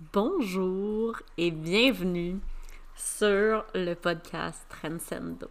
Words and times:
Bonjour 0.00 1.22
et 1.38 1.52
bienvenue 1.52 2.40
sur 2.96 3.64
le 3.74 3.94
podcast 3.94 4.60
Transcendo. 4.68 5.46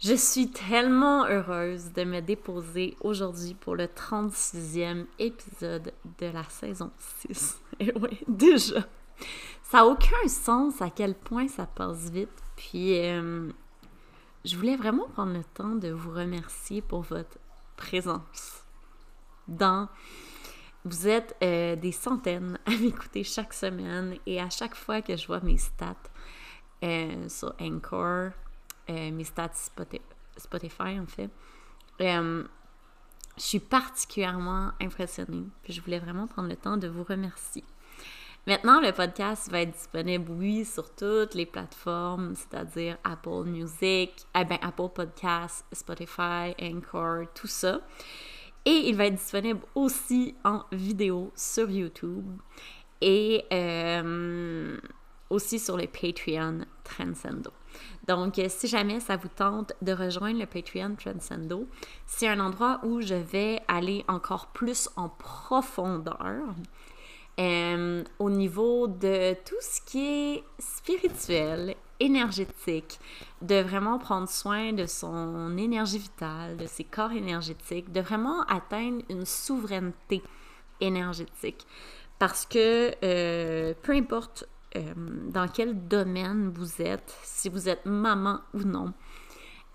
Je 0.00 0.14
suis 0.14 0.50
tellement 0.50 1.24
heureuse 1.24 1.92
de 1.92 2.02
me 2.02 2.20
déposer 2.20 2.96
aujourd'hui 3.00 3.54
pour 3.54 3.76
le 3.76 3.84
36e 3.84 5.06
épisode 5.20 5.92
de 6.18 6.26
la 6.26 6.42
saison 6.48 6.90
6. 7.28 7.60
Et 7.80 7.92
oui, 7.94 8.18
déjà. 8.26 8.80
Ça 9.62 9.78
n'a 9.78 9.86
aucun 9.86 10.26
sens 10.26 10.82
à 10.82 10.90
quel 10.90 11.14
point 11.14 11.46
ça 11.46 11.64
passe 11.64 12.10
vite. 12.10 12.42
Puis, 12.56 12.98
euh, 12.98 13.48
je 14.44 14.56
voulais 14.56 14.76
vraiment 14.76 15.06
prendre 15.10 15.32
le 15.32 15.44
temps 15.54 15.76
de 15.76 15.90
vous 15.90 16.10
remercier 16.10 16.82
pour 16.82 17.02
votre 17.02 17.38
présence 17.76 18.64
dans 19.46 19.88
vous 20.86 21.08
êtes 21.08 21.36
euh, 21.42 21.74
des 21.74 21.92
centaines 21.92 22.58
à 22.66 22.70
m'écouter 22.70 23.24
chaque 23.24 23.52
semaine 23.52 24.16
et 24.24 24.40
à 24.40 24.48
chaque 24.48 24.74
fois 24.74 25.02
que 25.02 25.16
je 25.16 25.26
vois 25.26 25.40
mes 25.40 25.58
stats 25.58 25.94
euh, 26.84 27.28
sur 27.28 27.54
Anchor, 27.60 28.30
euh, 28.88 29.10
mes 29.10 29.24
stats 29.24 29.70
Spotify, 30.36 31.00
en 31.00 31.06
fait, 31.06 31.30
je 31.98 32.44
suis 33.36 33.58
particulièrement 33.58 34.70
impressionnée. 34.80 35.44
Je 35.68 35.80
voulais 35.80 35.98
vraiment 35.98 36.26
prendre 36.26 36.48
le 36.48 36.56
temps 36.56 36.76
de 36.76 36.88
vous 36.88 37.04
remercier. 37.04 37.64
Maintenant, 38.46 38.80
le 38.80 38.92
podcast 38.92 39.50
va 39.50 39.62
être 39.62 39.72
disponible, 39.72 40.30
oui, 40.30 40.64
sur 40.64 40.94
toutes 40.94 41.34
les 41.34 41.46
plateformes, 41.46 42.36
c'est-à-dire 42.36 42.96
Apple 43.02 43.42
Music, 43.44 44.12
eh 44.38 44.44
ben, 44.44 44.58
Apple 44.62 44.90
Podcasts, 44.94 45.64
Spotify, 45.72 46.54
Anchor, 46.62 47.24
tout 47.34 47.48
ça. 47.48 47.80
Et 48.66 48.88
il 48.88 48.96
va 48.96 49.06
être 49.06 49.14
disponible 49.14 49.60
aussi 49.76 50.34
en 50.44 50.64
vidéo 50.72 51.30
sur 51.36 51.70
YouTube 51.70 52.26
et 53.00 53.44
euh, 53.52 54.76
aussi 55.30 55.60
sur 55.60 55.76
le 55.76 55.86
Patreon 55.86 56.66
Transcendo. 56.82 57.52
Donc, 58.08 58.40
si 58.48 58.66
jamais 58.66 58.98
ça 58.98 59.16
vous 59.16 59.28
tente 59.28 59.72
de 59.82 59.92
rejoindre 59.92 60.40
le 60.40 60.46
Patreon 60.46 60.96
Transcendo, 60.96 61.68
c'est 62.06 62.26
un 62.26 62.40
endroit 62.40 62.80
où 62.82 63.00
je 63.00 63.14
vais 63.14 63.60
aller 63.68 64.04
encore 64.08 64.48
plus 64.48 64.88
en 64.96 65.10
profondeur 65.10 66.54
euh, 67.38 68.02
au 68.18 68.30
niveau 68.30 68.88
de 68.88 69.34
tout 69.44 69.60
ce 69.60 69.80
qui 69.82 70.06
est 70.06 70.44
spirituel 70.58 71.76
énergétique, 72.00 72.98
de 73.42 73.56
vraiment 73.60 73.98
prendre 73.98 74.28
soin 74.28 74.72
de 74.72 74.86
son 74.86 75.56
énergie 75.56 75.98
vitale, 75.98 76.56
de 76.56 76.66
ses 76.66 76.84
corps 76.84 77.12
énergétiques, 77.12 77.92
de 77.92 78.00
vraiment 78.00 78.42
atteindre 78.42 79.02
une 79.08 79.24
souveraineté 79.24 80.22
énergétique. 80.80 81.66
Parce 82.18 82.46
que 82.46 82.92
euh, 83.04 83.74
peu 83.82 83.92
importe 83.92 84.48
euh, 84.76 84.82
dans 84.96 85.48
quel 85.48 85.86
domaine 85.86 86.50
vous 86.54 86.80
êtes, 86.80 87.14
si 87.22 87.48
vous 87.48 87.68
êtes 87.68 87.84
maman 87.84 88.40
ou 88.54 88.60
non, 88.60 88.92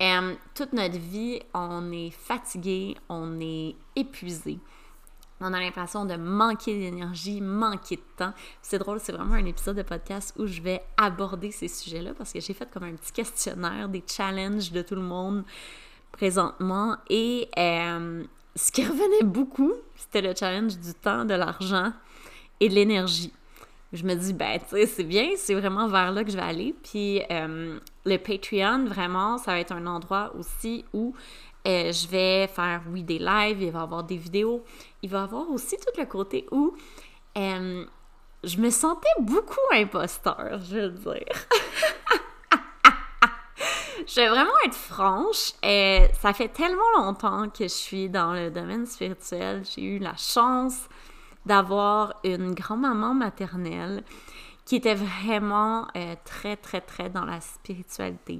euh, 0.02 0.34
toute 0.56 0.74
notre 0.74 0.98
vie, 0.98 1.40
on 1.54 1.92
est 1.92 2.10
fatigué, 2.10 2.96
on 3.10 3.40
est 3.40 3.76
épuisé 3.96 4.60
on 5.42 5.54
a 5.54 5.60
l'impression 5.60 6.06
de 6.06 6.16
manquer 6.16 6.78
d'énergie, 6.78 7.42
manquer 7.42 7.96
de 7.98 8.02
temps. 8.18 8.34
C'est 8.62 8.78
drôle, 8.78 9.00
c'est 9.00 9.12
vraiment 9.12 9.34
un 9.34 9.46
épisode 9.46 9.78
de 9.78 9.82
podcast 9.82 10.34
où 10.38 10.46
je 10.46 10.62
vais 10.62 10.82
aborder 10.98 11.52
ces 11.52 11.68
sujets-là 11.68 12.14
parce 12.14 12.32
que 12.32 12.40
j'ai 12.40 12.54
fait 12.54 12.70
comme 12.72 12.84
un 12.84 12.94
petit 12.94 13.12
questionnaire, 13.12 13.90
des 13.90 14.04
challenges 14.08 14.72
de 14.72 14.82
tout 14.82 14.96
le 14.96 15.02
monde 15.02 15.44
présentement. 16.12 16.98
Et 17.10 17.50
euh, 17.58 18.24
ce 18.56 18.72
qui 18.72 18.86
revenait 18.88 19.24
beaucoup, 19.24 19.74
c'était 19.96 20.22
le 20.22 20.34
challenge 20.36 20.78
du 20.78 20.94
temps, 20.94 21.26
de 21.26 21.34
l'argent 21.34 21.92
et 22.60 22.70
de 22.70 22.76
l'énergie. 22.76 23.34
Je 23.94 24.06
me 24.06 24.16
dis, 24.16 24.32
ben, 24.32 24.58
tu 24.60 24.76
sais, 24.76 24.86
c'est 24.86 25.04
bien, 25.04 25.32
c'est 25.36 25.54
vraiment 25.54 25.88
vers 25.88 26.14
là 26.14 26.24
que 26.24 26.32
je 26.32 26.38
vais 26.38 26.44
aller. 26.44 26.74
Puis 26.82 27.22
euh, 27.30 27.78
le 28.06 28.18
Patreon, 28.18 28.86
vraiment, 28.86 29.38
ça 29.38 29.52
va 29.52 29.60
être 29.60 29.74
un 29.74 29.86
endroit 29.86 30.34
aussi 30.38 30.86
où 30.94 31.14
euh, 31.68 31.92
je 31.92 32.08
vais 32.08 32.48
faire, 32.48 32.82
oui, 32.90 33.04
des 33.04 33.20
lives, 33.20 33.62
il 33.62 33.72
va 33.72 33.80
y 33.80 33.84
avoir 33.84 34.04
des 34.04 34.18
vidéos. 34.18 34.64
Il 35.04 35.10
va 35.10 35.20
y 35.20 35.24
avoir 35.24 35.50
aussi 35.50 35.78
tout 35.78 35.94
le 36.00 36.06
côté 36.06 36.48
où 36.52 36.76
euh, 37.38 37.86
je 38.44 38.58
me 38.58 38.70
sentais 38.72 39.10
beaucoup 39.20 39.60
imposteur, 39.72 40.60
je 40.68 40.78
veux 40.78 40.90
dire. 40.90 41.48
je 44.08 44.16
vais 44.16 44.30
vraiment 44.30 44.52
être 44.66 44.76
franche. 44.76 45.54
euh, 45.64 46.08
ça 46.20 46.34
fait 46.34 46.50
tellement 46.50 46.82
longtemps 46.98 47.48
que 47.50 47.66
je 47.66 47.70
suis 47.74 48.10
dans 48.10 48.34
le 48.34 48.50
domaine 48.50 48.88
spirituel. 48.88 49.64
J'ai 49.64 49.84
eu 49.84 50.00
la 50.00 50.16
chance 50.18 50.90
d'avoir 51.46 52.16
une 52.24 52.56
grand-maman 52.56 53.14
maternelle 53.14 54.04
qui 54.66 54.78
était 54.78 54.96
vraiment 54.96 55.88
très, 56.24 56.56
très, 56.56 56.82
très 56.82 57.10
dans 57.10 57.26
la 57.26 57.42
spiritualité. 57.42 58.40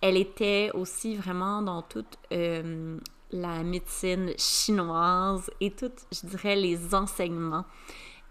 Elle 0.00 0.16
était 0.16 0.70
aussi 0.74 1.16
vraiment 1.16 1.62
dans 1.62 1.82
toute 1.82 2.18
euh, 2.32 2.98
la 3.30 3.62
médecine 3.62 4.32
chinoise 4.36 5.50
et 5.60 5.70
tout, 5.70 5.92
je 6.12 6.26
dirais, 6.26 6.56
les 6.56 6.94
enseignements 6.94 7.64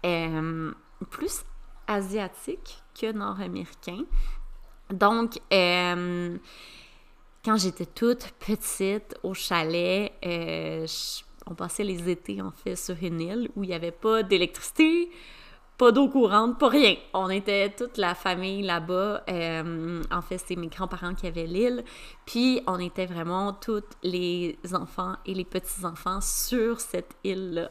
euh, 0.04 0.72
plus 1.10 1.44
asiatiques 1.86 2.82
que 2.98 3.12
nord-américains. 3.12 4.04
Donc, 4.90 5.40
euh, 5.52 6.38
quand 7.44 7.56
j'étais 7.56 7.86
toute 7.86 8.32
petite 8.38 9.18
au 9.22 9.34
chalet, 9.34 10.12
on 11.46 11.54
passait 11.54 11.84
les 11.84 12.08
étés 12.08 12.40
en 12.40 12.52
fait 12.52 12.76
sur 12.76 12.96
une 13.02 13.20
île 13.20 13.50
où 13.56 13.64
il 13.64 13.68
n'y 13.68 13.74
avait 13.74 13.90
pas 13.90 14.22
d'électricité, 14.22 15.10
pas 15.76 15.90
d'eau 15.90 16.08
courante, 16.08 16.58
pas 16.58 16.68
rien. 16.68 16.94
On 17.12 17.28
était 17.28 17.70
toute 17.70 17.98
la 17.98 18.14
famille 18.14 18.62
là-bas. 18.62 19.24
Euh, 19.28 20.02
en 20.10 20.22
fait, 20.22 20.38
c'est 20.38 20.54
mes 20.54 20.68
grands-parents 20.68 21.14
qui 21.14 21.26
avaient 21.26 21.46
l'île. 21.46 21.84
Puis, 22.26 22.62
on 22.66 22.78
était 22.78 23.06
vraiment 23.06 23.52
tous 23.52 23.82
les 24.02 24.56
enfants 24.72 25.16
et 25.26 25.34
les 25.34 25.44
petits-enfants 25.44 26.20
sur 26.20 26.80
cette 26.80 27.16
île-là, 27.24 27.68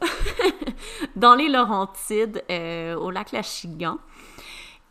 dans 1.16 1.34
les 1.34 1.48
Laurentides, 1.48 2.44
euh, 2.50 2.94
au 2.94 3.10
lac 3.10 3.32
Lachigan. 3.32 3.98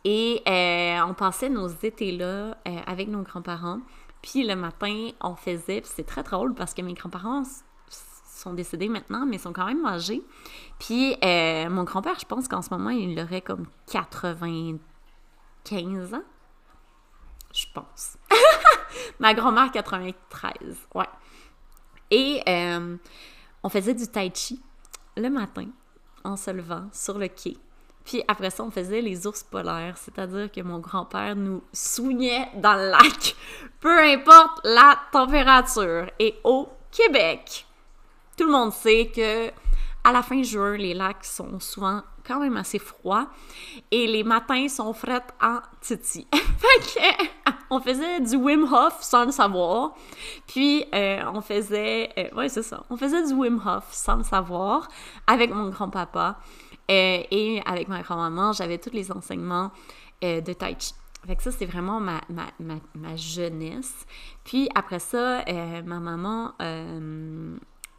Et 0.04 0.42
euh, 0.48 1.00
on 1.08 1.14
passait 1.14 1.48
nos 1.48 1.68
étés-là 1.68 2.58
avec 2.86 3.08
nos 3.08 3.22
grands-parents. 3.22 3.78
Puis 4.22 4.46
le 4.46 4.56
matin, 4.56 5.10
on 5.22 5.34
faisait, 5.34 5.82
c'est 5.84 6.04
très 6.04 6.22
drôle 6.22 6.54
parce 6.54 6.74
que 6.74 6.82
mes 6.82 6.94
grands-parents 6.94 7.44
sont 8.44 8.52
décédés 8.52 8.88
maintenant, 8.88 9.26
mais 9.26 9.38
sont 9.38 9.52
quand 9.52 9.66
même 9.66 9.84
âgés. 9.84 10.22
Puis 10.78 11.16
euh, 11.24 11.68
mon 11.70 11.82
grand-père, 11.84 12.16
je 12.18 12.26
pense 12.26 12.46
qu'en 12.46 12.62
ce 12.62 12.70
moment, 12.70 12.90
il 12.90 13.18
aurait 13.18 13.40
comme 13.40 13.66
95 13.90 16.14
ans. 16.14 16.22
Je 17.52 17.66
pense. 17.72 18.16
Ma 19.18 19.34
grand-mère, 19.34 19.72
93. 19.72 20.76
Ouais. 20.94 21.08
Et 22.10 22.42
euh, 22.48 22.96
on 23.62 23.68
faisait 23.68 23.94
du 23.94 24.06
tai 24.06 24.30
chi 24.34 24.60
le 25.16 25.30
matin 25.30 25.66
en 26.24 26.36
se 26.36 26.50
levant 26.50 26.88
sur 26.92 27.18
le 27.18 27.28
quai. 27.28 27.56
Puis 28.04 28.22
après 28.28 28.50
ça, 28.50 28.62
on 28.62 28.70
faisait 28.70 29.00
les 29.00 29.26
ours 29.26 29.42
polaires, 29.42 29.96
c'est-à-dire 29.96 30.52
que 30.52 30.60
mon 30.60 30.78
grand-père 30.78 31.36
nous 31.36 31.62
soignait 31.72 32.50
dans 32.56 32.74
le 32.74 32.90
lac, 32.90 33.34
peu 33.80 33.98
importe 33.98 34.60
la 34.64 34.98
température. 35.10 36.10
Et 36.18 36.34
au 36.44 36.68
Québec, 36.90 37.66
tout 38.36 38.44
le 38.44 38.52
monde 38.52 38.72
sait 38.72 39.10
que 39.14 39.50
à 40.04 40.12
la 40.12 40.22
fin 40.22 40.42
juin, 40.42 40.76
les 40.76 40.92
lacs 40.92 41.24
sont 41.24 41.58
souvent 41.60 42.02
quand 42.26 42.40
même 42.40 42.56
assez 42.56 42.78
froids 42.78 43.26
et 43.90 44.06
les 44.06 44.22
matins 44.22 44.68
sont 44.68 44.92
frais 44.92 45.22
en 45.42 45.60
titi. 45.80 46.26
fait 46.32 46.80
que, 46.80 47.52
on 47.70 47.80
faisait 47.80 48.20
du 48.20 48.36
Wim 48.36 48.64
Hof 48.64 48.98
sans 49.00 49.24
le 49.24 49.32
savoir. 49.32 49.94
Puis 50.46 50.84
euh, 50.94 51.22
on 51.32 51.40
faisait, 51.40 52.10
euh, 52.18 52.34
ouais 52.36 52.48
c'est 52.48 52.62
ça, 52.62 52.84
on 52.90 52.96
faisait 52.96 53.26
du 53.26 53.32
Wim 53.32 53.60
Hof 53.64 53.84
sans 53.90 54.16
le 54.16 54.24
savoir 54.24 54.88
avec 55.26 55.52
mon 55.52 55.70
grand-papa 55.70 56.38
euh, 56.90 57.22
et 57.30 57.62
avec 57.64 57.88
ma 57.88 58.02
grand-maman. 58.02 58.52
J'avais 58.52 58.78
tous 58.78 58.92
les 58.92 59.10
enseignements 59.10 59.70
de 60.22 60.52
Tai 60.54 60.76
Chi. 60.78 60.94
Fait 61.26 61.36
que 61.36 61.42
ça, 61.42 61.50
c'est 61.50 61.66
vraiment 61.66 62.00
ma, 62.00 62.20
ma, 62.28 62.44
ma, 62.60 62.74
ma, 62.94 63.16
jeunesse. 63.16 64.06
Puis 64.44 64.68
après 64.74 64.98
ça, 64.98 65.42
ma 65.84 66.00
maman 66.00 66.52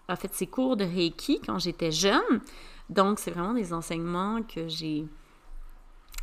a 0.07 0.15
fait 0.15 0.33
ses 0.33 0.47
cours 0.47 0.77
de 0.77 0.83
Reiki 0.83 1.41
quand 1.45 1.59
j'étais 1.59 1.91
jeune. 1.91 2.41
Donc, 2.89 3.19
c'est 3.19 3.31
vraiment 3.31 3.53
des 3.53 3.73
enseignements 3.73 4.41
que 4.43 4.67
j'ai 4.67 5.05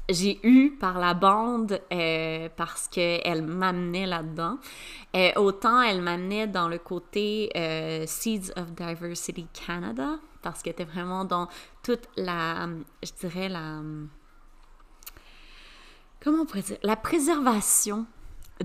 j'ai 0.08 0.40
eu 0.46 0.73
par 0.73 0.99
la 0.99 1.14
bande 1.14 1.81
euh, 1.93 2.49
parce 2.56 2.88
qu'elle 2.88 3.43
m'amenait 3.43 4.06
là-dedans. 4.06 4.58
Euh, 5.14 5.31
autant 5.37 5.81
elle 5.81 6.02
m'amenait 6.02 6.46
dans 6.46 6.69
le 6.69 6.79
côté 6.79 7.50
euh, 7.56 8.05
Seeds 8.06 8.52
of 8.56 8.73
Diversity 8.73 9.46
Canada 9.52 10.19
parce 10.43 10.62
qu'elle 10.62 10.73
était 10.73 10.84
vraiment 10.84 11.25
dans 11.25 11.49
toute 11.82 12.08
la, 12.17 12.69
je 13.02 13.12
dirais 13.20 13.49
la, 13.49 13.81
comment 16.23 16.43
on 16.43 16.46
pourrait 16.46 16.62
dire, 16.62 16.79
la 16.82 16.96
préservation 16.96 18.06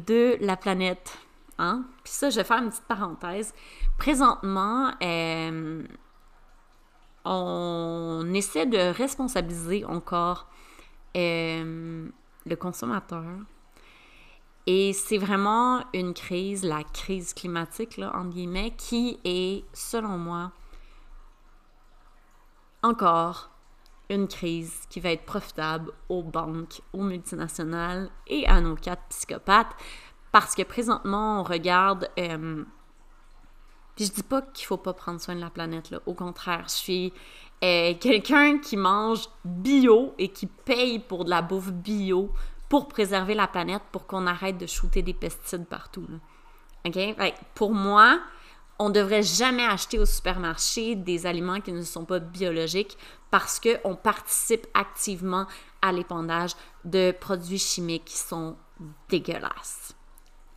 de 0.08 0.38
la 0.42 0.58
planète. 0.58 1.18
Hein? 1.60 1.86
Puis 2.04 2.14
ça, 2.14 2.30
je 2.30 2.38
vais 2.38 2.44
faire 2.44 2.62
une 2.62 2.70
petite 2.70 2.86
parenthèse. 2.86 3.54
Présentement, 3.98 4.92
euh, 5.02 5.84
on 7.26 8.32
essaie 8.34 8.66
de 8.66 8.94
responsabiliser 8.94 9.84
encore 9.86 10.48
euh, 11.16 12.08
le 12.46 12.56
consommateur. 12.56 13.26
Et 14.66 14.92
c'est 14.92 15.18
vraiment 15.18 15.84
une 15.94 16.14
crise, 16.14 16.64
la 16.64 16.84
crise 16.84 17.34
climatique, 17.34 18.00
entre 18.00 18.30
guillemets, 18.30 18.72
qui 18.72 19.18
est, 19.24 19.64
selon 19.74 20.18
moi, 20.18 20.52
encore 22.84 23.50
une 24.10 24.28
crise 24.28 24.86
qui 24.90 25.00
va 25.00 25.12
être 25.12 25.26
profitable 25.26 25.92
aux 26.10 26.24
banques, 26.24 26.82
aux 26.94 27.04
multinationales 27.04 28.10
et 28.28 28.46
à 28.48 28.62
nos 28.62 28.76
quatre 28.76 29.04
psychopathes. 29.10 29.76
Parce 30.32 30.56
que 30.56 30.64
présentement, 30.64 31.42
on 31.42 31.44
regarde. 31.44 32.10
Euh, 32.20 32.64
puis 33.96 34.06
je 34.06 34.12
dis 34.12 34.24
pas 34.24 34.42
qu'il 34.42 34.68
faut 34.68 34.78
pas 34.78 34.94
prendre 34.94 35.20
soin 35.20 35.36
de 35.36 35.42
la 35.42 35.50
planète, 35.50 35.90
là. 35.90 36.00
Au 36.06 36.14
contraire, 36.14 36.66
je 36.68 36.74
suis 36.74 37.14
euh, 37.64 37.94
quelqu'un 38.00 38.60
qui 38.60 38.78
mange 38.78 39.28
bio 39.44 40.14
et 40.20 40.30
qui 40.30 40.46
paye 40.46 41.00
pour 41.00 41.26
de 41.26 41.32
la 41.32 41.42
bouffe 41.42 41.72
bio 41.72 42.32
pour 42.70 42.88
préserver 42.88 43.34
la 43.34 43.48
planète, 43.48 43.82
pour 43.92 44.06
qu'on 44.06 44.28
arrête 44.28 44.58
de 44.58 44.68
shooter 44.68 45.02
des 45.02 45.14
pesticides 45.14 45.66
partout. 45.66 46.06
OK? 46.86 46.98
pour 47.56 47.74
moi, 47.74 48.20
on 48.80 48.90
ne 48.90 48.94
devrait 48.94 49.24
jamais 49.24 49.66
acheter 49.66 49.98
au 49.98 50.06
supermarché 50.06 50.96
des 50.96 51.26
aliments 51.26 51.60
qui 51.60 51.72
ne 51.72 51.82
sont 51.82 52.06
pas 52.06 52.20
biologiques 52.20 52.98
parce 53.32 53.60
qu'on 53.60 53.96
participe 53.96 54.68
activement 54.74 55.48
à 55.82 55.92
l'épandage 55.92 56.52
de 56.86 57.12
produits 57.12 57.58
chimiques 57.58 58.06
qui 58.06 58.18
sont 58.18 58.56
dégueulasses. 59.10 59.97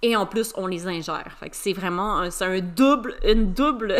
Et 0.02 0.16
en 0.16 0.24
plus, 0.24 0.52
on 0.56 0.66
les 0.66 0.86
ingère. 0.86 1.36
Que 1.40 1.48
c'est 1.52 1.74
vraiment 1.74 2.30
c'est 2.30 2.44
un 2.44 2.60
double, 2.60 3.16
une 3.22 3.52
double 3.52 3.96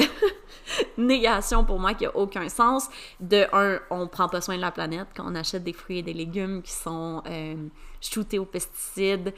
négation 0.98 1.64
pour 1.64 1.78
moi 1.78 1.94
qui 1.94 2.04
n'a 2.04 2.16
aucun 2.16 2.48
sens. 2.48 2.88
De 3.20 3.46
un, 3.52 3.80
on 3.90 4.06
prend 4.06 4.28
pas 4.28 4.40
soin 4.40 4.56
de 4.56 4.62
la 4.62 4.70
planète 4.70 5.08
quand 5.14 5.24
on 5.26 5.34
achète 5.34 5.62
des 5.62 5.74
fruits 5.74 5.98
et 5.98 6.02
des 6.02 6.14
légumes 6.14 6.62
qui 6.62 6.72
sont 6.72 7.22
euh, 7.26 7.54
shootés 8.00 8.38
aux 8.38 8.46
pesticides 8.46 9.34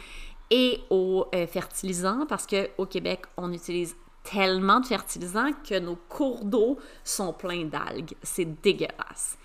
et 0.50 0.80
aux 0.90 1.26
euh, 1.34 1.46
fertilisants 1.46 2.26
parce 2.28 2.46
qu'au 2.46 2.86
Québec, 2.86 3.22
on 3.36 3.52
utilise 3.52 3.96
tellement 4.22 4.78
de 4.78 4.86
fertilisants 4.86 5.50
que 5.68 5.78
nos 5.78 5.96
cours 5.96 6.44
d'eau 6.44 6.78
sont 7.02 7.32
pleins 7.32 7.64
d'algues. 7.64 8.14
C'est 8.22 8.62
dégueulasse. 8.62 9.36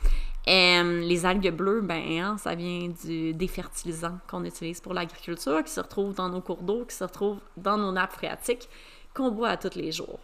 Les 0.48 1.26
algues 1.26 1.54
bleues, 1.54 1.82
ben, 1.82 2.02
hein, 2.20 2.38
ça 2.38 2.56
vient 2.56 2.90
du, 3.04 3.34
des 3.34 3.48
fertilisants 3.48 4.18
qu'on 4.30 4.46
utilise 4.46 4.80
pour 4.80 4.94
l'agriculture, 4.94 5.64
qui 5.64 5.72
se 5.72 5.82
retrouvent 5.82 6.16
dans 6.16 6.30
nos 6.30 6.42
cours 6.42 6.64
d'eau, 6.64 6.86
qui 6.86 6.96
se 6.96 7.04
retrouvent 7.04 7.42
dans 7.58 7.78
nos 7.78 7.92
nappes 7.92 8.14
phréatiques, 8.14 8.70
qu'on 9.14 9.32
boit 9.32 9.50
à 9.50 9.58
tous 9.58 9.76
les 9.76 9.92
jours. 9.92 10.20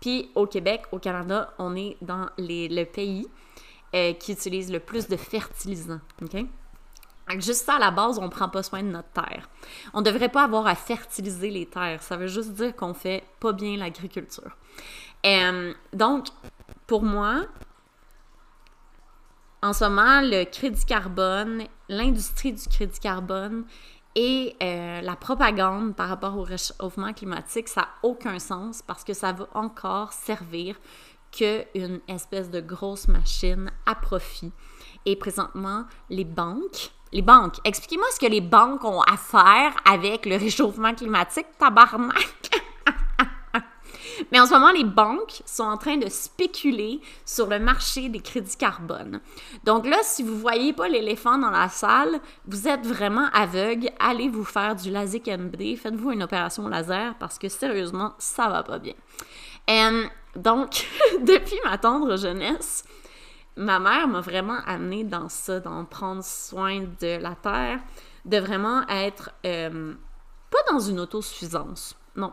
Puis 0.00 0.30
au 0.34 0.46
Québec, 0.46 0.82
au 0.92 0.98
Canada, 0.98 1.54
on 1.58 1.76
est 1.76 1.96
dans 2.02 2.28
le 2.36 2.84
pays 2.84 3.26
euh, 3.94 4.12
qui 4.14 4.32
utilise 4.32 4.70
le 4.72 4.80
plus 4.80 5.08
de 5.08 5.16
fertilisants. 5.16 6.00
OK? 6.20 6.44
Juste 7.38 7.64
ça, 7.64 7.74
à 7.74 7.78
la 7.78 7.90
base, 7.90 8.18
on 8.18 8.24
ne 8.24 8.28
prend 8.28 8.48
pas 8.48 8.62
soin 8.62 8.82
de 8.82 8.88
notre 8.88 9.10
terre. 9.10 9.48
On 9.94 10.00
ne 10.00 10.04
devrait 10.04 10.28
pas 10.28 10.44
avoir 10.44 10.66
à 10.66 10.74
fertiliser 10.74 11.50
les 11.50 11.66
terres. 11.66 12.02
Ça 12.02 12.16
veut 12.16 12.26
juste 12.26 12.50
dire 12.50 12.74
qu'on 12.74 12.94
fait 12.94 13.24
pas 13.40 13.52
bien 13.52 13.76
l'agriculture. 13.76 14.56
Euh, 15.24 15.72
donc, 15.92 16.26
pour 16.86 17.02
moi, 17.02 17.42
en 19.62 19.72
ce 19.72 19.84
moment, 19.84 20.20
le 20.20 20.44
crédit 20.44 20.84
carbone, 20.84 21.62
l'industrie 21.88 22.52
du 22.52 22.66
crédit 22.68 22.98
carbone 22.98 23.64
et 24.14 24.56
euh, 24.62 25.00
la 25.00 25.16
propagande 25.16 25.94
par 25.94 26.08
rapport 26.08 26.36
au 26.36 26.42
réchauffement 26.42 27.12
climatique, 27.12 27.68
ça 27.68 27.82
n'a 27.82 27.88
aucun 28.02 28.38
sens 28.38 28.82
parce 28.82 29.04
que 29.04 29.14
ça 29.14 29.32
va 29.32 29.48
encore 29.54 30.12
servir 30.12 30.76
qu'une 31.30 32.00
espèce 32.08 32.50
de 32.50 32.60
grosse 32.60 33.08
machine 33.08 33.70
à 33.86 33.94
profit. 33.94 34.52
Et 35.06 35.16
présentement, 35.16 35.84
les 36.10 36.24
banques, 36.24 36.90
les 37.12 37.22
banques, 37.22 37.56
expliquez-moi 37.64 38.06
ce 38.12 38.20
que 38.20 38.30
les 38.30 38.40
banques 38.40 38.84
ont 38.84 39.00
à 39.02 39.16
faire 39.16 39.74
avec 39.90 40.26
le 40.26 40.36
réchauffement 40.36 40.94
climatique, 40.94 41.46
tabarnak! 41.58 42.50
Mais 44.30 44.40
en 44.40 44.46
ce 44.46 44.52
moment, 44.52 44.70
les 44.70 44.84
banques 44.84 45.42
sont 45.46 45.64
en 45.64 45.76
train 45.76 45.96
de 45.96 46.08
spéculer 46.08 47.00
sur 47.24 47.46
le 47.46 47.58
marché 47.58 48.08
des 48.08 48.20
crédits 48.20 48.56
carbone. 48.56 49.20
Donc 49.64 49.86
là, 49.86 49.96
si 50.02 50.22
vous 50.22 50.34
ne 50.34 50.40
voyez 50.40 50.72
pas 50.72 50.88
l'éléphant 50.88 51.38
dans 51.38 51.50
la 51.50 51.68
salle, 51.68 52.20
vous 52.46 52.68
êtes 52.68 52.86
vraiment 52.86 53.28
aveugle, 53.32 53.90
allez 53.98 54.28
vous 54.28 54.44
faire 54.44 54.76
du 54.76 54.90
LASIK 54.90 55.26
MD, 55.28 55.76
faites-vous 55.76 56.12
une 56.12 56.22
opération 56.22 56.68
laser 56.68 57.14
parce 57.18 57.38
que 57.38 57.48
sérieusement, 57.48 58.14
ça 58.18 58.48
va 58.48 58.62
pas 58.62 58.78
bien. 58.78 58.94
Donc, 60.36 60.86
depuis 61.20 61.58
ma 61.64 61.78
tendre 61.78 62.16
jeunesse, 62.16 62.84
ma 63.56 63.78
mère 63.78 64.08
m'a 64.08 64.20
vraiment 64.20 64.58
amené 64.66 65.04
dans 65.04 65.28
ça, 65.28 65.60
dans 65.60 65.84
prendre 65.84 66.24
soin 66.24 66.80
de 66.80 67.20
la 67.20 67.34
terre, 67.34 67.80
de 68.24 68.38
vraiment 68.38 68.86
être 68.88 69.30
pas 69.42 70.72
dans 70.72 70.80
une 70.80 71.00
autosuffisance, 71.00 71.96
non, 72.16 72.32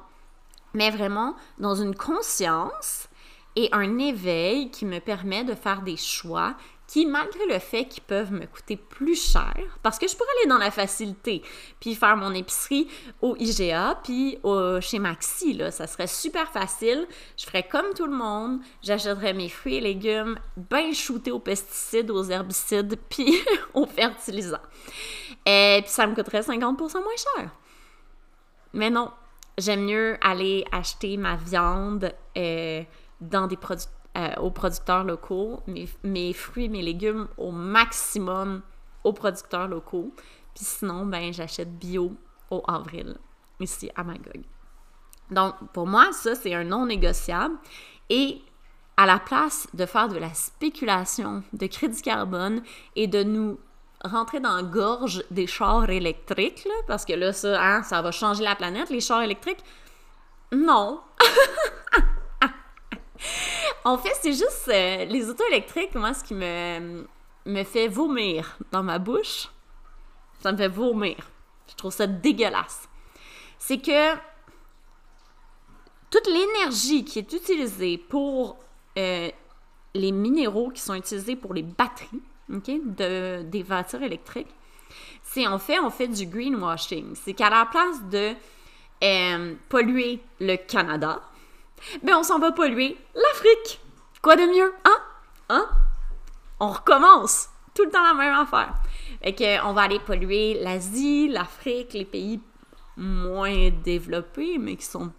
mais 0.74 0.90
vraiment 0.92 1.36
dans 1.58 1.76
une 1.76 1.96
conscience 1.96 3.08
et 3.56 3.70
un 3.72 3.98
éveil 3.98 4.72
qui 4.72 4.86
me 4.86 5.00
permet 5.00 5.44
de 5.44 5.56
faire 5.56 5.82
des 5.82 5.98
choix 5.98 6.56
qui, 6.90 7.06
malgré 7.06 7.46
le 7.46 7.60
fait 7.60 7.86
qu'ils 7.86 8.02
peuvent 8.02 8.32
me 8.32 8.48
coûter 8.48 8.76
plus 8.76 9.32
cher, 9.34 9.54
parce 9.84 10.00
que 10.00 10.08
je 10.08 10.16
pourrais 10.16 10.30
aller 10.40 10.50
dans 10.50 10.58
la 10.58 10.72
facilité, 10.72 11.44
puis 11.80 11.94
faire 11.94 12.18
mon 12.18 12.34
épicerie 12.34 12.88
au 13.22 13.36
IGA, 13.38 14.00
puis 14.04 14.40
chez 14.82 14.98
Maxi, 14.98 15.54
là, 15.54 15.70
ça 15.70 15.86
serait 15.86 16.08
super 16.08 16.52
facile. 16.52 17.08
Je 17.38 17.46
ferais 17.46 17.68
comme 17.68 17.94
tout 17.96 18.08
le 18.08 18.16
monde, 18.16 18.62
j'achèterais 18.82 19.34
mes 19.34 19.50
fruits 19.50 19.76
et 19.76 19.82
légumes 19.82 20.40
bien 20.58 20.92
shootés 20.92 21.32
aux 21.32 21.40
pesticides, 21.40 22.10
aux 22.10 22.24
herbicides, 22.24 22.98
puis 23.10 23.38
aux 23.76 23.86
fertilisants. 23.86 24.58
Et 25.46 25.82
puis 25.84 25.92
ça 25.92 26.08
me 26.08 26.16
coûterait 26.16 26.42
50% 26.42 26.78
moins 26.78 27.38
cher. 27.38 27.52
Mais 28.74 28.90
non, 28.90 29.12
j'aime 29.60 29.86
mieux 29.86 30.18
aller 30.22 30.66
acheter 30.72 31.18
ma 31.18 31.36
viande 31.36 32.14
euh, 32.38 32.84
dans 33.22 33.48
des 33.48 33.58
euh, 34.18 34.36
aux 34.38 34.52
producteurs 34.52 35.04
locaux, 35.04 35.62
mes, 35.68 35.88
mes, 36.04 36.34
fruits, 36.34 36.70
mes 36.70 36.82
légumes 36.82 37.28
au 37.38 37.52
maximum 37.52 38.62
aux 39.04 39.14
producteurs 39.14 39.68
locaux. 39.68 40.14
Puis 40.56 40.66
sinon, 40.66 41.06
ben 41.06 41.32
j'achète 41.32 41.78
bio 41.78 42.14
au 42.50 42.64
avril, 42.68 43.18
ici 43.60 43.92
à 43.96 44.04
Magog. 44.04 44.42
Donc, 45.32 45.54
pour 45.74 45.86
moi, 45.86 46.12
ça, 46.12 46.34
c'est 46.34 46.54
un 46.54 46.64
non 46.64 46.88
négociable. 46.88 47.56
Et 48.10 48.42
à 48.98 49.06
la 49.06 49.20
place 49.20 49.68
de 49.74 49.86
faire 49.86 50.10
de 50.10 50.18
la 50.18 50.34
spéculation 50.34 51.44
de 51.54 51.68
crédit 51.68 52.02
carbone 52.02 52.64
et 52.96 53.08
de 53.08 53.24
nous 53.24 53.60
rentrer 54.04 54.40
dans 54.40 54.56
la 54.56 54.64
gorge 54.64 55.24
des 55.30 55.48
chars 55.48 55.90
électriques, 55.90 56.68
parce 56.88 57.06
que 57.06 57.14
là, 57.14 57.34
ça, 57.34 57.62
hein, 57.62 57.84
ça 57.84 58.02
va 58.02 58.12
changer 58.12 58.44
la 58.44 58.56
planète, 58.56 58.90
les 58.90 59.02
chars 59.02 59.22
électriques. 59.22 59.64
Non. 60.52 61.02
en 63.84 63.98
fait, 63.98 64.16
c'est 64.22 64.34
juste 64.34 64.70
euh, 64.70 65.06
les 65.06 65.30
autos 65.30 65.44
électriques, 65.50 65.96
moi, 65.96 66.14
ce 66.14 66.24
qui 66.24 66.34
me, 66.34 67.06
me 67.46 67.64
fait 67.64 67.88
vomir 67.88 68.58
dans 68.72 68.84
ma 68.84 69.00
bouche, 69.00 69.50
ça 70.42 70.52
me 70.52 70.58
fait 70.58 70.70
vomir. 70.70 71.18
Je 71.68 71.76
trouve 71.76 71.92
ça 71.92 72.08
dégueulasse. 72.08 72.88
C'est 73.58 73.80
que 73.80 74.16
toute 76.10 76.28
l'énergie 76.28 77.04
qui 77.04 77.20
est 77.20 77.34
utilisée 77.34 77.98
pour 77.98 78.58
euh, 78.98 79.30
les 79.94 80.12
minéraux 80.12 80.70
qui 80.70 80.82
sont 80.82 80.96
utilisés 80.96 81.36
pour 81.36 81.54
les 81.54 81.64
batteries, 81.64 82.22
de, 82.50 83.44
des 83.44 83.64
voitures 83.64 84.02
électriques, 84.02 84.54
c'est 85.24 85.48
en 85.48 85.60
fait, 85.60 85.80
on 85.80 85.90
fait 85.90 86.08
du 86.08 86.26
greenwashing. 86.26 87.16
C'est 87.16 87.34
qu'à 87.34 87.50
la 87.50 87.66
place 87.66 88.04
de 88.10 88.34
euh, 89.04 89.56
polluer 89.70 90.20
le 90.40 90.56
Canada, 90.56 91.22
ben 92.04 92.16
on 92.18 92.24
s'en 92.24 92.40
va 92.40 92.52
polluer 92.52 92.98
l'Afrique. 93.16 93.80
Quoi 94.22 94.36
de 94.36 94.42
mieux, 94.42 94.74
hein? 94.84 94.98
Hein? 95.50 95.68
On 96.60 96.70
recommence. 96.70 97.50
Tout 97.74 97.86
le 97.86 97.92
temps 97.92 98.04
la 98.04 98.14
même 98.14 98.34
affaire. 98.34 98.74
Fait 99.24 99.34
que, 99.34 99.66
on 99.66 99.74
va 99.74 99.84
aller 99.84 100.00
polluer 100.00 100.56
l'Asie, 100.62 101.30
l'Afrique, 101.30 101.94
les 101.94 102.06
pays 102.06 102.42
moins 102.98 103.70
développés, 103.84 104.58
mais 104.58 104.76
qui 104.76 104.86
sont, 104.86 105.12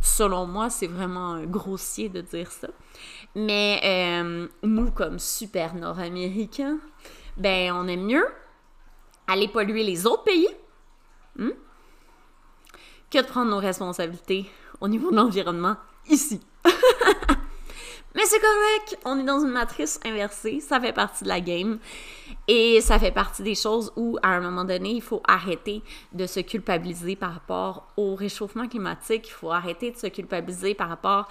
selon 0.00 0.46
moi, 0.46 0.70
c'est 0.70 0.86
vraiment 0.86 1.42
grossier 1.44 2.08
de 2.08 2.20
dire 2.20 2.50
ça. 2.52 2.68
Mais 3.34 3.80
euh, 3.84 4.48
nous, 4.62 4.90
comme 4.90 5.18
super 5.18 5.74
nord-américains, 5.74 6.78
ben, 7.36 7.72
on 7.72 7.86
aime 7.86 8.04
mieux 8.04 8.26
aller 9.26 9.48
polluer 9.48 9.84
les 9.84 10.06
autres 10.06 10.24
pays 10.24 10.48
hmm, 11.36 11.50
que 13.10 13.18
de 13.18 13.26
prendre 13.26 13.50
nos 13.50 13.58
responsabilités 13.58 14.50
au 14.80 14.88
niveau 14.88 15.10
de 15.10 15.16
l'environnement 15.16 15.76
ici. 16.08 16.40
Mais 18.14 18.24
c'est 18.24 18.40
correct, 18.40 18.98
on 19.04 19.20
est 19.20 19.24
dans 19.24 19.38
une 19.38 19.52
matrice 19.52 20.00
inversée, 20.04 20.58
ça 20.58 20.80
fait 20.80 20.92
partie 20.92 21.22
de 21.22 21.28
la 21.28 21.40
game. 21.40 21.78
Et 22.48 22.80
ça 22.80 22.98
fait 22.98 23.12
partie 23.12 23.44
des 23.44 23.54
choses 23.54 23.92
où, 23.94 24.18
à 24.24 24.30
un 24.30 24.40
moment 24.40 24.64
donné, 24.64 24.90
il 24.90 25.02
faut 25.02 25.22
arrêter 25.28 25.82
de 26.12 26.26
se 26.26 26.40
culpabiliser 26.40 27.14
par 27.14 27.32
rapport 27.32 27.86
au 27.96 28.16
réchauffement 28.16 28.66
climatique, 28.66 29.28
il 29.28 29.32
faut 29.32 29.52
arrêter 29.52 29.92
de 29.92 29.96
se 29.96 30.08
culpabiliser 30.08 30.74
par 30.74 30.88
rapport 30.88 31.28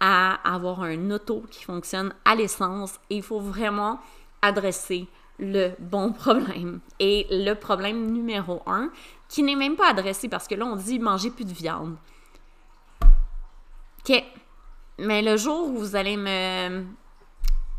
à 0.00 0.34
avoir 0.54 0.82
un 0.82 1.10
auto 1.10 1.44
qui 1.50 1.64
fonctionne 1.64 2.14
à 2.24 2.34
l'essence 2.34 3.00
il 3.10 3.22
faut 3.22 3.40
vraiment 3.40 3.98
adresser 4.42 5.08
le 5.38 5.72
bon 5.78 6.12
problème. 6.12 6.80
Et 6.98 7.26
le 7.30 7.54
problème 7.54 8.10
numéro 8.10 8.62
un, 8.66 8.90
qui 9.28 9.42
n'est 9.42 9.56
même 9.56 9.76
pas 9.76 9.90
adressé 9.90 10.28
parce 10.28 10.48
que 10.48 10.54
là, 10.54 10.66
on 10.66 10.76
dit 10.76 10.98
manger 10.98 11.30
plus 11.30 11.44
de 11.44 11.52
viande. 11.52 11.96
OK. 14.00 14.24
Mais 14.98 15.22
le 15.22 15.36
jour 15.36 15.68
où 15.68 15.78
vous 15.78 15.96
allez 15.96 16.16
me 16.16 16.84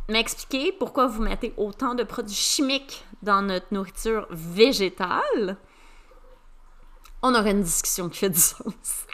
m'expliquer 0.09 0.71
pourquoi 0.71 1.05
vous 1.05 1.21
mettez 1.21 1.53
autant 1.55 1.93
de 1.93 2.03
produits 2.03 2.33
chimiques 2.33 3.05
dans 3.21 3.43
notre 3.43 3.67
nourriture 3.71 4.25
végétale, 4.31 5.57
on 7.21 7.35
aura 7.35 7.51
une 7.51 7.61
discussion 7.61 8.09
qui 8.09 8.19
fait 8.19 8.29
du 8.29 8.39
sens. 8.39 9.05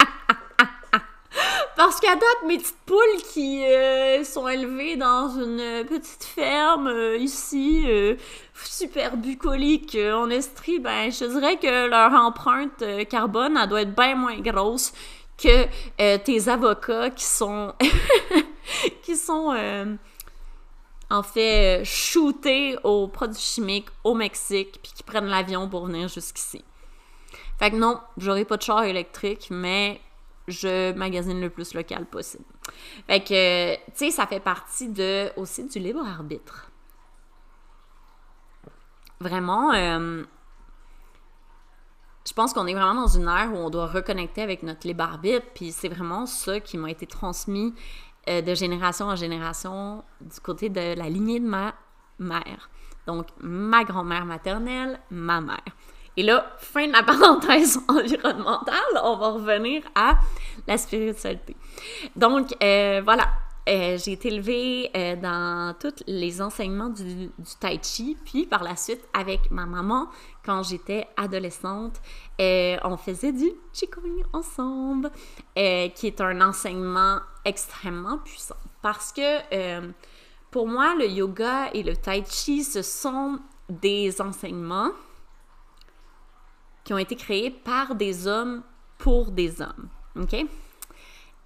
Parce 1.76 2.00
qu'à 2.00 2.16
date, 2.16 2.48
mes 2.48 2.58
petites 2.58 2.78
poules 2.86 3.22
qui 3.34 3.66
euh, 3.66 4.24
sont 4.24 4.48
élevées 4.48 4.96
dans 4.96 5.30
une 5.30 5.86
petite 5.86 6.24
ferme 6.24 6.88
euh, 6.88 7.18
ici, 7.18 7.84
euh, 7.86 8.16
super 8.54 9.18
bucolique 9.18 9.98
en 9.98 10.30
Estrie, 10.30 10.80
ben 10.80 11.12
je 11.12 11.26
dirais 11.26 11.58
que 11.58 11.88
leur 11.90 12.14
empreinte 12.14 12.82
carbone, 13.10 13.58
elle 13.62 13.68
doit 13.68 13.82
être 13.82 13.96
bien 13.96 14.16
moins 14.16 14.40
grosse 14.40 14.94
que 15.38 15.66
tes 16.18 16.48
avocats 16.48 17.10
qui 17.10 17.26
sont 17.26 17.74
qui 19.04 19.18
sont 19.18 19.54
en 21.10 21.24
fait 21.24 21.84
shootés 21.84 22.78
aux 22.86 23.10
produits 23.10 23.42
chimiques 23.42 23.90
au 24.06 24.14
Mexique 24.14 24.80
puis 24.82 24.94
qui 24.96 25.04
prennent 25.04 25.28
l'avion 25.28 25.68
pour 25.68 25.88
venir 25.88 26.08
jusqu'ici. 26.08 26.64
Fait 27.60 27.72
que 27.72 27.76
non, 27.76 28.00
j'aurai 28.18 28.46
pas 28.46 28.56
de 28.56 28.62
char 28.62 28.84
électrique, 28.86 29.48
mais 29.50 30.00
je 30.48 30.94
magasine 30.94 31.42
le 31.42 31.50
plus 31.50 31.74
local 31.74 32.06
possible. 32.06 32.46
Fait 33.08 33.22
que, 33.22 33.76
tu 33.76 33.82
sais, 33.96 34.12
ça 34.12 34.28
fait 34.28 34.40
partie 34.40 34.90
de, 34.90 35.30
aussi 35.38 35.66
du 35.66 35.80
libre 35.80 36.06
arbitre. 36.06 36.72
Vraiment, 39.20 39.74
euh, 39.74 40.24
je 42.28 42.34
pense 42.34 42.54
qu'on 42.54 42.68
est 42.68 42.74
vraiment 42.74 42.96
dans 42.96 43.08
une 43.08 43.28
ère 43.28 43.52
où 43.54 43.58
on 43.58 43.70
doit 43.70 43.88
reconnecter 43.88 44.42
avec 44.42 44.64
notre 44.64 44.88
libre 44.88 45.04
arbitre, 45.04 45.46
puis 45.54 45.72
c'est 45.72 45.90
vraiment 45.90 46.26
ça 46.26 46.60
qui 46.60 46.78
m'a 46.78 46.92
été 46.92 47.08
transmis 47.08 47.74
euh, 48.28 48.42
de 48.42 48.54
génération 48.56 49.08
en 49.08 49.16
génération 49.16 50.04
du 50.22 50.40
côté 50.40 50.70
de 50.70 50.96
la 50.96 51.10
lignée 51.10 51.40
de 51.40 51.48
ma 51.48 51.76
mère. 52.20 52.70
Donc, 53.08 53.28
ma 53.40 53.84
grand-mère 53.84 54.26
maternelle, 54.26 55.00
ma 55.12 55.42
mère. 55.42 55.64
Et 56.18 56.24
là, 56.24 56.46
fin 56.58 56.88
de 56.88 56.94
la 56.94 57.04
parenthèse 57.04 57.80
environnementale, 57.88 59.02
on 59.04 59.18
va 59.18 59.30
revenir 59.30 59.84
à 59.96 60.18
la 60.68 60.78
spiritualité. 60.78 61.56
Donc, 62.16 62.56
euh, 62.64 63.02
voilà, 63.04 63.28
euh, 63.68 63.98
j'ai 63.98 64.14
été 64.14 64.30
élevée 64.30 64.92
euh, 64.96 65.16
dans 65.16 65.76
tous 65.80 66.04
les 66.08 66.42
enseignements 66.42 66.90
du, 66.90 67.30
tai 67.60 67.80
chi, 67.82 68.16
puis 68.24 68.46
par 68.46 68.64
la 68.64 68.76
suite, 68.76 69.02
avec 69.14 69.52
ma 69.52 69.66
maman, 69.66 70.08
quand 70.46 70.64
j'étais 70.64 71.08
adolescente, 71.18 72.00
on 72.40 72.98
faisait 72.98 73.34
du 73.34 73.52
qigong 73.74 74.24
ensemble, 74.34 75.10
qui 75.56 76.08
est 76.08 76.22
un 76.22 76.42
enseignement 76.42 77.20
extrêmement 77.44 78.20
puissant. 78.20 78.58
Parce 78.82 79.12
que 79.12 79.92
pour 80.52 80.68
moi, 80.68 80.94
le 80.96 81.08
yoga 81.08 81.72
et 81.74 81.82
le 81.82 81.98
tai 81.98 82.24
chi, 82.30 82.64
ce 82.64 82.84
sont 82.84 83.40
des 83.68 84.22
enseignements 84.22 84.92
qui 86.86 86.94
ont 86.94 86.98
été 86.98 87.18
créés 87.18 87.50
par 87.50 87.96
des 87.96 88.28
hommes 88.28 88.64
pour 88.98 89.32
des 89.32 89.62
hommes. 89.62 89.90
OK? 90.16 90.34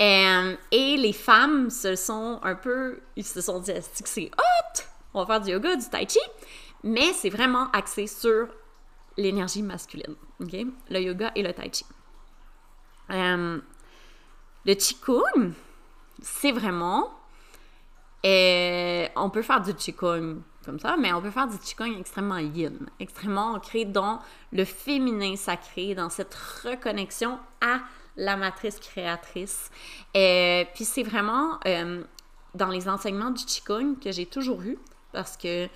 Euh, 0.01 0.55
et 0.71 0.97
les 0.97 1.13
femmes 1.13 1.69
se 1.69 1.95
sont 1.95 2.39
un 2.43 2.55
peu. 2.55 2.99
Ils 3.15 3.25
se 3.25 3.41
sont 3.41 3.59
dit, 3.59 3.71
c'est 3.81 4.31
hot! 4.37 4.83
On 5.13 5.23
va 5.23 5.25
faire 5.25 5.41
du 5.41 5.51
yoga, 5.51 5.75
du 5.75 5.89
tai 5.89 6.07
chi. 6.07 6.19
Mais 6.83 7.11
c'est 7.13 7.29
vraiment 7.29 7.69
axé 7.71 8.05
sur 8.07 8.47
l'énergie 9.17 9.63
masculine. 9.63 10.15
OK? 10.41 10.55
Le 10.89 10.99
yoga 10.99 11.31
et 11.35 11.41
le 11.41 11.53
tai 11.53 11.71
chi. 11.73 11.85
Euh, 13.11 13.59
le 14.65 14.73
qigong, 14.73 15.53
c'est 16.21 16.51
vraiment. 16.51 17.18
Euh, 18.25 19.07
on 19.15 19.29
peut 19.29 19.41
faire 19.41 19.61
du 19.61 19.73
qigong 19.73 20.41
comme 20.65 20.79
ça, 20.79 20.97
mais 20.97 21.13
on 21.13 21.21
peut 21.21 21.31
faire 21.31 21.47
du 21.47 21.57
qigong 21.57 21.97
extrêmement 21.99 22.37
yin, 22.37 22.77
extrêmement 22.99 23.53
ancré 23.53 23.85
dans 23.85 24.19
le 24.51 24.65
féminin 24.65 25.35
sacré, 25.35 25.95
dans 25.95 26.09
cette 26.09 26.35
reconnexion 26.35 27.39
à 27.61 27.79
la 28.17 28.35
matrice 28.35 28.77
créatrice. 28.79 29.71
et 30.13 30.65
euh, 30.65 30.69
puis 30.73 30.83
c'est 30.83 31.03
vraiment 31.03 31.59
euh, 31.65 32.03
dans 32.55 32.67
les 32.67 32.89
enseignements 32.89 33.31
du 33.31 33.45
qigong 33.45 33.95
que 34.03 34.11
j'ai 34.11 34.25
toujours 34.25 34.61
eu, 34.63 34.77
parce 35.13 35.37
que 35.37 35.69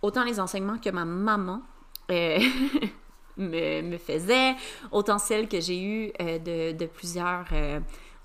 autant 0.00 0.22
les 0.22 0.38
enseignements 0.38 0.78
que 0.78 0.90
ma 0.90 1.04
maman 1.04 1.62
me, 2.08 3.82
me, 3.82 3.98
faisait, 3.98 4.54
autant 4.92 5.18
celles 5.18 5.48
que 5.48 5.60
j'ai 5.60 5.82
eues 5.82 6.12
de, 6.20 6.72
de, 6.72 6.86
plusieurs 6.86 7.46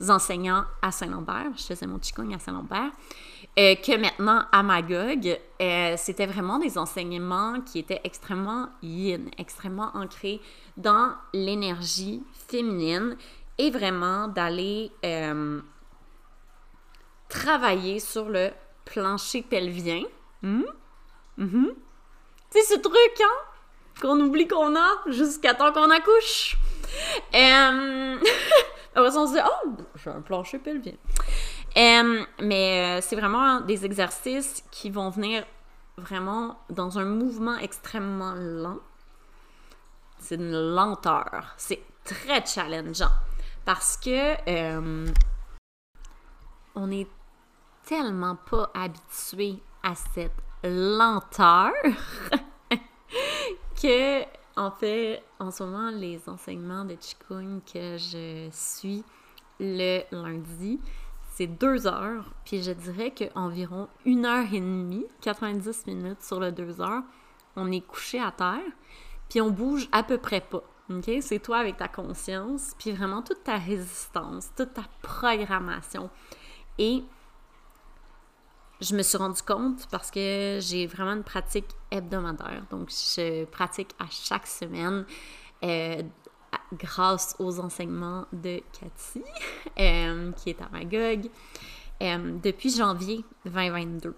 enseignants 0.07 0.65
à 0.81 0.91
Saint-Lambert. 0.91 1.51
Je 1.55 1.63
faisais 1.63 1.87
mon 1.87 1.97
qigong 1.97 2.35
à 2.35 2.39
Saint-Lambert. 2.39 2.91
Euh, 3.57 3.75
que 3.75 3.97
maintenant 3.97 4.45
à 4.51 4.63
Magog, 4.63 5.37
euh, 5.61 5.93
c'était 5.97 6.27
vraiment 6.27 6.59
des 6.59 6.77
enseignements 6.77 7.59
qui 7.61 7.79
étaient 7.79 7.99
extrêmement 8.03 8.69
yin, 8.81 9.29
extrêmement 9.37 9.91
ancrés 9.95 10.39
dans 10.77 11.13
l'énergie 11.33 12.23
féminine 12.47 13.17
et 13.57 13.71
vraiment 13.71 14.27
d'aller 14.27 14.91
euh, 15.03 15.59
travailler 17.27 17.99
sur 17.99 18.29
le 18.29 18.51
plancher 18.85 19.41
pelvien. 19.41 20.03
Hmm? 20.41 20.63
Mm-hmm. 21.37 21.73
C'est 22.51 22.63
ce 22.63 22.75
truc, 22.75 23.21
hein? 23.21 23.37
Qu'on 24.01 24.19
oublie 24.21 24.47
qu'on 24.47 24.75
a 24.75 25.01
jusqu'à 25.07 25.53
temps 25.53 25.73
qu'on 25.73 25.89
accouche. 25.89 26.57
Après 28.95 29.11
ça, 29.11 29.19
on 29.19 29.27
se 29.27 29.33
dit, 29.33 29.39
oh, 29.43 29.69
j'ai 29.95 30.09
un 30.09 30.21
plancher 30.21 30.59
pelvien. 30.59 30.93
Mais 31.75 32.99
euh, 32.99 33.01
c'est 33.01 33.15
vraiment 33.15 33.61
des 33.61 33.85
exercices 33.85 34.63
qui 34.71 34.89
vont 34.89 35.09
venir 35.09 35.45
vraiment 35.97 36.59
dans 36.69 36.97
un 36.99 37.05
mouvement 37.05 37.57
extrêmement 37.57 38.33
lent. 38.33 38.79
C'est 40.19 40.35
une 40.35 40.51
lenteur. 40.51 41.53
C'est 41.57 41.83
très 42.03 42.45
challengeant 42.45 43.11
parce 43.65 43.97
que 43.97 44.35
euh, 44.49 45.07
on 46.75 46.87
n'est 46.87 47.07
tellement 47.85 48.35
pas 48.35 48.71
habitué 48.73 49.55
à 49.83 49.93
cette 49.95 50.31
lenteur 50.63 51.71
que 53.81 54.23
en 54.55 54.71
fait 54.71 55.23
en 55.39 55.51
ce 55.51 55.63
moment 55.63 55.91
les 55.91 56.27
enseignements 56.27 56.83
de 56.83 56.95
Qigong 56.95 57.61
que 57.61 57.97
je 57.97 58.49
suis 58.51 59.03
le 59.59 60.01
lundi 60.11 60.79
deux 61.47 61.87
heures, 61.87 62.33
puis 62.45 62.63
je 62.63 62.71
dirais 62.71 63.11
qu'environ 63.11 63.87
une 64.05 64.25
heure 64.25 64.47
et 64.51 64.59
demie, 64.59 65.05
90 65.21 65.87
minutes 65.87 66.21
sur 66.21 66.39
le 66.39 66.51
deux 66.51 66.81
heures, 66.81 67.03
on 67.55 67.71
est 67.71 67.85
couché 67.85 68.19
à 68.19 68.31
terre, 68.31 68.71
puis 69.29 69.41
on 69.41 69.49
bouge 69.49 69.87
à 69.91 70.03
peu 70.03 70.17
près 70.17 70.41
pas. 70.41 70.63
OK? 70.89 71.09
C'est 71.21 71.39
toi 71.39 71.57
avec 71.57 71.77
ta 71.77 71.87
conscience, 71.87 72.73
puis 72.77 72.91
vraiment 72.91 73.21
toute 73.21 73.43
ta 73.43 73.57
résistance, 73.57 74.49
toute 74.55 74.73
ta 74.73 74.83
programmation. 75.01 76.09
Et 76.77 77.03
je 78.81 78.95
me 78.95 79.03
suis 79.03 79.17
rendu 79.17 79.41
compte 79.41 79.87
parce 79.91 80.09
que 80.09 80.59
j'ai 80.61 80.87
vraiment 80.87 81.11
une 81.11 81.23
pratique 81.23 81.67
hebdomadaire. 81.91 82.63
Donc, 82.71 82.89
je 82.89 83.45
pratique 83.45 83.93
à 83.99 84.05
chaque 84.09 84.47
semaine 84.47 85.05
euh, 85.63 86.01
grâce 86.73 87.35
aux 87.39 87.59
enseignements 87.59 88.25
de 88.31 88.61
Cathy, 88.79 89.23
euh, 89.79 90.31
qui 90.33 90.51
est 90.51 90.61
à 90.61 90.69
Magog, 90.71 91.29
euh, 92.01 92.37
depuis 92.41 92.69
janvier 92.69 93.23
2022. 93.45 94.15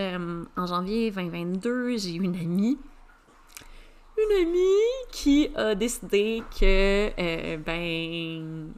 Euh, 0.00 0.44
en 0.56 0.66
janvier 0.66 1.10
2022, 1.10 1.96
j'ai 1.98 2.12
une 2.12 2.36
amie, 2.36 2.78
une 4.16 4.46
amie 4.46 5.10
qui 5.10 5.50
a 5.56 5.74
décidé 5.74 6.42
que, 6.58 7.56
ben, 7.56 8.72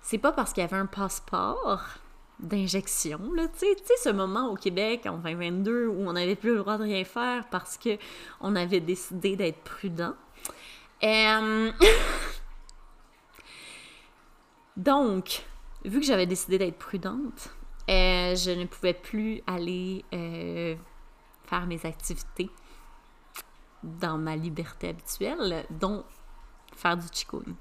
c'est 0.00 0.18
pas 0.18 0.32
parce 0.32 0.52
qu'il 0.52 0.62
y 0.62 0.64
avait 0.64 0.76
un 0.76 0.86
passeport 0.86 1.98
d'injection, 2.40 3.20
là, 3.34 3.46
tu 3.48 3.66
sais, 3.66 3.94
ce 4.02 4.08
moment 4.08 4.50
au 4.50 4.56
Québec 4.56 5.06
en 5.06 5.18
2022 5.18 5.86
où 5.86 6.08
on 6.08 6.12
n'avait 6.12 6.34
plus 6.34 6.52
le 6.52 6.58
droit 6.58 6.76
de 6.76 6.82
rien 6.82 7.04
faire 7.04 7.44
parce 7.50 7.78
qu'on 7.78 8.56
avait 8.56 8.80
décidé 8.80 9.36
d'être 9.36 9.60
prudent. 9.60 10.14
Euh, 11.04 11.72
donc, 14.76 15.44
vu 15.84 16.00
que 16.00 16.06
j'avais 16.06 16.26
décidé 16.26 16.58
d'être 16.58 16.78
prudente, 16.78 17.50
euh, 17.90 18.34
je 18.34 18.50
ne 18.50 18.66
pouvais 18.66 18.94
plus 18.94 19.42
aller 19.46 20.04
euh, 20.14 20.76
faire 21.44 21.66
mes 21.66 21.84
activités 21.84 22.50
dans 23.82 24.18
ma 24.18 24.36
liberté 24.36 24.90
habituelle, 24.90 25.66
dont 25.70 26.04
faire 26.76 26.96
du 26.96 27.08
qigong. 27.08 27.54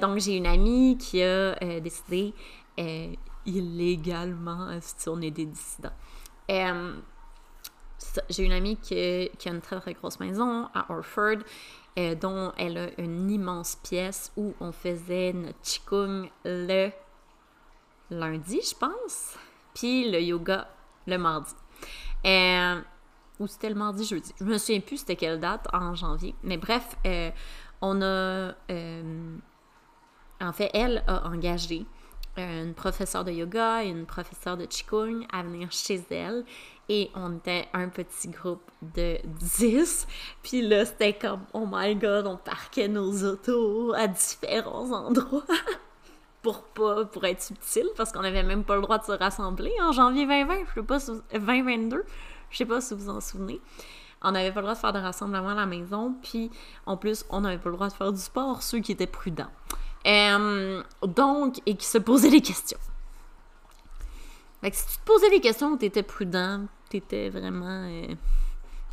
donc, 0.00 0.18
j'ai 0.18 0.36
une 0.36 0.46
amie 0.46 0.98
qui 0.98 1.22
a 1.22 1.54
décidé 1.80 2.34
illégalement 3.46 4.78
si 4.80 5.08
on 5.08 5.20
est 5.20 5.30
des 5.30 5.46
dissidents. 5.46 5.94
Euh, 6.50 6.94
j'ai 8.28 8.44
une 8.44 8.52
amie 8.52 8.76
qui, 8.76 9.30
qui, 9.38 9.48
a 9.48 9.52
une 9.52 9.60
très 9.60 9.80
très 9.80 9.94
grosse 9.94 10.20
maison 10.20 10.68
à 10.74 10.92
Orford, 10.92 11.38
euh, 11.98 12.14
dont 12.14 12.52
elle 12.56 12.78
a 12.78 13.00
une 13.00 13.30
immense 13.30 13.76
pièce 13.76 14.32
où 14.36 14.54
on 14.60 14.72
faisait 14.72 15.32
notre 15.32 15.60
Qigong 15.60 16.30
le 16.44 16.90
lundi, 18.10 18.60
je 18.62 18.74
pense, 18.74 19.36
puis 19.74 20.10
le 20.10 20.20
yoga 20.20 20.68
le 21.06 21.18
mardi. 21.18 21.54
Euh, 22.24 22.80
ou 23.38 23.46
c'était 23.46 23.68
le 23.68 23.74
mardi, 23.74 24.04
jeudi. 24.04 24.32
Je 24.38 24.44
me 24.44 24.58
souviens 24.58 24.80
plus 24.80 24.98
c'était 24.98 25.16
quelle 25.16 25.40
date 25.40 25.66
en 25.72 25.94
janvier. 25.94 26.34
Mais 26.42 26.56
bref, 26.56 26.96
euh, 27.06 27.30
on 27.80 28.00
a. 28.02 28.54
Euh, 28.70 29.36
en 30.40 30.52
fait, 30.52 30.70
elle 30.74 31.02
a 31.06 31.26
engagé 31.28 31.86
une 32.36 32.74
professeure 32.74 33.24
de 33.24 33.32
yoga 33.32 33.82
et 33.82 33.88
une 33.88 34.04
professeure 34.04 34.58
de 34.58 34.66
Qigong 34.66 35.26
à 35.32 35.42
venir 35.42 35.72
chez 35.72 36.02
elle. 36.10 36.44
Et 36.88 37.10
on 37.14 37.36
était 37.36 37.66
un 37.72 37.88
petit 37.88 38.28
groupe 38.28 38.70
de 38.80 39.18
10. 39.24 40.06
Puis 40.42 40.62
là, 40.62 40.84
c'était 40.84 41.14
comme, 41.14 41.40
oh 41.52 41.66
my 41.70 41.96
god, 41.96 42.26
on 42.26 42.36
parquait 42.36 42.88
nos 42.88 43.24
autos 43.24 43.92
à 43.94 44.06
différents 44.06 44.92
endroits. 44.92 45.42
pour 46.42 46.62
pas 46.62 47.04
pour 47.06 47.24
être 47.24 47.42
subtil 47.42 47.88
parce 47.96 48.12
qu'on 48.12 48.22
avait 48.22 48.44
même 48.44 48.62
pas 48.62 48.76
le 48.76 48.82
droit 48.82 48.98
de 48.98 49.04
se 49.04 49.10
rassembler 49.10 49.72
en 49.82 49.90
janvier 49.90 50.26
2020, 50.26 50.54
je 50.68 50.80
sais 50.80 50.86
pas 50.86 50.98
2022. 51.32 52.04
Je 52.50 52.56
sais 52.56 52.64
pas 52.64 52.80
si 52.80 52.94
vous 52.94 53.00
vous 53.00 53.10
en 53.10 53.20
souvenez. 53.20 53.60
On 54.22 54.30
n'avait 54.30 54.52
pas 54.52 54.60
le 54.60 54.66
droit 54.66 54.74
de 54.74 54.78
faire 54.78 54.92
de 54.92 55.00
rassemblement 55.00 55.48
à 55.48 55.54
la 55.54 55.66
maison, 55.66 56.14
puis 56.22 56.52
en 56.86 56.96
plus, 56.96 57.24
on 57.30 57.40
n'avait 57.40 57.58
pas 57.58 57.68
le 57.68 57.74
droit 57.74 57.88
de 57.88 57.92
faire 57.92 58.12
du 58.12 58.20
sport, 58.20 58.62
ceux 58.62 58.78
qui 58.78 58.92
étaient 58.92 59.08
prudents. 59.08 59.50
Donc, 61.02 61.60
et 61.66 61.76
qui 61.76 61.86
se 61.86 61.98
posaient 61.98 62.30
des 62.30 62.40
questions. 62.40 62.78
Fait 64.60 64.70
que 64.70 64.76
si 64.76 64.86
tu 64.86 64.98
te 64.98 65.04
posais 65.04 65.30
des 65.30 65.40
questions, 65.40 65.76
tu 65.76 65.84
étais 65.84 66.02
prudent, 66.02 66.66
tu 66.90 66.98
étais 66.98 67.28
vraiment 67.28 67.88
euh, 67.88 68.14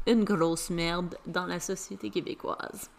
une 0.07 0.23
grosse 0.23 0.69
merde 0.69 1.17
dans 1.27 1.45
la 1.45 1.59
société 1.59 2.09
québécoise. 2.09 2.89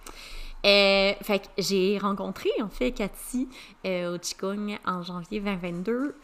Euh, 0.64 1.12
fait 1.20 1.40
que 1.40 1.48
j'ai 1.58 1.98
rencontré 1.98 2.48
en 2.62 2.70
fait 2.70 2.92
Cathy 2.92 3.48
au 3.84 4.16
Qigong 4.18 4.78
en 4.86 5.02
janvier 5.02 5.40
2022 5.40 6.14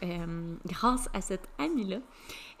grâce 0.65 1.09
à 1.13 1.21
cette 1.21 1.47
amie-là. 1.59 1.99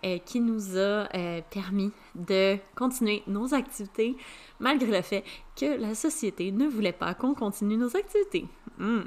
Euh, 0.03 0.17
qui 0.17 0.39
nous 0.39 0.79
a 0.79 1.07
euh, 1.13 1.41
permis 1.51 1.91
de 2.15 2.57
continuer 2.75 3.21
nos 3.27 3.53
activités 3.53 4.17
malgré 4.59 4.89
le 4.89 5.03
fait 5.03 5.23
que 5.55 5.79
la 5.79 5.93
société 5.93 6.51
ne 6.51 6.67
voulait 6.67 6.91
pas 6.91 7.13
qu'on 7.13 7.35
continue 7.35 7.77
nos 7.77 7.95
activités. 7.95 8.47
Hmm. 8.79 9.01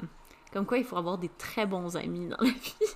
Comme 0.53 0.65
quoi, 0.65 0.77
il 0.77 0.85
faut 0.85 0.95
avoir 0.95 1.17
des 1.17 1.29
très 1.37 1.65
bons 1.65 1.97
amis 1.97 2.27
dans 2.29 2.37
la 2.39 2.49
vie. 2.49 2.95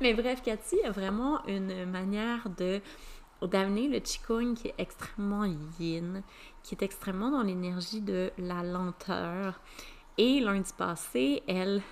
Mais 0.00 0.14
bref, 0.14 0.42
Cathy 0.42 0.80
a 0.84 0.90
vraiment 0.90 1.44
une 1.46 1.84
manière 1.86 2.48
de 2.50 2.80
d'amener 3.46 3.88
le 3.88 4.00
Qigong 4.00 4.54
qui 4.54 4.68
est 4.68 4.74
extrêmement 4.78 5.44
yin, 5.78 6.22
qui 6.64 6.74
est 6.74 6.82
extrêmement 6.82 7.30
dans 7.30 7.42
l'énergie 7.42 8.00
de 8.00 8.32
la 8.36 8.64
lenteur. 8.64 9.60
Et 10.16 10.40
lundi 10.40 10.72
passé, 10.76 11.44
elle 11.46 11.82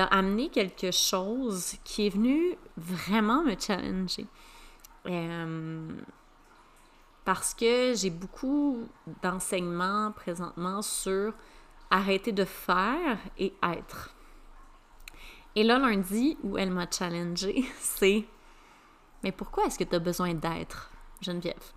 a 0.00 0.04
amené 0.04 0.50
quelque 0.50 0.90
chose 0.90 1.76
qui 1.82 2.06
est 2.06 2.10
venu 2.10 2.56
vraiment 2.76 3.42
me 3.42 3.54
challenger. 3.58 4.26
Euh, 5.06 5.88
parce 7.24 7.54
que 7.54 7.94
j'ai 7.94 8.10
beaucoup 8.10 8.86
d'enseignements 9.22 10.12
présentement 10.12 10.82
sur 10.82 11.32
arrêter 11.90 12.32
de 12.32 12.44
faire 12.44 13.18
et 13.38 13.54
être. 13.62 14.14
Et 15.54 15.62
là, 15.64 15.78
lundi, 15.78 16.36
où 16.42 16.56
elle 16.56 16.70
m'a 16.70 16.86
challengé, 16.90 17.64
c'est 17.78 18.24
Mais 19.22 19.32
pourquoi 19.32 19.64
est-ce 19.66 19.78
que 19.78 19.84
tu 19.84 19.94
as 19.94 20.00
besoin 20.00 20.34
d'être, 20.34 20.90
Geneviève? 21.20 21.72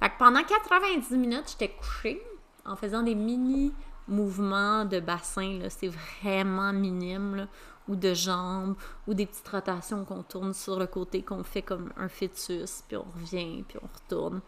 Fait 0.00 0.08
que 0.08 0.18
pendant 0.18 0.42
90 0.42 1.16
minutes, 1.16 1.50
j'étais 1.50 1.74
couchée 1.74 2.22
en 2.64 2.76
faisant 2.76 3.02
des 3.02 3.14
mini 3.14 3.72
mouvements 4.08 4.84
de 4.84 5.00
bassin, 5.00 5.60
c'est 5.68 5.88
vraiment 5.88 6.72
minime, 6.72 7.46
ou 7.88 7.96
de 7.96 8.14
jambes, 8.14 8.76
ou 9.06 9.14
des 9.14 9.26
petites 9.26 9.48
rotations 9.48 10.04
qu'on 10.04 10.22
tourne 10.22 10.52
sur 10.52 10.78
le 10.78 10.86
côté, 10.86 11.22
qu'on 11.22 11.42
fait 11.42 11.62
comme 11.62 11.92
un 11.96 12.08
fœtus, 12.08 12.82
puis 12.86 12.96
on 12.96 13.06
revient, 13.18 13.64
puis 13.66 13.78
on 13.82 13.88
retourne. 13.92 14.40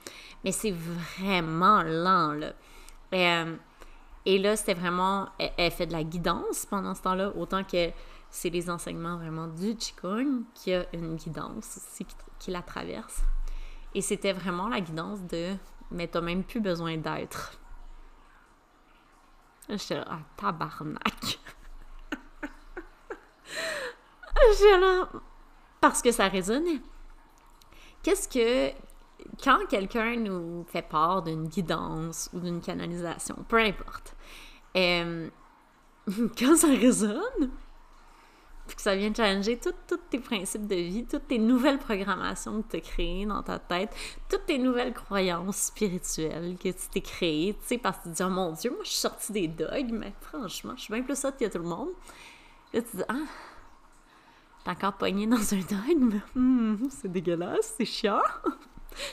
Mais 0.45 0.53
c'est 0.53 0.73
vraiment 0.73 1.83
lent, 1.83 2.33
là. 2.33 2.53
Et, 3.13 3.27
euh, 3.29 3.57
et 4.25 4.39
là, 4.39 4.57
c'était 4.57 4.75
vraiment... 4.75 5.29
Elle, 5.39 5.71
fait 5.71 5.87
de 5.87 5.93
la 5.93 6.05
guidance 6.05 6.67
pendant 6.67 6.95
ce 6.95 7.03
temps-là, 7.03 7.33
autant 7.37 7.65
que 7.65 7.91
c'est 8.33 8.49
les 8.49 8.71
enseignements 8.71 9.19
vraiment 9.19 9.47
du 9.47 9.77
Qigong 9.77 10.45
qui 10.55 10.73
a 10.73 10.87
une 10.95 11.17
guidance 11.17 11.77
aussi 11.77 12.07
qui, 12.39 12.51
la 12.51 12.63
traverse. 12.63 13.21
Et 13.95 14.01
c'était 14.01 14.33
vraiment 14.33 14.69
la 14.69 14.81
guidance 14.81 15.21
de 15.27 15.55
«mais 15.91 16.09
t'as 16.09 16.23
même 16.23 16.43
plus 16.43 16.61
besoin 16.61 16.97
d'être». 16.97 17.53
J'étais 19.69 19.97
là, 19.97 20.07
ah, 20.09 20.21
tabarnak. 20.37 21.21
J'étais 24.59 24.79
là, 24.79 25.09
parce 25.81 26.01
que 26.01 26.11
ça 26.11 26.29
résonnait. 26.29 26.81
Qu'est-ce 28.03 28.29
que, 28.29 28.75
quand 29.45 29.67
quelqu'un 29.69 30.17
nous 30.17 30.65
fait 30.65 30.83
part 30.83 31.23
d'une 31.23 31.49
guidance 31.49 32.31
ou 32.33 32.41
d'une 32.41 32.63
canalisation, 32.63 33.45
peu 33.47 33.59
importe, 33.59 34.17
euh, 34.75 35.29
quand 36.39 36.57
ça 36.57 36.69
résonne, 36.69 37.51
que 38.69 38.81
ça 38.81 38.95
vient 38.97 39.13
challenger 39.13 39.59
tous 39.59 39.97
tes 40.11 40.19
principes 40.19 40.67
de 40.67 40.77
vie, 40.77 41.05
toutes 41.05 41.29
tes 41.29 41.39
nouvelles 41.39 41.79
programmations 41.79 42.63
que 42.63 42.71
tu 42.71 42.77
as 42.77 42.81
créées 42.81 43.27
dans 43.27 43.43
ta 43.43 43.59
tête, 43.59 43.91
toutes 44.29 44.47
tes 44.47 44.59
nouvelles 44.59 44.95
croyances 44.95 45.57
spirituelles 45.57 46.57
que 46.57 46.69
tu 46.69 46.89
t'es 46.91 47.01
créées, 47.01 47.55
tu 47.61 47.67
sais, 47.67 47.79
parce 47.79 47.99
que 47.99 48.05
tu 48.05 48.11
dis, 48.11 48.23
oh 48.23 48.29
mon 48.29 48.53
Dieu, 48.53 48.71
moi 48.71 48.81
je 48.85 48.91
suis 48.91 49.01
sortie 49.01 49.33
des 49.33 49.49
dogmes, 49.49 49.99
mais 49.99 50.13
franchement, 50.21 50.75
je 50.77 50.83
suis 50.83 50.95
bien 50.95 51.03
plus 51.03 51.17
ça 51.17 51.33
que 51.33 51.45
tout 51.45 51.59
le 51.59 51.65
monde. 51.65 51.91
Là, 52.73 52.83
tu 52.83 52.97
dis, 52.97 53.03
ah, 53.09 53.15
t'es 54.65 54.71
encore 54.71 54.95
pogné 54.95 55.27
dans 55.27 55.55
un 55.55 55.59
dogme? 55.59 56.21
Hmm, 56.35 56.89
c'est 56.89 57.11
dégueulasse, 57.11 57.75
c'est 57.77 57.85
chiant. 57.85 58.23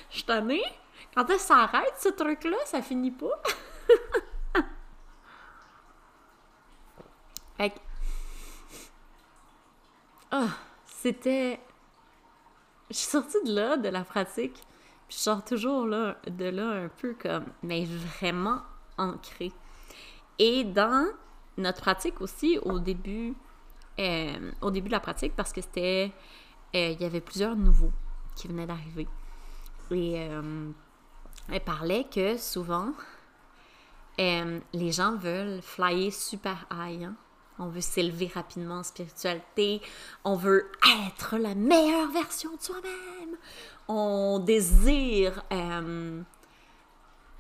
Je 0.10 0.16
suis 0.18 0.26
tannée. 0.26 0.64
Quand 1.16 1.26
ça 1.28 1.38
s'arrête, 1.38 1.94
ce 2.00 2.10
truc-là, 2.10 2.58
ça 2.66 2.82
finit 2.82 3.12
pas. 3.12 3.42
fait 7.58 7.74
ah, 10.32 10.50
c'était. 10.86 11.60
Je 12.90 12.96
suis 12.96 13.10
sortie 13.10 13.38
de 13.46 13.54
là, 13.54 13.78
de 13.78 13.90
la 13.90 14.04
pratique, 14.04 14.54
puis 15.08 15.18
je 15.18 15.18
sors 15.18 15.44
toujours 15.44 15.86
de 15.86 16.46
là 16.46 16.70
un 16.84 16.88
peu 16.88 17.16
comme, 17.20 17.46
mais 17.64 17.86
vraiment 17.86 18.62
ancrée. 18.98 19.52
Et 20.38 20.64
dans 20.64 21.08
notre 21.58 21.82
pratique 21.82 22.22
aussi, 22.22 22.60
au 22.60 22.80
début, 22.80 23.36
euh, 24.00 24.52
au 24.62 24.72
début 24.72 24.88
de 24.88 24.94
la 24.94 25.00
pratique, 25.00 25.36
parce 25.36 25.52
que 25.52 25.62
c'était. 25.62 26.12
Euh, 26.76 26.90
il 26.92 27.02
y 27.02 27.06
avait 27.06 27.22
plusieurs 27.22 27.56
nouveaux 27.56 27.92
qui 28.36 28.48
venaient 28.48 28.68
d'arriver. 28.68 29.08
Et 29.92 30.20
euh, 30.20 30.70
elle 31.52 31.64
parlait 31.64 32.04
que 32.04 32.38
souvent, 32.38 32.94
les 34.20 34.92
gens 34.92 35.16
veulent 35.16 35.62
flyer 35.64 36.12
super 36.12 36.68
high. 36.72 37.06
Hein? 37.06 37.16
On 37.60 37.68
veut 37.68 37.82
s'élever 37.82 38.32
rapidement 38.34 38.80
en 38.80 38.84
spiritualité, 38.84 39.82
on 40.24 40.36
veut 40.36 40.72
être 41.06 41.38
la 41.38 41.56
meilleure 41.56 42.10
version 42.12 42.56
de 42.56 42.62
soi-même, 42.62 43.38
on 43.88 44.40
désire 44.40 45.44
euh, 45.52 46.22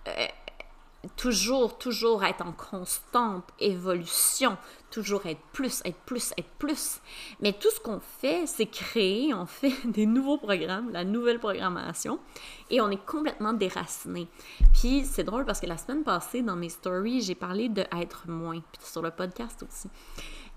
euh, 0.07 0.27
toujours, 1.15 1.77
toujours 1.77 2.23
être 2.23 2.45
en 2.45 2.51
constante 2.51 3.45
évolution, 3.59 4.57
toujours 4.91 5.25
être 5.25 5.41
plus, 5.53 5.81
être 5.85 5.99
plus, 5.99 6.33
être 6.37 6.49
plus. 6.57 6.99
Mais 7.41 7.53
tout 7.53 7.69
ce 7.69 7.79
qu'on 7.79 7.99
fait, 7.99 8.45
c'est 8.47 8.65
créer, 8.65 9.33
on 9.33 9.45
fait 9.45 9.73
des 9.85 10.05
nouveaux 10.05 10.37
programmes, 10.37 10.89
la 10.91 11.05
nouvelle 11.05 11.39
programmation, 11.39 12.19
et 12.69 12.81
on 12.81 12.89
est 12.89 13.05
complètement 13.05 13.53
déraciné. 13.53 14.27
Puis 14.73 15.05
c'est 15.05 15.23
drôle 15.23 15.45
parce 15.45 15.59
que 15.59 15.67
la 15.67 15.77
semaine 15.77 16.03
passée, 16.03 16.41
dans 16.41 16.55
mes 16.55 16.69
stories, 16.69 17.21
j'ai 17.21 17.35
parlé 17.35 17.69
de 17.69 17.85
être 17.97 18.27
moins, 18.27 18.59
puis 18.59 18.81
sur 18.83 19.01
le 19.01 19.11
podcast 19.11 19.63
aussi, 19.63 19.89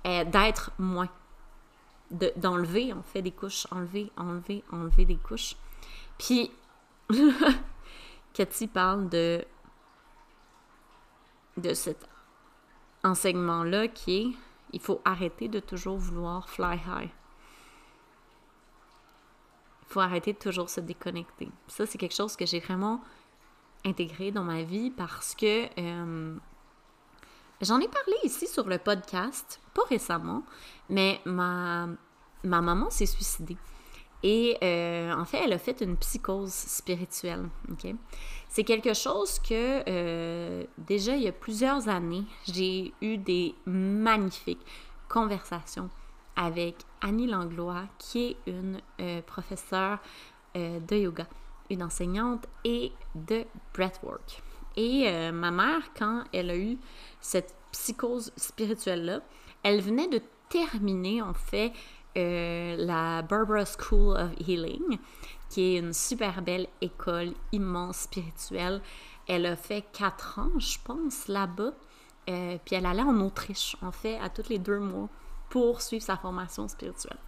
euh, 0.06 0.24
d'être 0.24 0.72
moins, 0.78 1.08
d'enlever, 2.36 2.92
on 2.92 3.02
fait 3.02 3.22
des 3.22 3.30
couches, 3.30 3.66
enlever, 3.70 4.10
enlever, 4.16 4.64
enlever 4.70 5.04
des 5.04 5.16
couches. 5.16 5.56
Puis 6.18 6.50
Cathy 8.34 8.66
parle 8.66 9.08
de 9.08 9.44
de 11.56 11.74
cet 11.74 12.08
enseignement-là 13.04 13.88
qui 13.88 14.16
est 14.16 14.26
il 14.74 14.80
faut 14.80 15.02
arrêter 15.04 15.48
de 15.48 15.60
toujours 15.60 15.98
vouloir 15.98 16.48
fly 16.48 16.76
high. 16.86 17.10
Il 19.82 19.88
faut 19.88 20.00
arrêter 20.00 20.32
de 20.32 20.38
toujours 20.38 20.70
se 20.70 20.80
déconnecter. 20.80 21.50
Ça, 21.68 21.84
c'est 21.84 21.98
quelque 21.98 22.14
chose 22.14 22.36
que 22.36 22.46
j'ai 22.46 22.60
vraiment 22.60 23.02
intégré 23.84 24.30
dans 24.30 24.44
ma 24.44 24.62
vie 24.62 24.90
parce 24.90 25.34
que 25.34 25.68
euh, 25.78 26.38
J'en 27.62 27.78
ai 27.78 27.86
parlé 27.86 28.14
ici 28.24 28.48
sur 28.48 28.66
le 28.66 28.76
podcast, 28.76 29.60
pas 29.72 29.84
récemment, 29.88 30.42
mais 30.88 31.20
ma, 31.24 31.86
ma 32.42 32.60
maman 32.60 32.90
s'est 32.90 33.06
suicidée. 33.06 33.56
Et 34.22 34.56
euh, 34.62 35.12
en 35.12 35.24
fait, 35.24 35.38
elle 35.44 35.52
a 35.52 35.58
fait 35.58 35.80
une 35.80 35.96
psychose 35.96 36.52
spirituelle. 36.52 37.48
ok? 37.70 37.94
C'est 38.48 38.64
quelque 38.64 38.94
chose 38.94 39.38
que 39.38 39.82
euh, 39.88 40.64
déjà 40.78 41.16
il 41.16 41.22
y 41.22 41.28
a 41.28 41.32
plusieurs 41.32 41.88
années, 41.88 42.24
j'ai 42.46 42.92
eu 43.00 43.16
des 43.16 43.54
magnifiques 43.66 44.64
conversations 45.08 45.90
avec 46.36 46.76
Annie 47.00 47.26
Langlois, 47.26 47.84
qui 47.98 48.26
est 48.26 48.36
une 48.46 48.80
euh, 49.00 49.22
professeure 49.22 49.98
de 50.54 50.96
yoga, 50.96 51.26
une 51.70 51.82
enseignante 51.82 52.46
et 52.62 52.92
de 53.14 53.46
breathwork. 53.72 54.42
Et 54.76 55.10
ma 55.32 55.50
mère, 55.50 55.94
quand 55.98 56.24
elle 56.34 56.50
a 56.50 56.56
eu 56.58 56.76
cette 57.22 57.54
psychose 57.72 58.32
spirituelle-là, 58.36 59.22
elle 59.62 59.80
venait 59.80 60.08
de 60.08 60.20
terminer 60.50 61.22
en 61.22 61.32
fait 61.32 61.72
euh, 62.16 62.76
la 62.76 63.22
Barbara 63.22 63.64
School 63.64 64.16
of 64.16 64.30
Healing, 64.46 64.98
qui 65.48 65.74
est 65.74 65.78
une 65.78 65.92
super 65.92 66.42
belle 66.42 66.66
école 66.80 67.32
immense 67.52 68.00
spirituelle. 68.00 68.80
Elle 69.26 69.46
a 69.46 69.56
fait 69.56 69.84
quatre 69.92 70.38
ans, 70.38 70.58
je 70.58 70.78
pense, 70.82 71.28
là-bas. 71.28 71.72
Euh, 72.28 72.58
puis 72.64 72.76
elle 72.76 72.86
allait 72.86 73.02
en 73.02 73.18
Autriche, 73.20 73.76
en 73.82 73.92
fait, 73.92 74.18
à 74.18 74.28
tous 74.28 74.48
les 74.48 74.58
deux 74.58 74.78
mois 74.78 75.08
pour 75.50 75.80
suivre 75.82 76.04
sa 76.04 76.16
formation 76.16 76.68
spirituelle. 76.68 77.18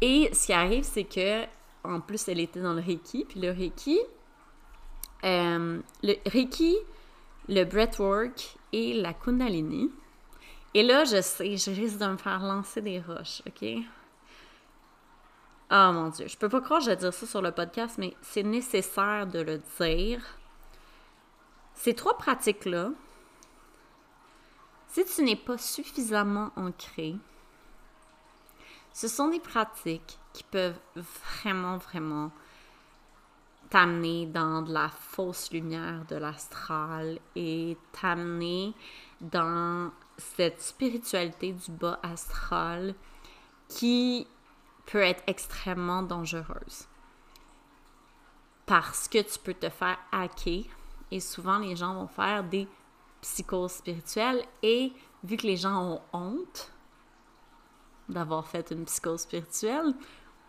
Et 0.00 0.30
ce 0.32 0.46
qui 0.46 0.52
arrive, 0.52 0.84
c'est 0.84 1.04
que, 1.04 1.44
en 1.84 2.00
plus, 2.00 2.26
elle 2.28 2.40
était 2.40 2.60
dans 2.60 2.74
le 2.74 2.80
Reiki. 2.80 3.24
Puis 3.24 3.40
le 3.40 3.50
Reiki, 3.50 3.98
euh, 5.24 5.80
le 6.02 6.14
Reiki, 6.26 6.76
le 7.48 7.64
breathwork 7.64 8.56
et 8.72 8.94
la 8.94 9.12
Kundalini, 9.12 9.90
et 10.74 10.82
là, 10.82 11.04
je 11.04 11.20
sais, 11.20 11.56
je 11.56 11.70
risque 11.70 11.98
de 11.98 12.06
me 12.06 12.16
faire 12.16 12.40
lancer 12.40 12.80
des 12.80 13.00
roches, 13.00 13.42
OK? 13.46 13.64
Oh 15.70 15.90
mon 15.92 16.08
Dieu, 16.10 16.26
je 16.28 16.36
peux 16.36 16.48
pas 16.48 16.60
croire 16.60 16.80
que 16.80 16.86
je 16.86 16.90
vais 16.90 16.96
dire 16.96 17.14
ça 17.14 17.26
sur 17.26 17.40
le 17.40 17.50
podcast, 17.50 17.96
mais 17.98 18.14
c'est 18.20 18.42
nécessaire 18.42 19.26
de 19.26 19.40
le 19.40 19.62
dire. 19.80 20.22
Ces 21.74 21.94
trois 21.94 22.18
pratiques-là, 22.18 22.90
si 24.88 25.04
tu 25.06 25.22
n'es 25.22 25.36
pas 25.36 25.56
suffisamment 25.56 26.50
ancré, 26.56 27.16
ce 28.92 29.08
sont 29.08 29.28
des 29.28 29.40
pratiques 29.40 30.18
qui 30.34 30.44
peuvent 30.44 30.78
vraiment, 30.94 31.78
vraiment 31.78 32.30
t'amener 33.70 34.26
dans 34.26 34.60
de 34.60 34.72
la 34.72 34.90
fausse 34.90 35.50
lumière 35.50 36.04
de 36.10 36.16
l'astral 36.16 37.18
et 37.34 37.78
t'amener 37.98 38.74
dans 39.22 39.90
cette 40.16 40.60
spiritualité 40.60 41.52
du 41.52 41.70
bas 41.70 41.98
astral 42.02 42.94
qui 43.68 44.26
peut 44.86 45.02
être 45.02 45.22
extrêmement 45.26 46.02
dangereuse. 46.02 46.86
Parce 48.66 49.08
que 49.08 49.22
tu 49.22 49.38
peux 49.38 49.54
te 49.54 49.68
faire 49.68 49.98
hacker 50.12 50.64
et 51.10 51.20
souvent 51.20 51.58
les 51.58 51.76
gens 51.76 51.94
vont 51.94 52.08
faire 52.08 52.44
des 52.44 52.68
psychoses 53.20 53.72
spirituelles 53.72 54.44
et 54.62 54.92
vu 55.24 55.36
que 55.36 55.46
les 55.46 55.56
gens 55.56 55.82
ont 55.82 56.00
honte 56.12 56.72
d'avoir 58.08 58.46
fait 58.46 58.70
une 58.70 58.84
psychose 58.84 59.20
spirituelle 59.20 59.94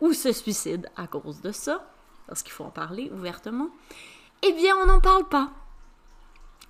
ou 0.00 0.12
se 0.12 0.32
suicident 0.32 0.88
à 0.96 1.06
cause 1.06 1.40
de 1.40 1.52
ça, 1.52 1.88
parce 2.26 2.42
qu'il 2.42 2.52
faut 2.52 2.64
en 2.64 2.70
parler 2.70 3.10
ouvertement, 3.12 3.68
eh 4.42 4.52
bien 4.52 4.76
on 4.76 4.86
n'en 4.86 5.00
parle 5.00 5.28
pas. 5.28 5.50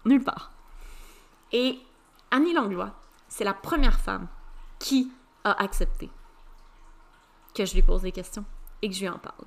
Nulle 0.04 0.22
part. 0.22 0.52
Et 1.52 1.78
Annie 2.34 2.52
Langlois, 2.52 2.90
c'est 3.28 3.44
la 3.44 3.54
première 3.54 4.00
femme 4.00 4.26
qui 4.80 5.12
a 5.44 5.52
accepté 5.62 6.10
que 7.54 7.64
je 7.64 7.74
lui 7.74 7.82
pose 7.82 8.02
des 8.02 8.10
questions 8.10 8.44
et 8.82 8.88
que 8.88 8.94
je 8.96 9.02
lui 9.02 9.08
en 9.08 9.18
parle. 9.18 9.44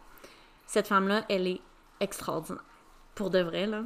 Cette 0.67 0.87
femme-là, 0.87 1.25
elle 1.27 1.47
est 1.47 1.59
extraordinaire. 1.99 2.63
Pour 3.13 3.29
de 3.29 3.39
vrai, 3.39 3.67
là. 3.67 3.83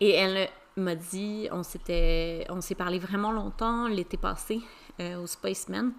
Et 0.00 0.12
elle 0.12 0.48
m'a 0.78 0.94
dit, 0.94 1.50
on 1.52 1.62
s'est 1.62 2.74
parlé 2.78 2.98
vraiment 2.98 3.30
longtemps 3.30 3.88
l'été 3.88 4.16
passé 4.16 4.62
euh, 4.98 5.22
au 5.22 5.26
Spaceman. 5.26 5.92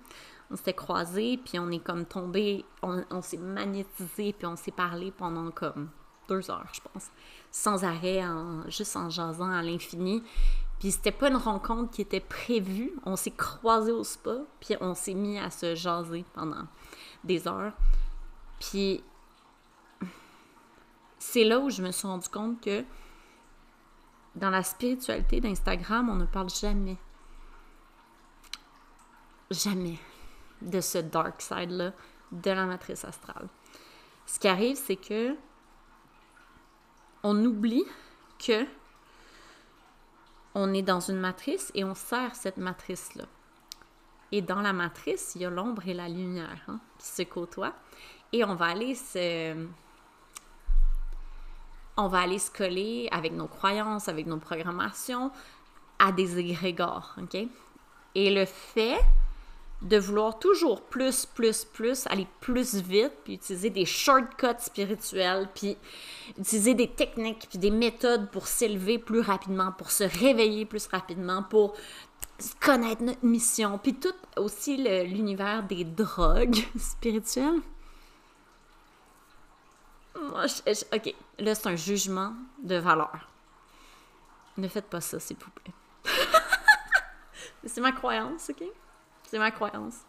On 0.49 0.55
s'était 0.55 0.73
croisés, 0.73 1.39
puis 1.45 1.59
on 1.59 1.69
est 1.69 1.77
comme 1.77 2.07
tombé, 2.07 2.65
on, 2.81 3.21
s'est 3.21 3.37
magnétisé, 3.37 4.33
puis 4.33 4.47
on 4.47 4.55
s'est 4.55 4.71
parlé 4.71 5.11
pendant 5.11 5.51
comme 5.51 5.91
deux 6.27 6.49
heures, 6.49 6.71
je 6.73 6.81
pense, 6.81 7.11
sans 7.51 7.83
arrêt, 7.83 8.23
juste 8.67 8.95
en 8.95 9.11
jasant 9.11 9.51
à 9.51 9.61
l'infini. 9.61 10.23
Puis 10.81 10.89
c'était 10.89 11.11
pas 11.11 11.29
une 11.29 11.37
rencontre 11.37 11.91
qui 11.91 12.01
était 12.01 12.19
prévue. 12.19 12.91
On 13.05 13.15
s'est 13.15 13.29
croisés 13.29 13.91
au 13.91 14.03
spa, 14.03 14.37
puis 14.59 14.75
on 14.81 14.95
s'est 14.95 15.13
mis 15.13 15.37
à 15.37 15.51
se 15.51 15.75
jaser 15.75 16.25
pendant 16.33 16.65
des 17.23 17.47
heures. 17.47 17.73
Puis 18.59 19.03
c'est 21.19 21.43
là 21.43 21.59
où 21.59 21.69
je 21.69 21.83
me 21.83 21.91
suis 21.91 22.07
rendu 22.07 22.27
compte 22.29 22.59
que 22.61 22.83
dans 24.33 24.49
la 24.49 24.63
spiritualité 24.63 25.39
d'Instagram, 25.39 26.09
on 26.09 26.15
ne 26.15 26.25
parle 26.25 26.49
jamais, 26.49 26.97
jamais 29.51 29.99
de 30.63 30.81
ce 30.81 30.97
dark 30.97 31.43
side-là 31.43 31.93
de 32.31 32.49
la 32.49 32.65
matrice 32.65 33.05
astrale. 33.05 33.49
Ce 34.25 34.39
qui 34.39 34.47
arrive, 34.47 34.77
c'est 34.77 34.95
que 34.95 35.35
on 37.21 37.37
oublie 37.45 37.85
que 38.39 38.65
on 40.55 40.73
est 40.73 40.81
dans 40.81 40.99
une 40.99 41.19
matrice 41.19 41.71
et 41.75 41.83
on 41.83 41.95
sert 41.95 42.35
cette 42.35 42.57
matrice-là. 42.57 43.25
Et 44.31 44.41
dans 44.41 44.61
la 44.61 44.73
matrice, 44.73 45.33
il 45.35 45.41
y 45.41 45.45
a 45.45 45.49
l'ombre 45.49 45.87
et 45.87 45.93
la 45.93 46.07
lumière 46.07 46.61
hein, 46.67 46.79
qui 46.97 47.07
se 47.07 47.23
côtoient. 47.23 47.73
Et 48.31 48.43
on 48.45 48.55
va 48.55 48.67
aller 48.67 48.95
se. 48.95 49.67
On 51.97 52.07
va 52.07 52.19
aller 52.21 52.39
se 52.39 52.49
coller 52.49 53.09
avec 53.11 53.33
nos 53.33 53.47
croyances, 53.47 54.07
avec 54.07 54.25
nos 54.25 54.37
programmations 54.37 55.31
à 55.99 56.11
des 56.11 56.39
égrégores, 56.39 57.15
OK? 57.21 57.37
Et 58.15 58.33
le 58.33 58.45
fait 58.45 58.97
de 59.81 59.97
vouloir 59.97 60.37
toujours 60.37 60.81
plus, 60.81 61.25
plus, 61.25 61.65
plus, 61.65 62.05
aller 62.07 62.27
plus 62.39 62.75
vite, 62.75 63.13
puis 63.23 63.33
utiliser 63.33 63.69
des 63.71 63.85
shortcuts 63.85 64.59
spirituels, 64.59 65.49
puis 65.55 65.77
utiliser 66.37 66.75
des 66.75 66.87
techniques, 66.87 67.47
puis 67.49 67.57
des 67.57 67.71
méthodes 67.71 68.29
pour 68.29 68.47
s'élever 68.47 68.99
plus 68.99 69.21
rapidement, 69.21 69.71
pour 69.71 69.91
se 69.91 70.03
réveiller 70.03 70.65
plus 70.65 70.87
rapidement, 70.87 71.41
pour 71.43 71.75
connaître 72.59 73.01
notre 73.01 73.25
mission, 73.25 73.79
puis 73.79 73.95
tout 73.95 74.13
aussi 74.35 74.77
l'univers 74.77 75.63
des 75.63 75.83
drogues 75.83 76.63
spirituelles. 76.77 77.61
Moi, 80.19 80.45
ok, 80.93 81.15
là 81.39 81.55
c'est 81.55 81.67
un 81.67 81.75
jugement 81.75 82.33
de 82.61 82.75
valeur. 82.75 83.27
Ne 84.57 84.67
faites 84.67 84.85
pas 84.89 85.01
ça, 85.01 85.19
s'il 85.19 85.37
vous 85.37 85.49
plaît. 85.51 85.73
c'est 87.65 87.81
ma 87.81 87.91
croyance, 87.91 88.49
ok? 88.49 88.63
C'est 89.31 89.39
ma 89.39 89.49
croyance. 89.49 90.01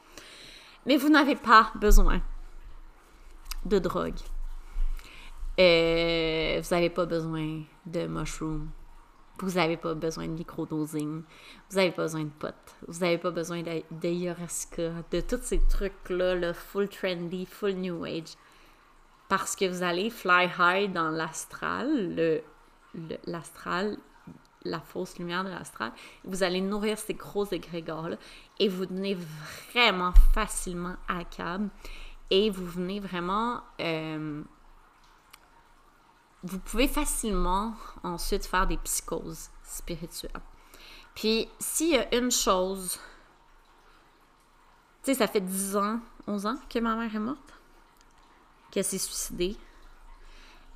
Mais 0.85 0.97
vous 0.97 1.09
n'avez 1.09 1.37
pas 1.37 1.71
besoin 1.77 2.21
de 3.65 3.79
drogue. 3.79 4.19
Euh, 5.61 6.61
vous 6.61 6.75
n'avez 6.75 6.91
pas 6.91 7.07
besoin 7.07 7.63
de 7.87 8.09
mushroom. 8.09 8.69
Vous 9.39 9.53
n'avez 9.53 9.77
pas 9.77 9.95
besoin 9.95 10.27
de 10.27 10.33
microdosing. 10.33 11.23
Vous 11.71 11.77
n'avez 11.77 11.93
pas 11.93 12.03
besoin 12.03 12.25
de 12.25 12.31
potes. 12.31 12.75
Vous 12.89 12.99
n'avez 12.99 13.19
pas 13.19 13.31
besoin 13.31 13.63
de 13.63 13.85
de 15.13 15.21
tous 15.21 15.43
ces 15.43 15.61
trucs-là, 15.69 16.35
le 16.35 16.53
full 16.53 16.89
trendy, 16.89 17.47
full 17.47 17.75
new 17.75 18.05
age. 18.05 18.35
Parce 19.29 19.55
que 19.55 19.67
vous 19.67 19.85
allez 19.85 20.11
fly 20.11 20.51
high 20.59 20.93
dans 20.93 21.11
l'astral, 21.11 22.43
l'astral 23.29 23.99
la 24.65 24.81
fausse 24.81 25.19
lumière 25.19 25.45
de 25.45 25.51
l'astral, 25.51 25.93
vous 26.25 26.43
allez 26.43 26.61
nourrir 26.61 26.99
ces 26.99 27.15
gros 27.15 27.47
égrégores-là 27.47 28.17
et 28.59 28.69
vous 28.69 28.85
venez 28.87 29.17
vraiment 29.73 30.13
facilement 30.33 30.97
à 31.09 31.25
câble 31.25 31.69
et 32.31 32.51
vous 32.51 32.67
venez 32.67 33.01
vraiment... 33.01 33.63
Euh, 33.81 34.43
vous 36.45 36.59
pouvez 36.59 36.89
facilement 36.89 37.75
ensuite 38.03 38.47
faire 38.47 38.67
des 38.67 38.77
psychoses 38.79 39.51
spirituelles. 39.63 40.33
Puis, 41.15 41.49
s'il 41.59 41.91
y 41.91 41.97
a 41.97 42.15
une 42.17 42.31
chose... 42.31 42.99
Tu 45.03 45.13
sais, 45.13 45.15
ça 45.15 45.27
fait 45.27 45.41
10 45.41 45.77
ans, 45.77 46.01
11 46.27 46.47
ans 46.47 46.57
que 46.69 46.79
ma 46.79 46.95
mère 46.95 47.15
est 47.15 47.19
morte, 47.19 47.55
qu'elle 48.71 48.85
s'est 48.85 48.99
suicidée. 48.99 49.57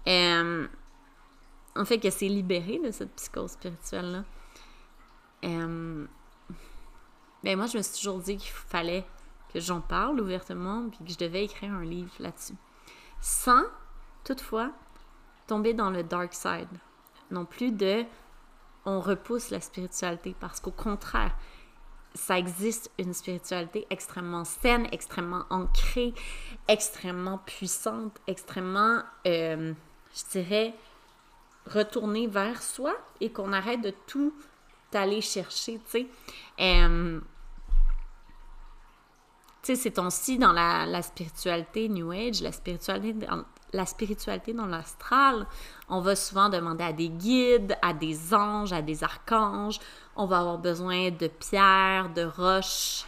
Euh, 0.06 0.68
en 1.76 1.84
fait, 1.84 1.98
qu'elle 1.98 2.12
s'est 2.12 2.26
libérée 2.26 2.78
de 2.78 2.90
cette 2.90 3.14
psychose 3.16 3.52
spirituelle-là. 3.52 4.24
Euh, 5.44 6.06
ben 7.44 7.56
moi, 7.56 7.66
je 7.66 7.78
me 7.78 7.82
suis 7.82 7.98
toujours 7.98 8.18
dit 8.18 8.36
qu'il 8.36 8.50
fallait 8.50 9.06
que 9.52 9.60
j'en 9.60 9.80
parle 9.80 10.20
ouvertement, 10.20 10.88
puis 10.88 11.04
que 11.04 11.12
je 11.12 11.18
devais 11.18 11.44
écrire 11.44 11.72
un 11.72 11.84
livre 11.84 12.12
là-dessus. 12.18 12.56
Sans, 13.20 13.62
toutefois, 14.24 14.72
tomber 15.46 15.74
dans 15.74 15.90
le 15.90 16.02
dark 16.02 16.34
side. 16.34 16.68
Non 17.30 17.44
plus 17.44 17.72
de 17.72 18.04
on 18.84 19.00
repousse 19.00 19.50
la 19.50 19.60
spiritualité 19.60 20.34
parce 20.38 20.60
qu'au 20.60 20.70
contraire, 20.70 21.36
ça 22.14 22.38
existe 22.38 22.90
une 22.98 23.12
spiritualité 23.12 23.86
extrêmement 23.90 24.44
saine, 24.44 24.86
extrêmement 24.92 25.44
ancrée, 25.50 26.14
extrêmement 26.68 27.38
puissante, 27.38 28.16
extrêmement, 28.26 29.02
euh, 29.26 29.74
je 30.14 30.30
dirais, 30.30 30.74
retournée 31.66 32.26
vers 32.26 32.62
soi 32.62 32.94
et 33.20 33.30
qu'on 33.30 33.52
arrête 33.52 33.80
de 33.80 33.92
tout 34.06 34.32
aller 34.92 35.20
chercher, 35.20 35.80
tu 35.90 35.90
sais. 35.90 36.06
Tu 39.62 39.74
sais, 39.74 39.76
c'est 39.76 39.90
temps-ci 39.92 40.38
dans 40.38 40.52
la, 40.52 40.86
la, 40.86 41.02
spiritualité 41.02 41.88
New 41.88 42.12
Age, 42.12 42.40
la 42.40 42.52
spiritualité 42.52 43.12
dans, 43.26 43.44
la 43.72 43.84
spiritualité 43.84 44.52
dans 44.52 44.66
l'astral, 44.66 45.46
on 45.88 46.00
va 46.00 46.16
souvent 46.16 46.48
demander 46.48 46.84
à 46.84 46.92
des 46.92 47.08
guides, 47.08 47.76
à 47.82 47.92
des 47.92 48.32
anges, 48.32 48.72
à 48.72 48.80
des 48.80 49.02
archanges. 49.02 49.78
On 50.14 50.26
va 50.26 50.38
avoir 50.38 50.58
besoin 50.58 51.10
de 51.10 51.26
pierres, 51.26 52.10
de 52.14 52.24
roches. 52.24 53.04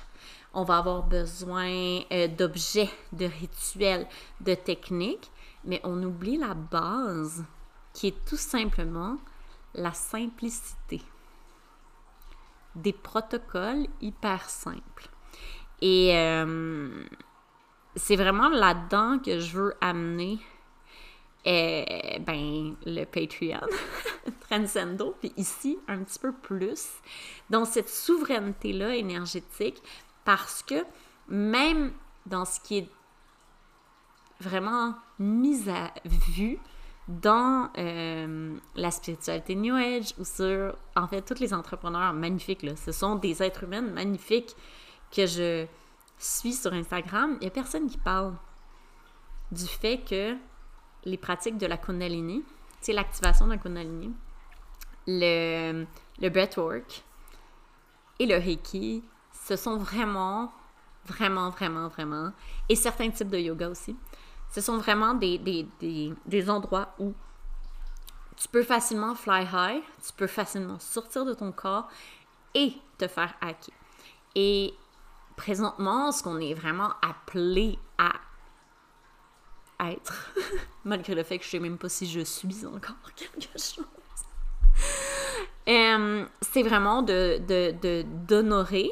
On 0.53 0.65
va 0.65 0.79
avoir 0.79 1.05
besoin 1.05 2.01
euh, 2.13 2.27
d'objets, 2.27 2.91
de 3.13 3.27
rituels, 3.27 4.07
de 4.41 4.55
techniques. 4.55 5.31
Mais 5.65 5.81
on 5.85 6.03
oublie 6.03 6.39
la 6.39 6.55
base 6.55 7.45
qui 7.99 8.07
est 8.07 8.25
tout 8.27 8.37
simplement 8.37 9.17
la 9.75 9.93
simplicité. 9.93 11.03
Des 12.77 12.93
protocoles 12.93 13.89
hyper 14.01 14.49
simples. 14.49 15.11
Et 15.83 16.17
euh, 16.17 17.03
c'est 17.97 18.15
vraiment 18.15 18.51
là-dedans 18.51 19.19
que 19.19 19.41
je 19.41 19.57
veux 19.57 19.75
amener 19.81 20.39
euh, 21.49 21.85
ben, 22.21 22.77
le 22.87 23.05
Patreon, 23.05 23.67
Transcendo, 24.49 25.17
puis 25.19 25.33
ici, 25.37 25.77
un 25.89 26.05
petit 26.05 26.21
peu 26.21 26.31
plus, 26.31 26.87
dans 27.51 27.65
cette 27.65 27.89
souveraineté-là 27.89 28.95
énergétique, 28.95 29.83
parce 30.25 30.63
que 30.63 30.85
même 31.27 31.93
dans 32.27 32.45
ce 32.45 32.61
qui 32.61 32.79
est 32.79 32.91
vraiment 34.39 34.95
mis 35.19 35.69
à 35.69 35.93
vue 36.05 36.61
dans 37.09 37.71
euh, 37.79 38.57
la 38.77 38.91
spiritualité 38.91 39.55
New 39.55 39.75
Age 39.75 40.13
ou 40.19 40.25
sur, 40.25 40.77
en 40.95 41.09
fait, 41.09 41.23
tous 41.23 41.41
les 41.41 41.55
entrepreneurs 41.55 42.13
magnifiques, 42.13 42.63
là, 42.63 42.77
ce 42.77 42.93
sont 42.93 43.17
des 43.17 43.43
êtres 43.43 43.65
humains 43.65 43.81
magnifiques 43.81 44.55
que 45.11 45.27
je 45.27 45.67
suis 46.19 46.53
sur 46.53 46.73
Instagram, 46.73 47.39
il 47.41 47.45
n'y 47.45 47.47
a 47.47 47.51
personne 47.51 47.89
qui 47.89 47.97
parle 47.97 48.35
du 49.51 49.67
fait 49.67 49.99
que 49.99 50.37
les 51.05 51.17
pratiques 51.17 51.57
de 51.57 51.67
la 51.67 51.79
Kundalini, 51.79 52.45
c'est 52.81 52.93
l'activation 52.93 53.47
de 53.47 53.53
la 53.53 53.59
Kundalini, 53.59 54.13
le, 55.07 55.87
le 56.21 56.29
breathwork 56.29 57.03
et 58.19 58.27
le 58.27 58.35
Reiki, 58.35 59.03
ce 59.33 59.57
sont 59.57 59.79
vraiment, 59.79 60.53
vraiment, 61.07 61.49
vraiment, 61.49 61.89
vraiment, 61.89 62.33
et 62.69 62.75
certains 62.75 63.11
types 63.11 63.31
de 63.31 63.39
yoga 63.39 63.71
aussi, 63.71 63.97
ce 64.51 64.61
sont 64.61 64.79
vraiment 64.79 65.15
des, 65.15 65.39
des, 65.39 65.67
des, 65.81 66.13
des 66.27 66.51
endroits 66.51 66.95
où 66.99 67.15
tu 68.37 68.49
peux 68.49 68.63
facilement 68.63 69.15
fly 69.15 69.47
high, 69.53 69.83
tu 70.07 70.13
peux 70.17 70.27
facilement 70.27 70.79
sortir 70.79 71.25
de 71.25 71.35
ton 71.35 71.53
corps 71.53 71.89
et 72.55 72.73
te 72.97 73.09
faire 73.09 73.35
hacker. 73.41 73.75
Et 74.35 74.75
présentement, 75.37 76.13
ce 76.13 76.23
qu'on 76.23 76.39
est 76.39 76.55
vraiment 76.55 76.93
appelé 77.03 77.79
à 77.99 78.13
être, 79.81 80.33
malgré 80.85 81.15
le 81.15 81.23
fait 81.23 81.39
que 81.39 81.45
je 81.45 81.51
sais 81.51 81.59
même 81.61 81.79
pas 81.79 81.89
si 81.89 82.07
je 82.07 82.21
suis 82.21 82.67
encore 82.67 82.97
quelque 83.17 83.53
chose. 83.53 83.85
Euh, 85.69 86.25
c'est 86.41 86.63
vraiment 86.63 87.03
de, 87.03 88.03
d'honorer 88.27 88.91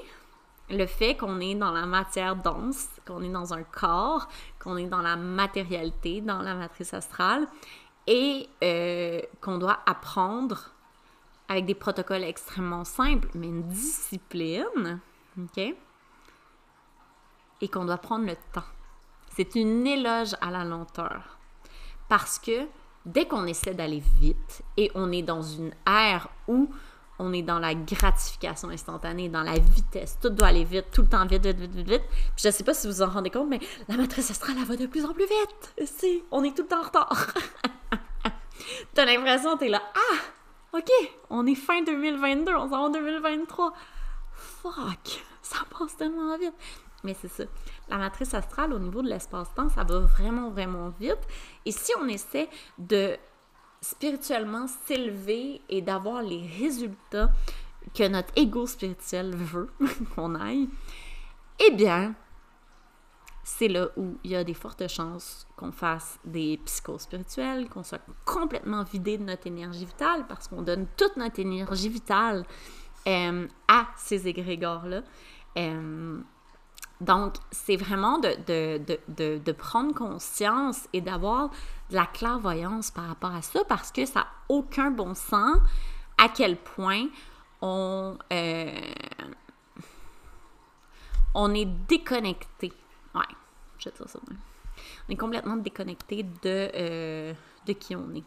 le 0.68 0.86
fait 0.86 1.16
qu'on 1.16 1.40
est 1.40 1.54
dans 1.54 1.70
la 1.70 1.86
matière 1.86 2.36
dense, 2.36 2.88
qu'on 3.06 3.22
est 3.22 3.30
dans 3.30 3.54
un 3.54 3.62
corps, 3.62 4.28
qu'on 4.66 4.76
est 4.76 4.86
dans 4.88 5.00
la 5.02 5.14
matérialité, 5.14 6.20
dans 6.20 6.42
la 6.42 6.54
matrice 6.54 6.92
astrale, 6.92 7.46
et 8.08 8.48
euh, 8.64 9.20
qu'on 9.40 9.58
doit 9.58 9.78
apprendre 9.86 10.72
avec 11.48 11.66
des 11.66 11.76
protocoles 11.76 12.24
extrêmement 12.24 12.84
simples, 12.84 13.28
mais 13.34 13.46
une 13.46 13.62
discipline, 13.68 14.98
OK? 15.38 15.74
et 17.60 17.68
qu'on 17.68 17.84
doit 17.84 17.98
prendre 17.98 18.26
le 18.26 18.36
temps. 18.52 18.66
C'est 19.34 19.54
une 19.54 19.86
éloge 19.86 20.34
à 20.40 20.50
la 20.50 20.64
lenteur. 20.64 21.38
Parce 22.08 22.38
que 22.38 22.66
dès 23.04 23.26
qu'on 23.26 23.46
essaie 23.46 23.74
d'aller 23.74 24.02
vite 24.20 24.62
et 24.76 24.90
on 24.94 25.12
est 25.12 25.22
dans 25.22 25.42
une 25.42 25.72
ère 25.86 26.28
où 26.48 26.70
on 27.18 27.32
est 27.32 27.42
dans 27.42 27.58
la 27.58 27.74
gratification 27.74 28.68
instantanée, 28.68 29.28
dans 29.28 29.42
la 29.42 29.58
vitesse, 29.58 30.18
tout 30.20 30.30
doit 30.30 30.48
aller 30.48 30.64
vite, 30.64 30.86
tout 30.92 31.02
le 31.02 31.08
temps 31.08 31.24
vite, 31.26 31.44
vite, 31.44 31.58
vite, 31.58 31.74
vite, 31.74 31.88
vite. 31.88 32.02
Puis 32.08 32.44
je 32.44 32.50
sais 32.50 32.64
pas 32.64 32.74
si 32.74 32.86
vous 32.86 33.02
en 33.02 33.08
rendez 33.08 33.30
compte, 33.30 33.48
mais 33.48 33.60
la 33.88 33.96
matrice 33.96 34.30
astrale, 34.30 34.56
elle 34.58 34.66
va 34.66 34.76
de 34.76 34.86
plus 34.86 35.04
en 35.04 35.12
plus 35.12 35.26
vite. 35.26 35.74
C'est, 35.86 36.22
on 36.30 36.44
est 36.44 36.54
tout 36.54 36.62
le 36.62 36.68
temps 36.68 36.80
en 36.80 36.84
retard. 36.84 37.34
T'as 38.94 39.04
l'impression, 39.04 39.56
t'es 39.56 39.68
là, 39.68 39.82
ah, 39.94 40.78
ok, 40.78 40.90
on 41.30 41.46
est 41.46 41.54
fin 41.54 41.82
2022, 41.82 42.52
on 42.54 42.60
s'en 42.60 42.68
va 42.68 42.78
en 42.78 42.90
2023. 42.90 43.72
Fuck, 44.32 45.24
ça 45.42 45.58
passe 45.70 45.96
tellement 45.96 46.36
vite. 46.38 46.54
Mais 47.04 47.14
c'est 47.20 47.28
ça. 47.28 47.44
La 47.88 47.98
matrice 47.98 48.34
astrale, 48.34 48.72
au 48.72 48.78
niveau 48.78 49.00
de 49.02 49.08
l'espace-temps, 49.08 49.68
ça 49.68 49.84
va 49.84 50.00
vraiment, 50.00 50.50
vraiment 50.50 50.90
vite. 50.98 51.20
Et 51.64 51.70
si 51.70 51.92
on 52.00 52.08
essaie 52.08 52.48
de 52.78 53.16
spirituellement 53.90 54.66
s'élever 54.86 55.60
et 55.68 55.82
d'avoir 55.82 56.22
les 56.22 56.46
résultats 56.58 57.30
que 57.94 58.08
notre 58.08 58.32
ego 58.36 58.66
spirituel 58.66 59.34
veut 59.34 59.70
qu'on 60.14 60.34
aille, 60.34 60.68
eh 61.60 61.70
bien, 61.70 62.14
c'est 63.44 63.68
là 63.68 63.88
où 63.96 64.18
il 64.24 64.32
y 64.32 64.36
a 64.36 64.42
des 64.42 64.54
fortes 64.54 64.88
chances 64.88 65.46
qu'on 65.56 65.70
fasse 65.70 66.18
des 66.24 66.58
psychos 66.64 66.98
spirituels, 66.98 67.68
qu'on 67.68 67.84
soit 67.84 68.04
complètement 68.24 68.82
vidé 68.82 69.18
de 69.18 69.22
notre 69.22 69.46
énergie 69.46 69.84
vitale 69.84 70.26
parce 70.26 70.48
qu'on 70.48 70.62
donne 70.62 70.86
toute 70.96 71.16
notre 71.16 71.38
énergie 71.38 71.88
vitale 71.88 72.44
euh, 73.06 73.46
à 73.68 73.86
ces 73.96 74.26
égrégores-là. 74.26 75.02
Euh, 75.58 76.20
donc, 77.00 77.34
c'est 77.50 77.76
vraiment 77.76 78.18
de, 78.18 79.52
prendre 79.52 79.94
conscience 79.94 80.88
et 80.92 81.00
d'avoir 81.00 81.50
de 81.90 81.94
la 81.94 82.06
clairvoyance 82.06 82.90
par 82.90 83.06
rapport 83.06 83.34
à 83.34 83.42
ça 83.42 83.60
parce 83.68 83.92
que 83.92 84.06
ça 84.06 84.20
n'a 84.20 84.26
aucun 84.48 84.90
bon 84.90 85.14
sens 85.14 85.58
à 86.18 86.28
quel 86.28 86.56
point 86.56 87.06
on, 87.60 88.16
euh, 88.32 88.80
on 91.34 91.54
est 91.54 91.66
déconnecté. 91.66 92.72
Ouais, 93.14 93.22
je 93.78 93.90
vais 93.90 93.96
dire 93.96 94.08
ça. 94.08 94.18
On 95.08 95.12
est 95.12 95.16
complètement 95.16 95.56
déconnecté 95.56 96.22
de, 96.22 96.30
euh, 96.44 97.34
de 97.66 97.72
qui 97.74 97.94
on 97.94 98.14
est. 98.14 98.24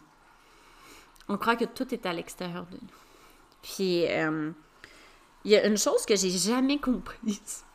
On 1.27 1.37
croit 1.37 1.55
que 1.55 1.65
tout 1.65 1.91
est 1.93 2.05
à 2.05 2.13
l'extérieur 2.13 2.65
de 2.67 2.75
nous. 2.75 2.89
Puis, 3.63 4.05
euh, 4.07 4.51
il 5.43 5.51
y 5.51 5.55
a 5.55 5.65
une 5.65 5.77
chose 5.77 6.05
que 6.05 6.15
j'ai 6.15 6.29
jamais 6.29 6.79
comprise 6.79 7.65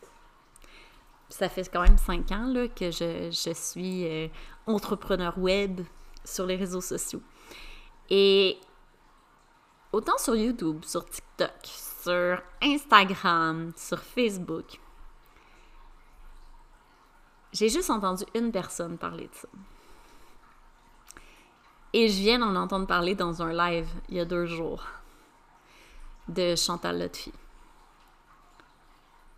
ça 1.35 1.49
fait 1.49 1.69
quand 1.69 1.83
même 1.83 1.99
cinq 1.99 2.31
ans 2.31 2.47
là, 2.47 2.69
que 2.69 2.93
je, 2.93 3.53
suis 3.55 4.07
euh, 4.07 4.29
entrepreneur 4.69 5.37
web 5.37 5.81
sur 6.25 6.47
les 6.47 6.55
réseaux 6.55 6.81
sociaux. 6.81 7.23
Et 8.09 8.57
autant 9.91 10.17
sur 10.17 10.37
YouTube, 10.37 10.85
sur 10.85 11.05
TikTok, 11.05 11.51
sur 11.65 12.41
Instagram, 12.63 13.73
sur 13.77 13.99
Facebook, 13.99 14.79
j'ai 17.53 17.69
juste 17.69 17.91
entendu 17.91 18.23
une 18.37 18.53
personne 18.53 18.97
parler 18.97 19.27
de 19.27 19.35
ça. 19.35 19.49
Et 21.93 22.09
je 22.09 22.21
viens 22.21 22.39
d'en 22.39 22.55
entendre 22.55 22.87
parler 22.87 23.17
dans 23.17 23.43
un 23.43 23.53
live 23.53 23.89
il 24.09 24.15
y 24.15 24.21
a 24.21 24.25
deux 24.25 24.47
jours 24.47 24.85
de 26.29 26.55
Chantal 26.55 27.01
Lotfi, 27.01 27.33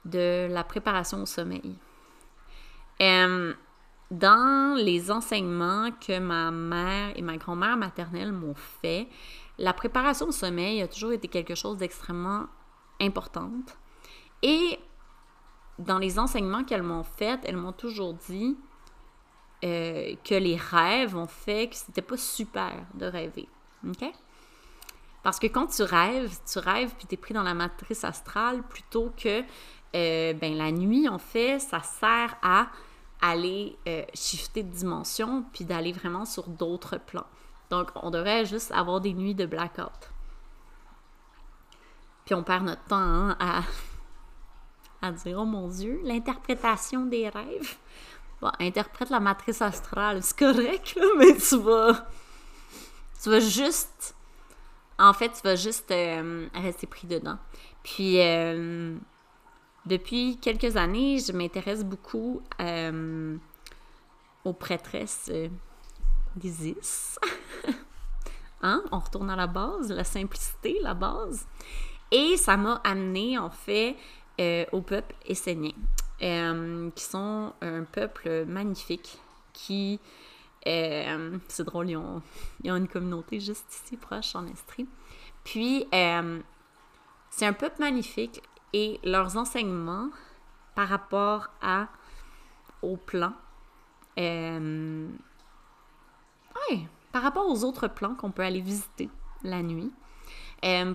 de 0.04 0.46
la 0.50 0.62
préparation 0.62 1.22
au 1.22 1.26
sommeil. 1.26 1.78
Dans 3.00 4.76
les 4.76 5.10
enseignements 5.10 5.90
que 5.92 6.18
ma 6.18 6.50
mère 6.50 7.12
et 7.16 7.22
ma 7.22 7.36
grand-mère 7.36 7.76
maternelle 7.76 8.32
m'ont 8.32 8.54
fait, 8.54 9.08
la 9.58 9.72
préparation 9.72 10.26
au 10.26 10.32
sommeil 10.32 10.80
a 10.82 10.88
toujours 10.88 11.12
été 11.12 11.28
quelque 11.28 11.54
chose 11.54 11.78
d'extrêmement 11.78 12.46
importante. 13.00 13.76
Et 14.42 14.78
dans 15.78 15.98
les 15.98 16.18
enseignements 16.18 16.64
qu'elles 16.64 16.82
m'ont 16.82 17.02
fait, 17.02 17.40
elles 17.44 17.56
m'ont 17.56 17.72
toujours 17.72 18.14
dit 18.14 18.56
euh, 19.64 20.14
que 20.24 20.34
les 20.34 20.56
rêves 20.56 21.16
ont 21.16 21.26
fait 21.26 21.68
que 21.68 21.76
c'était 21.76 22.02
pas 22.02 22.16
super 22.16 22.86
de 22.94 23.06
rêver. 23.06 23.48
OK? 23.86 24.04
Parce 25.22 25.40
que 25.40 25.48
quand 25.48 25.66
tu 25.66 25.82
rêves, 25.82 26.38
tu 26.50 26.58
rêves 26.60 26.94
puis 26.96 27.06
tu 27.06 27.14
es 27.14 27.16
pris 27.16 27.34
dans 27.34 27.42
la 27.42 27.54
matrice 27.54 28.04
astrale 28.04 28.62
plutôt 28.62 29.12
que 29.16 29.42
euh, 29.94 30.32
ben, 30.34 30.56
la 30.56 30.72
nuit, 30.72 31.08
en 31.08 31.18
fait, 31.18 31.58
ça 31.58 31.80
sert 31.82 32.36
à 32.42 32.68
aller 33.20 33.76
euh, 33.88 34.02
shifter 34.14 34.62
de 34.62 34.70
dimension 34.70 35.44
puis 35.52 35.64
d'aller 35.64 35.92
vraiment 35.92 36.24
sur 36.24 36.48
d'autres 36.48 36.98
plans. 36.98 37.26
Donc, 37.70 37.90
on 37.96 38.10
devrait 38.10 38.44
juste 38.44 38.72
avoir 38.72 39.00
des 39.00 39.12
nuits 39.12 39.34
de 39.34 39.46
blackout. 39.46 40.10
Puis 42.24 42.34
on 42.34 42.42
perd 42.42 42.64
notre 42.64 42.84
temps 42.84 42.96
hein, 42.96 43.36
à, 43.40 43.62
à 45.02 45.12
dire, 45.12 45.38
oh 45.40 45.44
mon 45.44 45.68
Dieu, 45.68 46.00
l'interprétation 46.04 47.06
des 47.06 47.28
rêves. 47.28 47.76
Bon, 48.40 48.50
interprète 48.60 49.08
la 49.08 49.20
matrice 49.20 49.62
astrale, 49.62 50.22
c'est 50.22 50.38
correct, 50.38 50.98
mais 51.18 51.36
tu 51.36 51.58
vas. 51.58 52.06
Tu 53.22 53.30
vas 53.30 53.40
juste. 53.40 54.14
En 54.98 55.12
fait, 55.12 55.30
tu 55.30 55.40
vas 55.42 55.56
juste 55.56 55.90
euh, 55.90 56.48
rester 56.54 56.86
pris 56.86 57.06
dedans. 57.06 57.38
Puis, 57.82 58.18
depuis 59.86 60.38
quelques 60.38 60.76
années, 60.76 61.18
je 61.18 61.32
m'intéresse 61.32 61.84
beaucoup 61.84 62.42
euh, 62.60 63.36
aux 64.44 64.52
prêtresses 64.52 65.30
d'Isis. 66.34 67.18
hein? 68.62 68.82
On 68.92 68.98
retourne 68.98 69.30
à 69.30 69.36
la 69.36 69.46
base, 69.46 69.90
la 69.90 70.04
simplicité, 70.04 70.78
la 70.82 70.94
base. 70.94 71.46
Et 72.10 72.36
ça 72.36 72.56
m'a 72.56 72.80
amené, 72.84 73.38
en 73.38 73.50
fait, 73.50 73.96
au 74.72 74.80
peuple 74.80 75.14
essénien. 75.24 75.72
Euh, 76.22 76.88
qui 76.94 77.04
sont 77.04 77.52
un 77.60 77.84
peuple 77.84 78.46
magnifique 78.46 79.18
qui. 79.52 80.00
Euh, 80.66 81.36
c'est 81.46 81.64
drôle, 81.64 81.90
ils 81.90 81.96
ont, 81.96 82.22
une 82.64 82.88
communauté 82.88 83.38
juste 83.38 83.66
ici, 83.70 83.96
proche, 83.98 84.34
en 84.34 84.46
Estrie. 84.46 84.86
Puis, 85.44 85.86
euh, 85.94 86.40
c'est 87.30 87.46
un 87.46 87.52
peuple 87.52 87.80
magnifique 87.80 88.40
et 88.76 89.00
leurs 89.04 89.38
enseignements 89.38 90.10
par 90.74 90.88
rapport 90.88 91.48
à, 91.62 91.88
au 92.82 92.98
ouais, 93.08 93.38
par 97.10 97.22
rapport 97.22 97.48
aux 97.48 97.64
autres 97.64 97.88
plans 97.88 98.14
qu'on 98.14 98.30
peut 98.30 98.42
aller 98.42 98.60
visiter 98.60 99.08
la 99.42 99.62
nuit. 99.62 99.90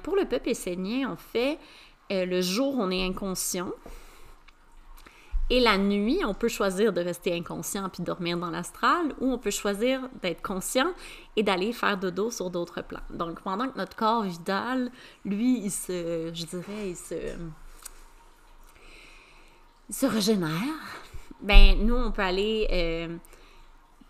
pour 0.03 0.15
le 0.15 0.25
peuple 0.25 0.49
essénien, 0.49 1.09
en 1.09 1.15
fait, 1.15 1.57
le 2.11 2.41
jour, 2.41 2.75
on 2.77 2.91
est 2.91 3.03
inconscient, 3.03 3.71
et 5.49 5.59
la 5.59 5.77
nuit, 5.77 6.21
on 6.23 6.33
peut 6.33 6.47
choisir 6.47 6.93
de 6.93 7.01
rester 7.01 7.35
inconscient 7.35 7.89
puis 7.89 8.03
dormir 8.03 8.37
dans 8.37 8.51
l'astral, 8.51 9.13
ou 9.19 9.33
on 9.33 9.37
peut 9.37 9.51
choisir 9.51 10.07
d'être 10.21 10.41
conscient 10.41 10.93
et 11.35 11.43
d'aller 11.43 11.73
faire 11.73 11.97
dodo 11.97 12.31
sur 12.31 12.49
d'autres 12.51 12.81
plans. 12.81 13.01
Donc, 13.09 13.41
pendant 13.41 13.67
que 13.67 13.77
notre 13.77 13.97
corps 13.97 14.23
vital, 14.23 14.91
lui, 15.25 15.59
il 15.59 15.71
se, 15.71 16.31
je 16.33 16.45
dirais, 16.45 16.91
il 16.91 16.95
se, 16.95 17.15
se 19.91 20.05
régénère, 20.05 20.49
ben 21.41 21.77
nous, 21.85 21.95
on 21.95 22.11
peut 22.11 22.21
aller 22.21 22.67
euh, 22.71 23.17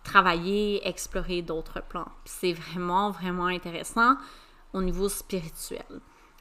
travailler, 0.03 0.87
explorer 0.87 1.41
d'autres 1.41 1.81
plans. 1.81 2.07
c'est 2.25 2.53
vraiment, 2.53 3.11
vraiment 3.11 3.47
intéressant 3.47 4.15
au 4.73 4.81
niveau 4.81 5.09
spirituel. 5.09 5.85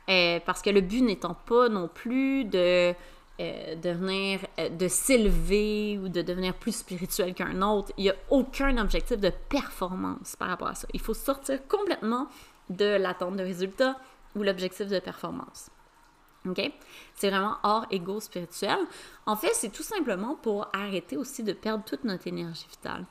Euh, 0.09 0.41
parce 0.45 0.63
que 0.63 0.71
le 0.71 0.81
but 0.81 1.03
n'étant 1.03 1.35
pas 1.35 1.69
non 1.69 1.89
plus 1.89 2.45
de 2.45 2.95
euh, 3.41 3.75
devenir, 3.77 4.41
euh, 4.59 4.69
de 4.69 4.89
s'élever 4.89 5.99
ou 5.99 6.09
de 6.09 6.21
devenir 6.21 6.55
plus 6.55 6.77
spirituel 6.77 7.33
qu'un 7.33 7.63
autre. 7.63 7.93
Il 7.97 8.05
n'y 8.05 8.11
a 8.11 8.17
aucun 8.29 8.77
objectif 8.79 9.19
de 9.19 9.31
performance 9.49 10.37
par 10.37 10.49
rapport 10.49 10.69
à 10.69 10.75
ça. 10.75 10.89
Il 10.93 11.01
faut 11.01 11.15
sortir 11.15 11.67
complètement 11.69 12.27
de 12.71 12.97
l'attente 12.97 13.37
de 13.37 13.43
résultats 13.43 13.97
ou 14.35 14.43
l'objectif 14.43 14.89
de 14.89 14.99
performance. 14.99 15.71
OK? 16.49 16.73
C'est 17.15 17.31
vraiment 17.31 17.59
hors 17.63 17.87
ego 17.91 18.21
spirituel. 18.21 18.79
En 19.27 19.37
fait, 19.37 19.51
c'est 19.55 19.71
tout 19.71 19.83
simplement 19.83 20.37
pour 20.37 20.69
arrêter 20.73 21.17
aussi 21.17 21.43
de 21.43 21.53
perdre 21.53 21.85
toute 21.85 22.05
notre 22.05 22.27
énergie 22.27 22.67
vitale. 22.71 23.05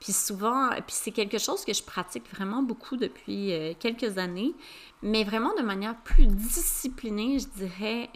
Puis 0.00 0.12
souvent, 0.12 0.70
puis 0.86 0.94
c'est 0.94 1.10
quelque 1.10 1.38
chose 1.38 1.64
que 1.64 1.72
je 1.72 1.82
pratique 1.82 2.30
vraiment 2.32 2.62
beaucoup 2.62 2.96
depuis 2.96 3.52
euh, 3.52 3.74
quelques 3.78 4.16
années, 4.16 4.54
mais 5.02 5.24
vraiment 5.24 5.52
de 5.56 5.62
manière 5.62 5.96
plus 6.02 6.26
disciplinée, 6.26 7.40
je 7.40 7.48
dirais, 7.48 8.08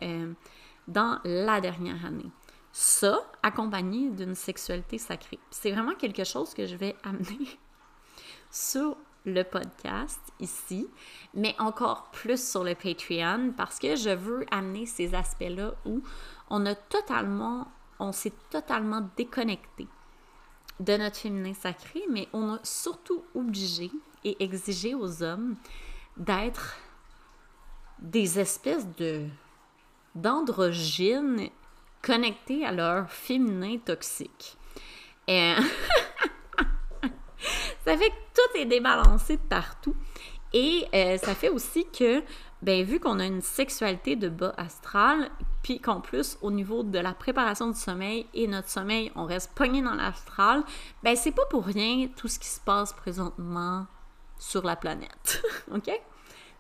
dans 0.87 1.19
la 1.25 1.61
dernière 1.61 2.07
année. 2.07 2.31
Ça, 2.73 3.21
accompagné 3.43 4.11
d'une 4.11 4.35
sexualité 4.35 4.97
sacrée. 4.97 5.39
C'est 5.51 5.71
vraiment 5.73 5.95
quelque 5.95 6.25
chose 6.25 6.55
que 6.55 6.67
je 6.67 6.77
vais 6.77 6.97
amener 7.05 7.59
sur 8.51 8.97
le 9.25 9.43
podcast 9.45 10.21
ici, 10.41 10.89
mais 11.35 11.55
encore 11.59 12.11
plus 12.11 12.43
sur 12.51 12.65
le 12.65 12.75
Patreon 12.75 13.53
parce 13.57 13.79
que 13.79 13.97
je 13.97 14.11
veux 14.11 14.45
amener 14.51 14.87
ces 14.87 15.15
aspects-là 15.15 15.75
où 15.85 16.03
on 16.51 16.67
a 16.67 16.75
totalement, 16.75 17.69
on 17.99 18.13
s'est 18.13 18.33
totalement 18.51 19.09
déconnecté 19.17 19.87
de 20.81 20.97
notre 20.97 21.17
féminin 21.17 21.55
sacré, 21.55 22.03
mais 22.11 22.29
on 22.33 22.55
a 22.55 22.59
surtout 22.63 23.23
obligé 23.35 23.91
et 24.25 24.43
exigé 24.43 24.95
aux 24.95 25.23
hommes 25.23 25.57
d'être 26.17 26.77
des 28.01 28.39
espèces 28.39 28.87
de 28.97 29.27
d'androgynes 30.15 31.49
connectés 32.03 32.67
à 32.67 32.73
leur 32.73 33.11
féminin 33.11 33.79
toxique. 33.79 34.59
Et 35.27 35.55
ça 37.93 37.99
fait 37.99 38.09
que 38.09 38.15
tout 38.35 38.59
est 38.59 38.65
débalancé 38.65 39.37
de 39.37 39.43
partout. 39.43 39.95
Et 40.55 40.87
euh, 40.95 41.19
ça 41.19 41.35
fait 41.35 41.51
aussi 41.51 41.87
que, 41.91 42.23
ben, 42.63 42.85
vu 42.85 43.01
qu'on 43.01 43.19
a 43.21 43.27
une 43.27 43.43
sexualité 43.43 44.17
de 44.17 44.31
bas 44.31 44.55
astral, 44.57 45.31
puis 45.63 45.79
qu'en 45.79 46.01
plus, 46.01 46.39
au 46.41 46.51
niveau 46.51 46.85
de 46.85 46.99
la 46.99 47.13
préparation 47.13 47.69
du 47.69 47.79
sommeil 47.79 48.27
et 48.33 48.47
notre 48.47 48.71
sommeil, 48.71 49.13
on 49.15 49.27
reste 49.27 49.53
pogné 49.55 49.83
dans 49.83 49.95
l'astral, 49.95 50.63
ben, 51.03 51.15
c'est 51.17 51.33
pas 51.33 51.45
pour 51.51 51.67
rien 51.67 52.09
tout 52.17 52.29
ce 52.29 52.39
qui 52.39 52.49
se 52.49 52.61
passe 52.61 52.95
présentement 52.95 53.87
sur 54.39 54.65
la 54.65 54.77
planète. 54.77 55.43
OK? 55.75 55.91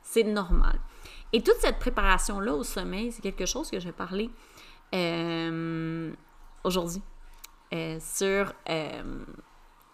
C'est 0.03 0.25
normal. 0.25 0.79
Et 1.33 1.42
toute 1.42 1.57
cette 1.61 1.79
préparation-là 1.79 2.53
au 2.53 2.62
sommeil, 2.62 3.11
c'est 3.11 3.23
quelque 3.23 3.47
chose 3.47 3.71
que 3.71 3.81
je 3.81 3.87
vais 3.87 3.92
parler 3.92 4.31
euh, 4.95 6.12
aujourd'hui 6.62 7.03
euh, 7.73 7.99
sur 8.01 8.53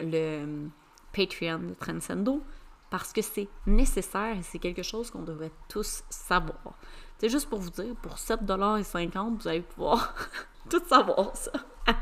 le 0.01 0.69
Patreon 1.13 1.59
de 1.59 1.73
Transcendo 1.73 2.43
parce 2.89 3.13
que 3.13 3.21
c'est 3.21 3.47
nécessaire 3.65 4.37
et 4.37 4.43
c'est 4.43 4.59
quelque 4.59 4.83
chose 4.83 5.11
qu'on 5.11 5.21
devrait 5.21 5.51
tous 5.67 6.03
savoir. 6.09 6.75
C'est 7.17 7.29
juste 7.29 7.49
pour 7.49 7.59
vous 7.59 7.69
dire, 7.69 7.95
pour 8.01 8.15
7,50$, 8.15 9.37
vous 9.37 9.47
allez 9.47 9.61
pouvoir 9.61 10.15
tout 10.69 10.81
savoir 10.87 11.35
ça. 11.35 11.51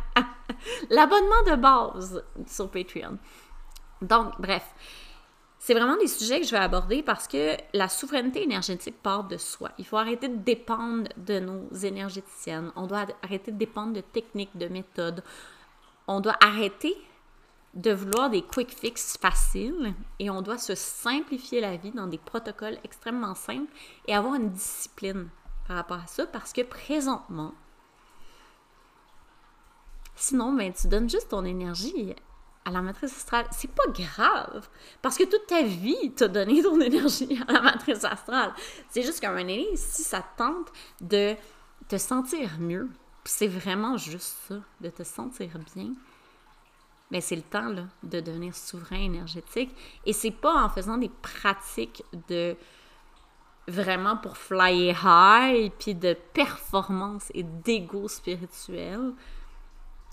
L'abonnement 0.89 1.43
de 1.47 1.55
base 1.55 2.23
sur 2.45 2.69
Patreon. 2.69 3.17
Donc, 4.01 4.33
bref. 4.39 4.63
C'est 5.59 5.73
vraiment 5.73 5.97
des 5.97 6.07
sujets 6.07 6.39
que 6.39 6.45
je 6.45 6.51
vais 6.51 6.57
aborder 6.57 7.01
parce 7.01 7.27
que 7.27 7.57
la 7.73 7.89
souveraineté 7.89 8.43
énergétique 8.43 9.01
part 9.01 9.23
de 9.25 9.37
soi. 9.37 9.71
Il 9.79 9.85
faut 9.85 9.97
arrêter 9.97 10.29
de 10.29 10.37
dépendre 10.37 11.09
de 11.17 11.39
nos 11.39 11.67
énergéticiennes. 11.73 12.71
On 12.75 12.85
doit 12.85 13.07
arrêter 13.23 13.51
de 13.51 13.57
dépendre 13.57 13.93
de 13.93 14.01
techniques, 14.01 14.55
de 14.55 14.67
méthodes. 14.67 15.23
On 16.07 16.21
doit 16.21 16.37
arrêter 16.41 16.95
de 17.73 17.91
vouloir 17.91 18.29
des 18.29 18.41
quick 18.41 18.71
fixes 18.71 19.17
faciles 19.17 19.93
et 20.19 20.29
on 20.29 20.41
doit 20.41 20.57
se 20.57 20.75
simplifier 20.75 21.61
la 21.61 21.77
vie 21.77 21.91
dans 21.91 22.07
des 22.07 22.17
protocoles 22.17 22.79
extrêmement 22.83 23.35
simples 23.35 23.71
et 24.07 24.15
avoir 24.15 24.35
une 24.35 24.49
discipline 24.49 25.29
par 25.67 25.77
rapport 25.77 25.99
à 25.99 26.07
ça 26.07 26.25
parce 26.25 26.53
que 26.53 26.61
présentement, 26.61 27.53
sinon, 30.15 30.53
ben, 30.53 30.73
tu 30.73 30.87
donnes 30.87 31.09
juste 31.09 31.29
ton 31.29 31.45
énergie 31.45 32.15
à 32.67 32.71
la 32.71 32.81
matrice 32.81 33.15
astrale, 33.15 33.47
c'est 33.51 33.71
pas 33.71 33.87
grave. 33.87 34.67
Parce 35.01 35.17
que 35.17 35.23
toute 35.23 35.47
ta 35.47 35.61
vie 35.61 36.11
t'a 36.15 36.27
donné 36.27 36.61
ton 36.61 36.81
énergie 36.81 37.39
à 37.47 37.53
la 37.53 37.61
matrice 37.61 38.03
astrale. 38.03 38.53
C'est 38.89 39.03
juste 39.03 39.21
qu'à 39.21 39.29
un 39.29 39.31
moment 39.31 39.43
donné, 39.43 39.65
si 39.75 40.03
ça 40.03 40.21
tente 40.35 40.73
de 40.99 41.35
te 41.87 41.97
sentir 41.97 42.59
mieux, 42.59 42.89
c'est 43.23 43.47
vraiment 43.47 43.95
juste 43.95 44.35
ça, 44.49 44.55
de 44.81 44.89
te 44.89 45.03
sentir 45.03 45.49
bien, 45.75 45.93
mais 47.11 47.21
c'est 47.21 47.35
le 47.35 47.41
temps 47.41 47.69
là, 47.69 47.83
de 48.03 48.19
devenir 48.19 48.55
souverain 48.55 48.99
énergétique. 48.99 49.75
Et 50.05 50.13
c'est 50.13 50.31
pas 50.31 50.63
en 50.63 50.69
faisant 50.69 50.97
des 50.97 51.09
pratiques 51.09 52.03
de 52.27 52.55
vraiment 53.67 54.17
pour 54.17 54.37
fly 54.37 54.95
high, 55.03 55.71
puis 55.77 55.95
de 55.95 56.15
performance 56.33 57.29
et 57.33 57.43
d'ego 57.43 58.07
spirituel 58.07 59.13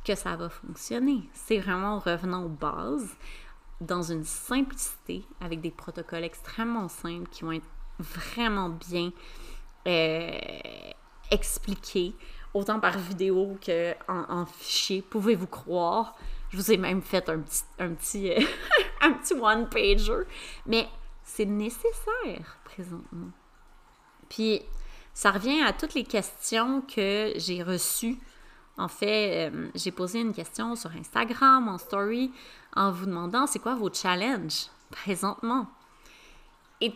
que 0.05 0.15
ça 0.15 0.37
va 0.37 0.49
fonctionner. 0.49 1.29
C'est 1.33 1.59
vraiment 1.59 1.95
en 1.95 1.99
revenant 1.99 2.45
aux 2.45 2.49
bases, 2.49 3.17
dans 3.81 4.03
une 4.03 4.25
simplicité, 4.25 5.25
avec 5.41 5.61
des 5.61 5.71
protocoles 5.71 6.25
extrêmement 6.25 6.89
simples 6.89 7.29
qui 7.31 7.45
vont 7.45 7.53
être 7.53 7.69
vraiment 7.99 8.69
bien 8.69 9.13
euh, 9.87 10.39
expliqués, 11.31 12.15
autant 12.53 12.81
par 12.81 12.99
vidéo 12.99 13.57
qu'en 13.65 13.95
en 14.29 14.47
fichier. 14.47 15.03
Pouvez-vous 15.03 15.47
croire? 15.47 16.17
Je 16.55 16.59
vous 16.61 16.71
ai 16.71 16.77
même 16.77 17.03
fait 17.03 17.29
un 17.29 17.41
petit, 17.41 17.65
un 17.81 17.95
petit, 17.95 18.31
euh, 18.31 18.41
un 19.01 19.13
petit 19.15 19.35
one-pager. 19.35 20.23
Mais 20.67 20.89
c'est 21.25 21.47
nécessaire 21.47 22.59
présentement. 22.65 23.33
Puis, 24.29 24.63
ça 25.13 25.33
revient 25.33 25.63
à 25.63 25.73
toutes 25.73 25.95
les 25.95 26.05
questions 26.05 26.83
que 26.83 27.33
j'ai 27.35 27.65
reçues 27.65 28.19
en 28.77 28.89
fait, 28.89 29.51
euh, 29.51 29.71
j'ai 29.75 29.91
posé 29.91 30.21
une 30.21 30.33
question 30.33 30.75
sur 30.75 30.91
Instagram, 30.93 31.69
en 31.69 31.79
story, 31.79 32.33
en 32.75 32.91
vous 32.91 33.07
demandant 33.07 33.47
c'est 33.47 33.61
quoi 33.61 33.75
vos 33.75 33.93
challenges 33.93 34.67
présentement? 34.91 35.69
Et 36.81 36.93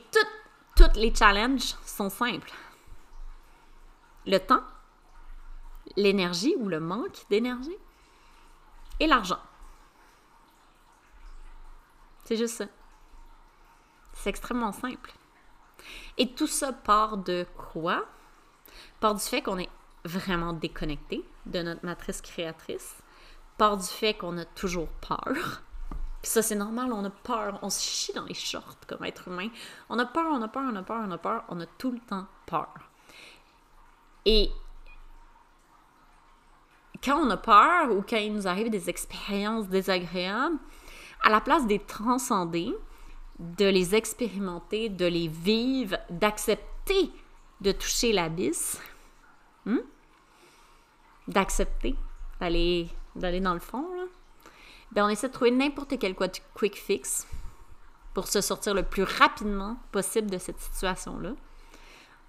tous 0.76 0.84
les 0.96 1.12
challenges 1.12 1.74
sont 1.84 2.10
simples. 2.10 2.52
le 4.26 4.38
temps, 4.38 4.62
l'énergie 5.96 6.54
ou 6.58 6.68
le 6.68 6.80
manque 6.80 7.24
d'énergie 7.30 7.76
et 9.00 9.06
l'argent. 9.06 9.38
C'est 12.28 12.36
juste 12.36 12.56
ça. 12.56 12.66
C'est 14.12 14.28
extrêmement 14.28 14.72
simple. 14.72 15.14
Et 16.18 16.30
tout 16.34 16.46
ça 16.46 16.74
part 16.74 17.16
de 17.16 17.46
quoi? 17.56 18.04
Part 19.00 19.14
du 19.14 19.22
fait 19.22 19.40
qu'on 19.40 19.56
est 19.56 19.70
vraiment 20.04 20.52
déconnecté 20.52 21.24
de 21.46 21.62
notre 21.62 21.86
matrice 21.86 22.20
créatrice, 22.20 22.96
part 23.56 23.78
du 23.78 23.86
fait 23.86 24.12
qu'on 24.12 24.36
a 24.36 24.44
toujours 24.44 24.88
peur. 25.00 25.62
Puis 26.20 26.30
ça, 26.30 26.42
c'est 26.42 26.54
normal, 26.54 26.92
on 26.92 27.02
a 27.06 27.08
peur, 27.08 27.58
on 27.62 27.70
se 27.70 27.80
chie 27.80 28.12
dans 28.12 28.26
les 28.26 28.34
shorts 28.34 28.76
comme 28.86 29.04
être 29.04 29.28
humain. 29.28 29.48
On 29.88 29.98
a 29.98 30.04
peur, 30.04 30.26
on 30.30 30.42
a 30.42 30.48
peur, 30.48 30.64
on 30.70 30.76
a 30.76 30.82
peur, 30.82 31.00
on 31.08 31.10
a 31.10 31.16
peur, 31.16 31.44
on 31.48 31.58
a 31.62 31.66
tout 31.78 31.92
le 31.92 32.00
temps 32.00 32.26
peur. 32.44 32.74
Et 34.26 34.50
quand 37.02 37.16
on 37.16 37.30
a 37.30 37.38
peur 37.38 37.90
ou 37.90 38.02
quand 38.02 38.18
il 38.18 38.34
nous 38.34 38.46
arrive 38.46 38.68
des 38.68 38.90
expériences 38.90 39.66
désagréables, 39.68 40.58
à 41.22 41.30
la 41.30 41.40
place 41.40 41.66
d'être 41.66 41.86
transcendés, 41.86 42.74
de 43.38 43.66
les 43.66 43.94
expérimenter, 43.94 44.88
de 44.88 45.06
les 45.06 45.28
vivre, 45.28 45.96
d'accepter 46.10 47.12
de 47.60 47.72
toucher 47.72 48.12
l'abysse, 48.12 48.80
hmm? 49.66 49.78
d'accepter 51.26 51.94
d'aller, 52.40 52.88
dans 53.14 53.54
le 53.54 53.60
fond, 53.60 53.86
ben 54.92 55.04
on 55.04 55.08
essaie 55.08 55.28
de 55.28 55.32
trouver 55.32 55.50
n'importe 55.50 55.98
quel 55.98 56.14
quick 56.54 56.76
fix 56.76 57.26
pour 58.14 58.28
se 58.28 58.40
sortir 58.40 58.74
le 58.74 58.82
plus 58.82 59.02
rapidement 59.02 59.76
possible 59.92 60.30
de 60.30 60.38
cette 60.38 60.58
situation-là, 60.60 61.32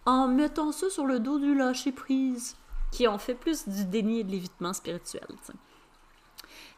en 0.06 0.28
mettant 0.28 0.72
ça 0.72 0.90
sur 0.90 1.06
le 1.06 1.20
dos 1.20 1.40
du 1.40 1.56
lâcher-prise, 1.56 2.56
qui 2.92 3.08
ont 3.08 3.20
fait 3.20 3.36
plus 3.36 3.68
du 3.68 3.86
déni 3.86 4.20
et 4.20 4.24
de 4.24 4.32
l'évitement 4.32 4.74
spirituel. 4.74 5.28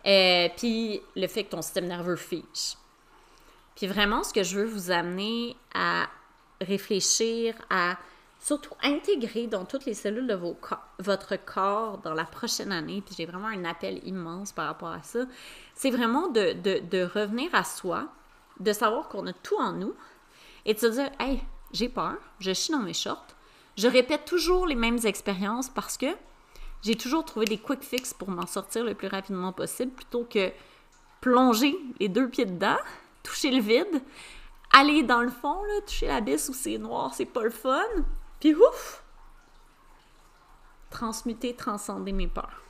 Euh, 0.06 0.50
puis 0.58 1.02
le 1.16 1.28
fait 1.28 1.44
que 1.44 1.52
ton 1.52 1.62
système 1.62 1.88
nerveux 1.88 2.16
fiche. 2.16 2.76
Puis 3.76 3.88
vraiment, 3.88 4.24
ce 4.24 4.34
que 4.34 4.44
je 4.44 4.60
veux 4.60 4.66
vous 4.66 4.92
amener 4.92 5.56
à 5.74 6.08
réfléchir, 6.60 7.56
à 7.70 7.98
surtout 8.40 8.74
intégrer 8.84 9.48
dans 9.48 9.66
toutes 9.66 9.86
les 9.86 9.94
cellules 9.94 10.28
de 10.28 10.40
votre 11.00 11.36
corps 11.46 12.00
dans 12.00 12.14
la 12.14 12.26
prochaine 12.26 12.72
année, 12.72 13.02
puis 13.06 13.14
j'ai 13.18 13.26
vraiment 13.26 13.48
un 13.48 13.66
appel 13.66 14.06
immense 14.08 14.52
par 14.52 14.66
rapport 14.66 14.90
à 14.90 15.04
ça, 15.04 15.20
c'est 15.76 15.92
vraiment 15.92 16.28
de, 16.28 16.54
de, 16.54 17.04
revenir 17.04 17.54
à 17.54 17.64
soi, 17.64 18.08
de 18.60 18.74
savoir 18.74 19.10
qu'on 19.10 19.28
a 19.28 19.34
tout 19.34 19.58
en 19.58 19.74
nous, 19.74 19.94
et 20.66 20.74
de 20.74 20.80
se 20.80 20.88
dire, 20.88 21.10
hey, 21.20 21.42
j'ai 21.72 21.88
peur, 21.88 22.18
je 22.40 22.54
chie 22.54 22.72
dans 22.72 22.80
mes 22.80 22.94
shorts, 22.94 23.28
je 23.78 23.88
répète 23.88 24.26
toujours 24.26 24.66
les 24.66 24.76
mêmes 24.76 25.00
expériences 25.06 25.70
parce 25.70 25.98
que 25.98 26.08
j'ai 26.82 26.96
toujours 26.96 27.26
trouvé 27.26 27.46
des 27.46 27.58
quick 27.58 27.84
fixes 27.84 28.14
pour 28.14 28.30
m'en 28.30 28.48
sortir 28.48 28.84
le 28.84 28.96
plus 28.96 29.08
rapidement 29.08 29.54
possible 29.54 29.92
plutôt 29.92 30.24
que 30.24 30.52
plonger 31.20 31.78
les 32.00 32.10
deux 32.10 32.28
pieds 32.30 32.46
dedans, 32.46 32.78
toucher 33.24 33.52
le 33.52 33.62
vide, 33.62 34.02
aller 34.72 35.04
dans 35.04 35.22
le 35.22 35.30
fond, 35.30 35.64
là, 35.64 35.82
toucher 35.82 36.08
l'abysse 36.08 36.50
où 36.50 36.54
c'est 36.54 36.78
noir, 36.78 37.14
c'est 37.14 37.26
pas 37.26 37.44
le 37.44 37.50
fun, 37.50 37.84
puis 38.40 38.56
ouf! 38.56 39.04
Transmuter, 40.90 41.56
transcender 41.56 42.12
mes 42.12 42.28
peurs. 42.28 42.62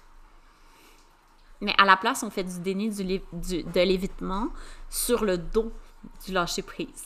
Mais 1.62 1.74
à 1.78 1.86
la 1.86 1.96
place, 1.96 2.24
on 2.24 2.30
fait 2.30 2.44
du 2.44 2.60
déni 2.60 2.90
de 2.90 3.82
l'évitement 3.82 4.50
sur 4.90 5.24
le 5.24 5.38
dos 5.38 5.72
du 6.26 6.34
lâcher 6.34 6.64
prise. 6.64 7.06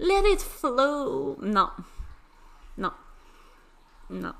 Let 0.00 0.32
it 0.32 0.40
flow! 0.40 1.36
Non. 1.40 1.70
Non. 2.78 2.92
Non. 4.10 4.34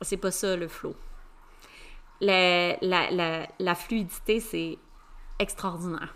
C'est 0.00 0.16
pas 0.16 0.30
ça 0.30 0.56
le 0.56 0.68
flow. 0.68 0.94
La, 2.20 3.74
fluidité, 3.74 4.40
c'est 4.40 4.78
extraordinaire. 5.38 6.14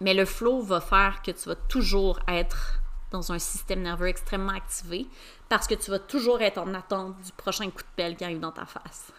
Mais 0.00 0.14
le 0.14 0.24
flow 0.24 0.60
va 0.60 0.80
faire 0.80 1.22
que 1.22 1.30
tu 1.30 1.48
vas 1.48 1.54
toujours 1.54 2.20
être 2.28 2.80
dans 3.10 3.32
un 3.32 3.38
système 3.38 3.82
nerveux 3.82 4.08
extrêmement 4.08 4.52
activé 4.52 5.06
parce 5.48 5.66
que 5.66 5.74
tu 5.74 5.90
vas 5.90 5.98
toujours 5.98 6.42
être 6.42 6.58
en 6.58 6.74
attente 6.74 7.18
du 7.22 7.32
prochain 7.32 7.70
coup 7.70 7.82
de 7.82 7.94
pelle 7.96 8.16
qui 8.16 8.24
arrive 8.24 8.40
dans 8.40 8.52
ta 8.52 8.66
face. 8.66 9.12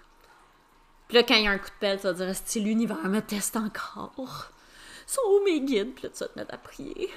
Puis 1.08 1.18
là, 1.18 1.24
quand 1.24 1.36
il 1.36 1.46
y 1.46 1.48
a 1.48 1.52
un 1.52 1.58
coup 1.58 1.70
de 1.70 1.80
pelle, 1.80 2.00
tu 2.00 2.04
vas 2.04 2.14
dire 2.14 2.36
si 2.46 2.60
l'univers 2.60 3.08
me 3.08 3.22
teste 3.22 3.56
encore? 3.56 4.52
Sont 5.08 5.22
mes 5.46 5.62
guides? 5.62 5.96
Puis 5.96 6.04
là, 6.04 6.10
tu 6.10 6.20
vas 6.20 6.28
te 6.28 6.38
mettre 6.38 6.54
à 6.54 6.58
prier. 6.58 7.10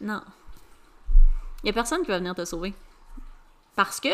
Non. 0.00 0.22
Il 1.62 1.66
n'y 1.66 1.70
a 1.70 1.72
personne 1.72 2.02
qui 2.02 2.08
va 2.08 2.18
venir 2.18 2.34
te 2.34 2.44
sauver. 2.44 2.74
Parce 3.76 4.00
que 4.00 4.08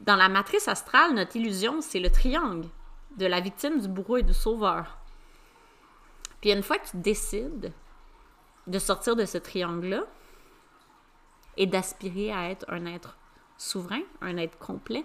dans 0.00 0.16
la 0.16 0.28
matrice 0.28 0.68
astrale, 0.68 1.14
notre 1.14 1.36
illusion, 1.36 1.80
c'est 1.80 2.00
le 2.00 2.10
triangle 2.10 2.68
de 3.16 3.26
la 3.26 3.40
victime, 3.40 3.80
du 3.80 3.88
bourreau 3.88 4.18
et 4.18 4.22
du 4.22 4.34
sauveur. 4.34 4.98
Puis 6.40 6.52
une 6.52 6.62
fois 6.62 6.78
que 6.78 6.88
tu 6.88 6.96
décides 6.96 7.72
de 8.66 8.78
sortir 8.78 9.16
de 9.16 9.24
ce 9.24 9.38
triangle-là 9.38 10.04
et 11.56 11.66
d'aspirer 11.66 12.32
à 12.32 12.50
être 12.50 12.64
un 12.68 12.86
être 12.86 13.16
souverain, 13.58 14.00
un 14.22 14.36
être 14.36 14.58
complet, 14.58 15.04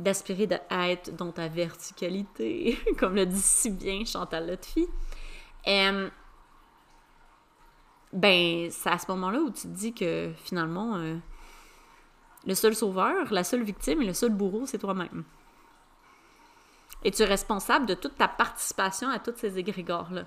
d'aspirer 0.00 0.48
à 0.70 0.90
être 0.90 1.14
dans 1.14 1.32
ta 1.32 1.48
verticalité, 1.48 2.78
comme 2.98 3.14
le 3.14 3.26
dit 3.26 3.40
si 3.40 3.70
bien 3.70 4.04
Chantal 4.04 4.48
Lotfi, 4.48 4.86
euh, 5.66 6.08
ben, 8.12 8.70
c'est 8.70 8.88
à 8.88 8.98
ce 8.98 9.06
moment-là 9.10 9.38
où 9.40 9.50
tu 9.50 9.62
te 9.62 9.66
dis 9.68 9.92
que 9.92 10.32
finalement, 10.44 10.96
euh, 10.96 11.16
le 12.46 12.54
seul 12.54 12.74
sauveur, 12.74 13.32
la 13.32 13.44
seule 13.44 13.62
victime 13.62 14.02
et 14.02 14.06
le 14.06 14.14
seul 14.14 14.30
bourreau, 14.30 14.66
c'est 14.66 14.78
toi-même. 14.78 15.24
Et 17.04 17.10
tu 17.10 17.22
es 17.22 17.26
responsable 17.26 17.86
de 17.86 17.94
toute 17.94 18.16
ta 18.16 18.28
participation 18.28 19.08
à 19.08 19.18
tous 19.18 19.34
ces 19.36 19.58
égrégores-là? 19.58 20.24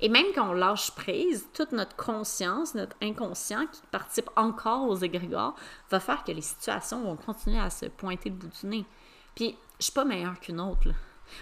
Et 0.00 0.08
même 0.08 0.26
quand 0.34 0.50
on 0.50 0.54
lâche 0.54 0.90
prise, 0.92 1.46
toute 1.52 1.72
notre 1.72 1.94
conscience, 1.94 2.74
notre 2.74 2.96
inconscient 3.02 3.66
qui 3.66 3.82
participe 3.90 4.30
encore 4.34 4.88
aux 4.88 4.96
égrégores, 4.96 5.54
va 5.90 6.00
faire 6.00 6.24
que 6.24 6.32
les 6.32 6.40
situations 6.40 7.02
vont 7.02 7.16
continuer 7.16 7.60
à 7.60 7.70
se 7.70 7.86
pointer 7.86 8.30
le 8.30 8.36
bout 8.36 8.48
du 8.60 8.66
nez. 8.66 8.86
Puis, 9.34 9.56
je 9.78 9.84
suis 9.84 9.92
pas 9.92 10.04
meilleure 10.04 10.40
qu'une 10.40 10.60
autre. 10.60 10.88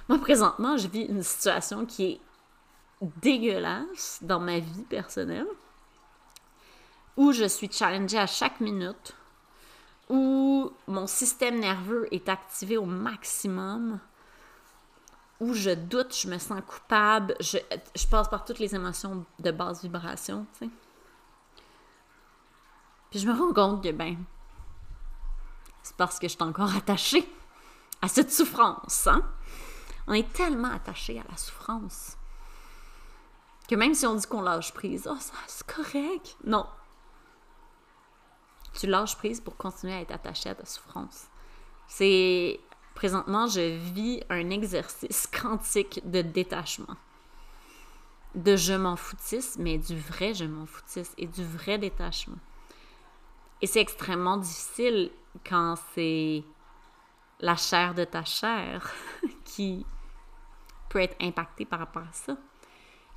Moi, 0.09 0.19
présentement, 0.19 0.77
je 0.77 0.89
vis 0.89 1.05
une 1.05 1.23
situation 1.23 1.87
qui 1.87 2.05
est 2.05 2.21
dégueulasse 3.01 4.19
dans 4.23 4.41
ma 4.41 4.59
vie 4.59 4.83
personnelle 4.83 5.47
où 7.17 7.33
je 7.33 7.45
suis 7.45 7.71
challengée 7.71 8.19
à 8.19 8.27
chaque 8.27 8.61
minute, 8.61 9.15
où 10.09 10.73
mon 10.87 11.07
système 11.07 11.59
nerveux 11.61 12.09
est 12.13 12.29
activé 12.29 12.77
au 12.77 12.85
maximum, 12.85 14.01
où 15.41 15.55
je 15.55 15.71
doute, 15.71 16.17
je 16.17 16.29
me 16.29 16.39
sens 16.39 16.61
coupable, 16.67 17.37
je, 17.41 17.59
passe 18.11 18.29
par 18.29 18.45
toutes 18.45 18.59
les 18.59 18.75
émotions 18.75 19.25
de 19.39 19.51
basse 19.51 19.83
vibration, 19.83 20.47
tu 20.55 20.67
sais. 20.67 20.71
Puis 23.11 23.21
je 23.21 23.29
me 23.29 23.33
rends 23.33 23.53
compte 23.53 23.83
que, 23.83 23.93
ben, 23.93 24.17
c'est 25.83 25.97
parce 25.97 26.19
que 26.19 26.29
je 26.29 26.35
suis 26.35 26.43
encore 26.43 26.75
attachée 26.77 27.31
à 28.03 28.09
cette 28.09 28.33
souffrance, 28.33 29.07
hein? 29.07 29.23
On 30.07 30.15
est 30.15 30.33
tellement 30.33 30.71
attaché 30.73 31.21
à 31.21 31.25
la 31.31 31.37
souffrance 31.37 32.19
que 33.69 33.75
même 33.75 33.95
si 33.95 34.07
on 34.07 34.15
dit 34.15 34.27
qu'on 34.27 34.41
lâche 34.41 34.73
prise, 34.73 35.07
oh, 35.11 35.17
c'est 35.47 35.67
correct. 35.67 36.37
Non, 36.45 36.67
tu 38.73 38.87
lâches 38.87 39.17
prise 39.17 39.41
pour 39.41 39.57
continuer 39.57 39.95
à 39.95 40.01
être 40.01 40.13
attaché 40.13 40.51
à 40.51 40.55
ta 40.55 40.65
souffrance. 40.65 41.27
C'est 41.87 42.61
présentement, 42.95 43.47
je 43.47 43.77
vis 43.77 44.23
un 44.29 44.51
exercice 44.51 45.27
quantique 45.43 46.01
de 46.09 46.23
détachement. 46.23 46.97
De 48.35 48.57
je 48.57 48.75
m'en 48.75 48.97
foutisse, 48.97 49.57
mais 49.59 49.79
du 49.79 49.99
vrai 49.99 50.35
je 50.35 50.45
m'en 50.45 50.67
foutisse 50.67 51.15
et 51.17 51.27
du 51.27 51.45
vrai 51.45 51.79
détachement. 51.79 52.39
Et 53.61 53.67
c'est 53.67 53.81
extrêmement 53.81 54.37
difficile 54.37 55.11
quand 55.49 55.75
c'est 55.95 56.45
la 57.41 57.57
chair 57.57 57.95
de 57.95 58.05
ta 58.05 58.25
chair 58.25 58.93
qui 59.45 59.85
peut 60.89 61.01
être 61.01 61.17
impactée 61.21 61.65
par 61.65 61.81
rapport 61.81 62.03
à 62.03 62.13
ça. 62.13 62.37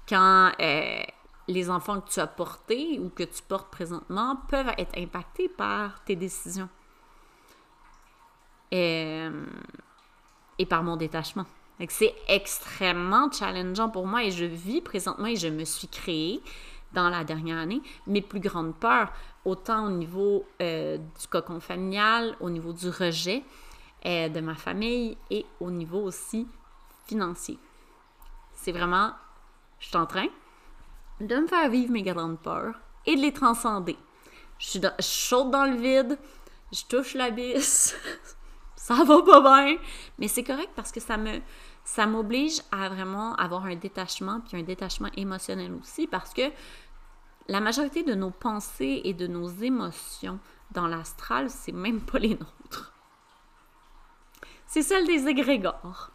Quand 0.07 0.51
euh, 0.59 1.03
les 1.51 1.69
enfants 1.69 2.01
que 2.01 2.09
tu 2.09 2.19
as 2.19 2.27
portés 2.27 2.99
ou 2.99 3.09
que 3.09 3.23
tu 3.23 3.41
portes 3.47 3.69
présentement 3.69 4.37
peuvent 4.49 4.71
être 4.77 4.97
impactés 4.97 5.49
par 5.49 6.03
tes 6.03 6.15
décisions 6.15 6.69
et, 8.71 9.27
et 10.57 10.65
par 10.65 10.83
mon 10.83 10.95
détachement. 10.95 11.45
C'est 11.89 12.13
extrêmement 12.27 13.31
challengeant 13.31 13.89
pour 13.89 14.05
moi 14.05 14.23
et 14.23 14.31
je 14.31 14.45
vis 14.45 14.81
présentement 14.81 15.25
et 15.25 15.35
je 15.35 15.47
me 15.47 15.65
suis 15.65 15.87
créée 15.87 16.41
dans 16.93 17.09
la 17.09 17.23
dernière 17.23 17.57
année 17.57 17.81
mes 18.05 18.21
plus 18.21 18.39
grandes 18.39 18.75
peurs, 18.75 19.11
autant 19.45 19.87
au 19.87 19.89
niveau 19.89 20.45
euh, 20.61 20.97
du 20.97 21.27
cocon 21.27 21.59
familial, 21.59 22.35
au 22.39 22.49
niveau 22.49 22.73
du 22.73 22.89
rejet 22.89 23.43
euh, 24.05 24.29
de 24.29 24.39
ma 24.41 24.55
famille 24.55 25.17
et 25.29 25.45
au 25.59 25.71
niveau 25.71 26.01
aussi 26.01 26.47
financier. 27.07 27.57
C'est 28.53 28.71
vraiment, 28.71 29.11
je 29.79 29.87
suis 29.87 29.97
en 29.97 30.05
train 30.05 30.27
de 31.27 31.35
me 31.35 31.47
faire 31.47 31.69
vivre 31.69 31.91
mes 31.91 32.03
grandes 32.03 32.39
peurs 32.39 32.75
et 33.05 33.15
de 33.15 33.21
les 33.21 33.33
transcender. 33.33 33.97
je 34.59 34.67
suis 34.67 34.79
dans, 34.79 34.93
saute 34.99 35.51
dans 35.51 35.65
le 35.65 35.77
vide, 35.77 36.17
je 36.71 36.83
touche 36.85 37.13
l'abysse, 37.13 37.95
ça 38.75 39.03
va 39.03 39.21
pas 39.21 39.41
bien, 39.41 39.77
mais 40.19 40.27
c'est 40.27 40.43
correct 40.43 40.71
parce 40.75 40.91
que 40.91 40.99
ça 40.99 41.17
me 41.17 41.41
ça 41.83 42.05
m'oblige 42.05 42.61
à 42.71 42.89
vraiment 42.89 43.35
avoir 43.35 43.65
un 43.65 43.75
détachement, 43.75 44.39
puis 44.41 44.57
un 44.57 44.63
détachement 44.63 45.09
émotionnel 45.17 45.73
aussi, 45.73 46.07
parce 46.07 46.33
que 46.33 46.43
la 47.47 47.59
majorité 47.59 48.03
de 48.03 48.13
nos 48.13 48.29
pensées 48.29 49.01
et 49.03 49.13
de 49.13 49.27
nos 49.27 49.49
émotions 49.49 50.39
dans 50.71 50.87
l'astral, 50.87 51.49
c'est 51.49 51.71
même 51.71 52.01
pas 52.01 52.19
les 52.19 52.35
nôtres. 52.35 52.93
C'est 54.67 54.83
celle 54.83 55.05
des 55.05 55.27
égrégores. 55.27 56.11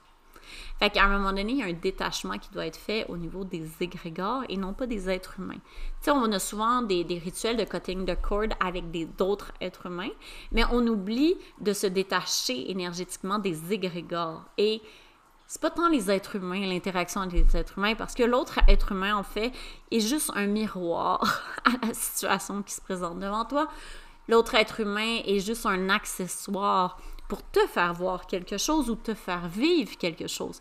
Fait 0.78 0.90
qu'à 0.90 1.04
un 1.04 1.08
moment 1.08 1.30
donné, 1.30 1.52
il 1.52 1.58
y 1.58 1.62
a 1.62 1.66
un 1.66 1.72
détachement 1.72 2.36
qui 2.38 2.50
doit 2.50 2.66
être 2.66 2.76
fait 2.76 3.06
au 3.08 3.16
niveau 3.16 3.44
des 3.44 3.66
égrégores 3.80 4.42
et 4.48 4.58
non 4.58 4.74
pas 4.74 4.86
des 4.86 5.08
êtres 5.08 5.36
humains. 5.38 5.54
Tu 5.54 5.60
sais, 6.02 6.10
on 6.10 6.30
a 6.32 6.38
souvent 6.38 6.82
des, 6.82 7.04
rituels 7.22 7.56
de 7.56 7.64
cutting 7.64 8.04
de 8.04 8.14
cord 8.14 8.48
avec 8.60 8.84
d'autres 9.16 9.52
êtres 9.60 9.86
humains, 9.86 10.10
mais 10.52 10.64
on 10.70 10.86
oublie 10.86 11.36
de 11.60 11.72
se 11.72 11.86
détacher 11.86 12.70
énergétiquement 12.70 13.38
des 13.38 13.72
égrégores. 13.72 14.44
Et 14.58 14.82
c'est 15.46 15.62
pas 15.62 15.70
tant 15.70 15.88
les 15.88 16.10
êtres 16.10 16.36
humains, 16.36 16.66
l'interaction 16.66 17.22
avec 17.22 17.32
les 17.32 17.56
êtres 17.56 17.78
humains, 17.78 17.94
parce 17.94 18.14
que 18.14 18.24
l'autre 18.24 18.58
être 18.68 18.92
humain, 18.92 19.16
en 19.16 19.22
fait, 19.22 19.52
est 19.90 20.00
juste 20.00 20.30
un 20.34 20.46
miroir 20.46 21.42
à 21.64 21.86
la 21.86 21.94
situation 21.94 22.62
qui 22.62 22.74
se 22.74 22.82
présente 22.82 23.18
devant 23.18 23.46
toi. 23.46 23.68
L'autre 24.28 24.56
être 24.56 24.80
humain 24.80 25.20
est 25.24 25.38
juste 25.38 25.64
un 25.64 25.88
accessoire 25.88 26.98
pour 27.28 27.42
te 27.50 27.60
faire 27.66 27.92
voir 27.94 28.26
quelque 28.26 28.58
chose 28.58 28.90
ou 28.90 28.96
te 28.96 29.14
faire 29.14 29.48
vivre 29.48 29.96
quelque 29.96 30.26
chose. 30.26 30.60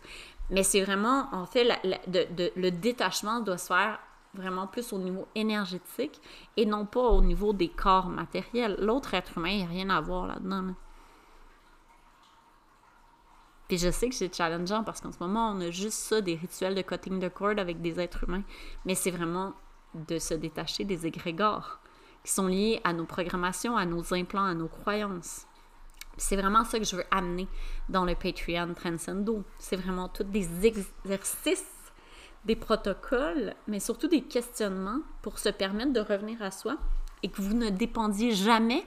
Mais 0.50 0.62
c'est 0.62 0.82
vraiment, 0.82 1.28
en 1.32 1.46
fait, 1.46 1.66
le 1.84 2.70
détachement 2.70 3.40
doit 3.40 3.58
se 3.58 3.66
faire 3.66 3.98
vraiment 4.34 4.66
plus 4.66 4.92
au 4.92 4.98
niveau 4.98 5.26
énergétique 5.34 6.20
et 6.56 6.66
non 6.66 6.84
pas 6.84 7.00
au 7.00 7.22
niveau 7.22 7.52
des 7.52 7.68
corps 7.68 8.08
matériels. 8.08 8.76
L'autre 8.80 9.14
être 9.14 9.38
humain, 9.38 9.48
il 9.48 9.56
n'y 9.58 9.64
a 9.64 9.68
rien 9.68 9.90
à 9.90 10.00
voir 10.00 10.26
là-dedans. 10.26 10.56
là 10.56 10.62
dedans 10.62 10.74
puis 13.68 13.78
je 13.78 13.90
sais 13.90 14.08
que 14.08 14.14
c'est 14.14 14.34
challengeant 14.34 14.84
parce 14.84 15.00
qu'en 15.00 15.12
ce 15.12 15.18
moment, 15.18 15.50
on 15.50 15.60
a 15.60 15.70
juste 15.70 15.98
ça, 15.98 16.20
des 16.20 16.36
rituels 16.36 16.74
de 16.74 16.82
cutting 16.82 17.18
de 17.18 17.28
cord 17.28 17.58
avec 17.58 17.80
des 17.80 17.98
êtres 17.98 18.24
humains. 18.24 18.44
Mais 18.84 18.94
c'est 18.94 19.10
vraiment 19.10 19.54
de 19.94 20.18
se 20.18 20.34
détacher 20.34 20.84
des 20.84 21.06
égrégores 21.06 21.80
qui 22.24 22.32
sont 22.32 22.46
liés 22.46 22.80
à 22.84 22.92
nos 22.92 23.06
programmations, 23.06 23.76
à 23.76 23.84
nos 23.84 24.14
implants, 24.14 24.44
à 24.44 24.54
nos 24.54 24.68
croyances. 24.68 25.46
C'est 26.16 26.36
vraiment 26.36 26.64
ça 26.64 26.78
que 26.78 26.84
je 26.84 26.96
veux 26.96 27.04
amener 27.10 27.46
dans 27.88 28.04
le 28.04 28.14
Patreon 28.14 28.74
Transcendo. 28.74 29.44
C'est 29.58 29.76
vraiment 29.76 30.08
tous 30.08 30.24
des 30.24 30.66
exercices, 30.66 31.92
des 32.44 32.56
protocoles, 32.56 33.54
mais 33.66 33.80
surtout 33.80 34.08
des 34.08 34.22
questionnements 34.22 35.00
pour 35.22 35.38
se 35.38 35.50
permettre 35.50 35.92
de 35.92 36.00
revenir 36.00 36.42
à 36.42 36.50
soi 36.50 36.78
et 37.22 37.28
que 37.28 37.42
vous 37.42 37.54
ne 37.54 37.70
dépendiez 37.70 38.32
jamais, 38.32 38.86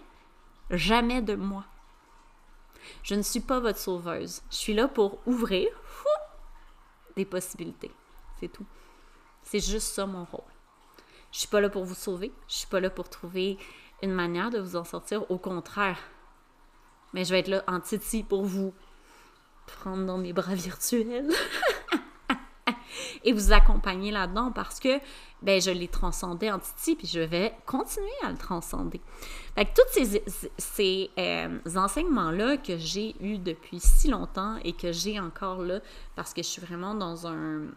jamais 0.71 1.21
de 1.21 1.35
moi. 1.35 1.65
Je 3.03 3.15
ne 3.15 3.21
suis 3.21 3.41
pas 3.41 3.59
votre 3.59 3.79
sauveuse. 3.79 4.41
Je 4.49 4.55
suis 4.55 4.73
là 4.73 4.87
pour 4.87 5.19
ouvrir 5.27 5.67
des 7.15 7.25
possibilités. 7.25 7.91
C'est 8.39 8.51
tout. 8.51 8.65
C'est 9.43 9.59
juste 9.59 9.93
ça 9.93 10.05
mon 10.05 10.25
rôle. 10.25 10.41
Je 11.31 11.39
suis 11.39 11.47
pas 11.47 11.61
là 11.61 11.69
pour 11.69 11.83
vous 11.83 11.95
sauver. 11.95 12.31
Je 12.47 12.55
suis 12.55 12.67
pas 12.67 12.79
là 12.79 12.89
pour 12.89 13.09
trouver 13.09 13.57
une 14.01 14.13
manière 14.13 14.49
de 14.49 14.59
vous 14.59 14.75
en 14.75 14.83
sortir. 14.83 15.29
Au 15.29 15.37
contraire. 15.37 15.99
Mais 17.13 17.25
je 17.25 17.31
vais 17.31 17.39
être 17.39 17.47
là 17.47 17.63
en 17.67 17.79
titi 17.79 18.23
pour 18.23 18.43
vous 18.43 18.73
prendre 19.65 20.05
dans 20.05 20.17
mes 20.17 20.33
bras 20.33 20.55
virtuels. 20.55 21.29
et 23.23 23.33
vous 23.33 23.51
accompagner 23.51 24.11
là-dedans 24.11 24.51
parce 24.51 24.79
que 24.79 24.99
ben, 25.41 25.61
je 25.61 25.71
l'ai 25.71 25.87
transcendé 25.87 26.51
en 26.51 26.59
Titi, 26.59 26.95
puis 26.95 27.07
je 27.07 27.19
vais 27.19 27.53
continuer 27.65 28.07
à 28.23 28.31
le 28.31 28.37
transcender. 28.37 29.01
Fait 29.55 29.65
que 29.65 29.71
tous 29.75 30.05
ces, 30.05 30.23
ces 30.57 31.09
euh, 31.17 31.59
enseignements-là 31.75 32.57
que 32.57 32.77
j'ai 32.77 33.15
eus 33.21 33.37
depuis 33.37 33.79
si 33.79 34.09
longtemps 34.09 34.57
et 34.63 34.73
que 34.73 34.91
j'ai 34.91 35.19
encore 35.19 35.61
là, 35.61 35.79
parce 36.15 36.33
que 36.33 36.41
je 36.41 36.47
suis 36.47 36.61
vraiment 36.61 36.93
dans 36.93 37.27
un 37.27 37.67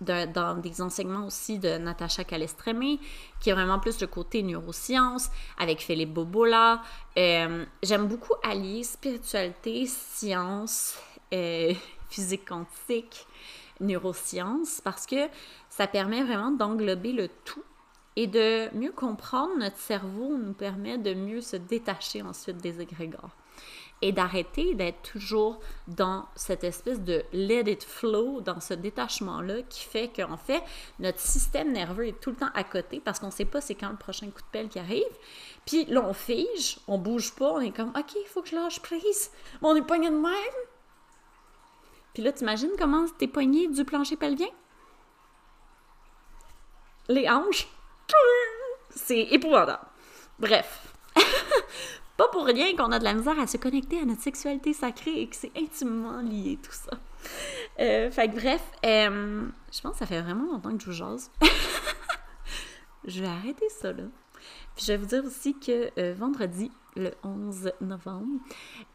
dans 0.00 0.60
des 0.60 0.80
enseignements 0.80 1.26
aussi 1.26 1.58
de 1.58 1.76
Natacha 1.78 2.24
Calestrémé, 2.24 3.00
qui 3.40 3.50
est 3.50 3.52
vraiment 3.52 3.78
plus 3.78 4.00
le 4.00 4.06
côté 4.06 4.42
neurosciences, 4.42 5.30
avec 5.58 5.80
Philippe 5.80 6.14
Bobola. 6.14 6.82
Euh, 7.16 7.64
j'aime 7.82 8.06
beaucoup 8.06 8.34
allier 8.42 8.84
spiritualité, 8.84 9.86
science, 9.86 10.98
euh, 11.32 11.74
physique 12.10 12.48
quantique, 12.48 13.26
neurosciences, 13.80 14.80
parce 14.82 15.06
que 15.06 15.28
ça 15.68 15.86
permet 15.86 16.22
vraiment 16.22 16.50
d'englober 16.50 17.12
le 17.12 17.28
tout 17.44 17.62
et 18.16 18.26
de 18.26 18.74
mieux 18.76 18.90
comprendre 18.90 19.56
notre 19.58 19.78
cerveau 19.78 20.36
nous 20.36 20.52
permet 20.52 20.98
de 20.98 21.14
mieux 21.14 21.40
se 21.40 21.56
détacher 21.56 22.22
ensuite 22.22 22.56
des 22.56 22.80
égrégores 22.80 23.30
et 24.00 24.12
d'arrêter 24.12 24.74
d'être 24.74 25.02
toujours 25.02 25.60
dans 25.88 26.26
cette 26.36 26.64
espèce 26.64 27.00
de 27.00 27.24
let 27.32 27.70
it 27.70 27.84
flow, 27.84 28.40
dans 28.40 28.60
ce 28.60 28.74
détachement-là 28.74 29.62
qui 29.62 29.84
fait 29.84 30.08
qu'en 30.08 30.36
fait, 30.36 30.62
notre 31.00 31.18
système 31.18 31.72
nerveux 31.72 32.08
est 32.08 32.20
tout 32.20 32.30
le 32.30 32.36
temps 32.36 32.50
à 32.54 32.64
côté 32.64 33.00
parce 33.00 33.18
qu'on 33.18 33.26
ne 33.26 33.32
sait 33.32 33.44
pas 33.44 33.60
c'est 33.60 33.74
quand 33.74 33.90
le 33.90 33.96
prochain 33.96 34.26
coup 34.30 34.40
de 34.40 34.50
pelle 34.52 34.68
qui 34.68 34.78
arrive. 34.78 35.02
Puis 35.66 35.84
là, 35.86 36.02
on 36.04 36.14
fige, 36.14 36.78
on 36.86 36.98
bouge 36.98 37.34
pas, 37.34 37.52
on 37.52 37.60
est 37.60 37.74
comme, 37.74 37.90
OK, 37.90 38.14
il 38.14 38.28
faut 38.28 38.42
que 38.42 38.48
je 38.48 38.54
lâche 38.54 38.80
prise. 38.80 39.30
on 39.62 39.74
est 39.74 39.82
poigné 39.82 40.10
de 40.10 40.16
même. 40.16 40.32
Puis 42.14 42.22
là, 42.22 42.32
t'imagines 42.32 42.72
comment 42.78 43.06
t'es 43.18 43.28
poigné 43.28 43.68
du 43.68 43.84
plancher 43.84 44.16
pelvien? 44.16 44.48
Les 47.08 47.28
hanches? 47.28 47.68
C'est 48.90 49.20
épouvantable. 49.20 49.86
Bref. 50.38 50.94
Pas 52.18 52.26
pour 52.28 52.46
rien 52.46 52.74
qu'on 52.74 52.90
a 52.90 52.98
de 52.98 53.04
la 53.04 53.14
misère 53.14 53.38
à 53.38 53.46
se 53.46 53.56
connecter 53.56 54.00
à 54.00 54.04
notre 54.04 54.22
sexualité 54.22 54.72
sacrée 54.72 55.20
et 55.22 55.28
que 55.28 55.36
c'est 55.36 55.52
intimement 55.56 56.20
lié 56.20 56.58
tout 56.60 56.72
ça. 56.72 56.98
Euh, 57.78 58.10
fait 58.10 58.28
que 58.28 58.34
bref, 58.34 58.60
euh, 58.84 59.46
je 59.72 59.80
pense 59.80 59.92
que 59.92 59.98
ça 59.98 60.06
fait 60.06 60.20
vraiment 60.20 60.52
longtemps 60.52 60.76
que 60.76 60.82
je 60.82 60.86
vous 60.86 60.92
jase. 60.92 61.30
je 63.06 63.20
vais 63.20 63.28
arrêter 63.28 63.68
ça 63.68 63.92
là. 63.92 64.02
Puis 64.74 64.84
je 64.84 64.92
vais 64.92 64.98
vous 64.98 65.06
dire 65.06 65.24
aussi 65.24 65.56
que 65.60 65.92
euh, 65.96 66.12
vendredi, 66.12 66.72
le 66.96 67.12
11 67.22 67.70
novembre, 67.82 68.40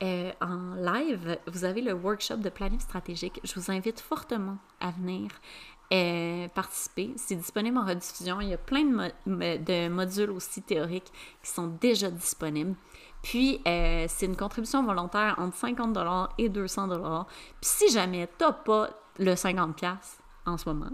en 0.01 0.75
live, 0.75 1.37
vous 1.47 1.63
avez 1.63 1.79
le 1.79 1.93
workshop 1.93 2.37
de 2.37 2.49
planning 2.49 2.81
stratégique. 2.81 3.39
Je 3.45 3.57
vous 3.57 3.71
invite 3.71 4.01
fortement 4.01 4.57
à 4.81 4.91
venir 4.91 5.29
participer. 6.53 7.13
C'est 7.15 7.35
disponible 7.35 7.77
en 7.77 7.85
rediffusion. 7.85 8.41
Il 8.41 8.49
y 8.49 8.53
a 8.53 8.57
plein 8.57 8.83
de, 8.83 9.87
modules 9.87 10.31
aussi 10.31 10.61
théoriques 10.61 11.11
qui 11.41 11.49
sont 11.49 11.67
déjà 11.67 12.09
disponibles. 12.09 12.75
Puis, 13.23 13.61
euh, 13.65 14.05
c'est 14.09 14.25
une 14.25 14.35
contribution 14.35 14.83
volontaire 14.83 15.35
entre 15.39 15.55
50 15.55 15.97
et 16.37 16.49
200 16.49 16.89
Puis, 16.89 17.25
si 17.61 17.89
jamais 17.89 18.29
tu 18.37 18.45
pas 18.65 18.89
le 19.17 19.33
50$ 19.33 19.97
en 20.45 20.57
ce 20.57 20.69
moment, 20.69 20.91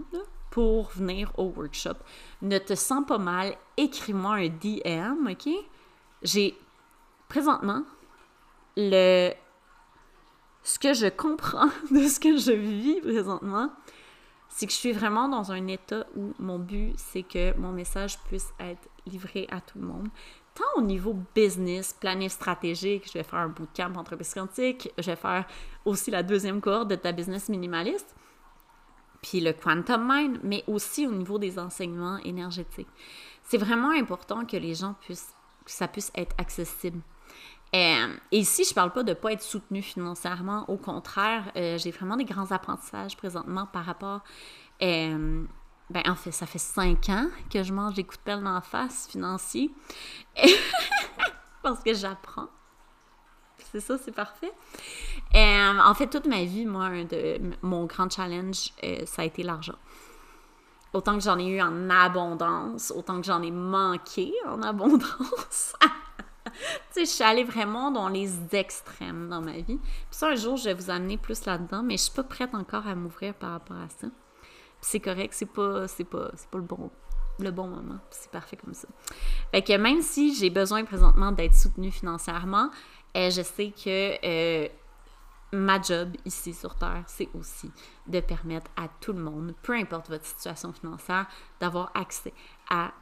pour 0.50 0.90
venir 0.90 1.32
au 1.36 1.52
workshop, 1.56 1.96
ne 2.40 2.58
te 2.58 2.74
sens 2.74 3.04
pas 3.06 3.18
mal, 3.18 3.56
écris-moi 3.76 4.34
un 4.36 4.48
DM, 4.48 5.28
OK? 5.28 5.52
J'ai 6.22 6.56
présentement, 7.28 7.82
le 8.76 9.32
ce 10.62 10.78
que 10.78 10.92
je 10.92 11.06
comprends 11.06 11.70
de 11.90 12.06
ce 12.06 12.20
que 12.20 12.36
je 12.36 12.52
vis 12.52 13.00
présentement, 13.00 13.70
c'est 14.48 14.66
que 14.66 14.72
je 14.72 14.78
suis 14.78 14.92
vraiment 14.92 15.28
dans 15.28 15.52
un 15.52 15.66
état 15.68 16.06
où 16.16 16.34
mon 16.38 16.58
but, 16.58 16.92
c'est 16.96 17.22
que 17.22 17.56
mon 17.56 17.72
message 17.72 18.18
puisse 18.24 18.52
être 18.58 18.88
livré 19.06 19.46
à 19.50 19.60
tout 19.60 19.78
le 19.78 19.86
monde. 19.86 20.08
Tant 20.60 20.78
au 20.78 20.82
niveau 20.82 21.16
business, 21.34 21.96
planif 21.98 22.32
stratégique, 22.32 23.06
je 23.06 23.14
vais 23.14 23.22
faire 23.22 23.38
un 23.38 23.48
bootcamp 23.48 23.94
entreprise 23.96 24.34
quantique, 24.34 24.92
je 24.98 25.06
vais 25.06 25.16
faire 25.16 25.46
aussi 25.86 26.10
la 26.10 26.22
deuxième 26.22 26.60
cohorte 26.60 26.88
de 26.88 26.96
ta 26.96 27.12
business 27.12 27.48
minimaliste, 27.48 28.14
puis 29.22 29.40
le 29.40 29.54
quantum 29.54 30.06
mind, 30.06 30.40
mais 30.42 30.62
aussi 30.66 31.06
au 31.06 31.12
niveau 31.12 31.38
des 31.38 31.58
enseignements 31.58 32.18
énergétiques. 32.18 32.88
C'est 33.42 33.56
vraiment 33.56 33.90
important 33.92 34.44
que 34.44 34.58
les 34.58 34.74
gens 34.74 34.96
puissent, 35.00 35.34
que 35.64 35.70
ça 35.70 35.88
puisse 35.88 36.12
être 36.14 36.34
accessible. 36.36 37.00
Euh, 37.74 38.14
et 38.30 38.38
ici, 38.40 38.64
je 38.68 38.74
parle 38.74 38.92
pas 38.92 39.02
de 39.02 39.10
ne 39.10 39.14
pas 39.14 39.32
être 39.32 39.42
soutenu 39.42 39.80
financièrement. 39.80 40.68
Au 40.68 40.76
contraire, 40.76 41.52
euh, 41.56 41.78
j'ai 41.78 41.90
vraiment 41.90 42.16
des 42.16 42.26
grands 42.26 42.50
apprentissages 42.50 43.16
présentement 43.16 43.66
par 43.66 43.86
rapport. 43.86 44.20
Euh, 44.82 45.44
ben, 45.90 46.02
en 46.06 46.14
fait, 46.14 46.30
ça 46.30 46.46
fait 46.46 46.58
cinq 46.58 47.08
ans 47.08 47.26
que 47.52 47.64
je 47.64 47.72
mange 47.72 47.94
des 47.94 48.04
coups 48.04 48.18
de 48.18 48.22
pelle 48.22 48.42
la 48.42 48.60
face 48.60 49.08
financiers. 49.08 49.70
Parce 51.62 51.82
que 51.82 51.92
j'apprends. 51.92 52.48
C'est 53.72 53.80
ça, 53.80 53.98
c'est 53.98 54.14
parfait. 54.14 54.52
en 55.34 55.94
fait, 55.94 56.06
toute 56.06 56.26
ma 56.26 56.44
vie, 56.44 56.64
moi, 56.64 56.90
de, 57.04 57.40
mon 57.62 57.86
grand 57.86 58.10
challenge, 58.10 58.72
ça 59.04 59.22
a 59.22 59.24
été 59.24 59.42
l'argent. 59.42 59.74
Autant 60.92 61.14
que 61.14 61.22
j'en 61.22 61.38
ai 61.38 61.46
eu 61.46 61.60
en 61.60 61.90
abondance, 61.90 62.92
autant 62.96 63.20
que 63.20 63.26
j'en 63.26 63.42
ai 63.42 63.50
manqué 63.50 64.32
en 64.46 64.62
abondance. 64.62 65.74
tu 66.44 66.52
sais, 66.90 67.04
je 67.04 67.10
suis 67.10 67.24
allée 67.24 67.44
vraiment 67.44 67.90
dans 67.90 68.08
les 68.08 68.32
extrêmes 68.56 69.28
dans 69.28 69.40
ma 69.40 69.52
vie. 69.52 69.78
Puis 69.78 70.06
ça, 70.10 70.28
un 70.28 70.36
jour, 70.36 70.56
je 70.56 70.64
vais 70.64 70.74
vous 70.74 70.90
amener 70.90 71.16
plus 71.16 71.44
là-dedans, 71.44 71.82
mais 71.82 71.96
je 71.96 72.04
suis 72.04 72.14
pas 72.14 72.24
prête 72.24 72.54
encore 72.54 72.86
à 72.88 72.94
m'ouvrir 72.94 73.34
par 73.34 73.52
rapport 73.52 73.76
à 73.76 73.88
ça. 73.88 74.08
C'est 74.80 75.00
correct, 75.00 75.34
c'est 75.34 75.46
pas, 75.46 75.86
c'est 75.88 76.04
pas, 76.04 76.30
c'est 76.36 76.48
pas 76.48 76.58
le 76.58 76.64
bon 76.64 76.90
le 77.40 77.50
bon 77.50 77.68
moment. 77.68 77.98
C'est 78.10 78.30
parfait 78.30 78.56
comme 78.56 78.74
ça. 78.74 78.88
Fait 79.50 79.62
que 79.62 79.76
même 79.76 80.02
si 80.02 80.34
j'ai 80.34 80.50
besoin 80.50 80.84
présentement 80.84 81.32
d'être 81.32 81.54
soutenue 81.54 81.90
financièrement, 81.90 82.70
euh, 83.16 83.30
je 83.30 83.42
sais 83.42 83.72
que 83.72 84.18
euh, 84.24 84.68
ma 85.52 85.80
job 85.80 86.16
ici 86.24 86.54
sur 86.54 86.74
Terre, 86.76 87.04
c'est 87.06 87.28
aussi 87.34 87.70
de 88.06 88.20
permettre 88.20 88.70
à 88.76 88.88
tout 89.00 89.12
le 89.12 89.20
monde, 89.20 89.54
peu 89.62 89.74
importe 89.74 90.08
votre 90.08 90.24
situation 90.24 90.72
financière, 90.72 91.26
d'avoir 91.60 91.90
accès 91.94 92.32
à 92.68 92.92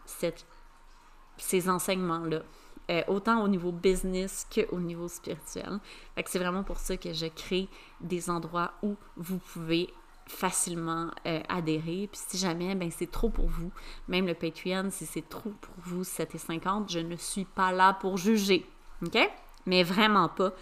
ces 1.37 1.69
enseignements-là. 1.69 2.43
Euh, 2.91 3.03
autant 3.07 3.43
au 3.43 3.49
niveau 3.49 3.71
business 3.71 4.47
qu'au 4.51 4.81
niveau 4.81 5.09
spirituel. 5.09 5.79
C'est 6.25 6.39
vraiment 6.39 6.63
pour 6.63 6.79
ça 6.79 6.97
que 6.97 7.13
je 7.13 7.27
crée 7.27 7.69
des 8.01 8.31
endroits 8.31 8.73
où 8.83 8.97
vous 9.19 9.37
pouvez 9.37 9.93
facilement 10.29 11.11
euh, 11.27 11.41
adhérer. 11.49 12.09
Puis 12.13 12.21
si 12.29 12.39
jamais 12.39 12.75
ben, 12.75 12.91
c'est 12.91 13.11
trop 13.11 13.29
pour 13.29 13.49
vous, 13.49 13.73
même 14.07 14.27
le 14.27 14.35
Patreon, 14.35 14.91
si 14.91 15.07
c'est 15.07 15.29
trop 15.29 15.51
pour 15.51 15.75
vous, 15.79 16.03
7,50, 16.03 16.91
je 16.91 17.01
ne 17.01 17.17
suis 17.17 17.45
pas 17.45 17.73
là 17.73 17.95
pour 17.95 18.17
juger. 18.17 18.65
OK? 19.05 19.19
Mais 19.67 19.83
vraiment 19.83 20.29
pas. 20.29 20.53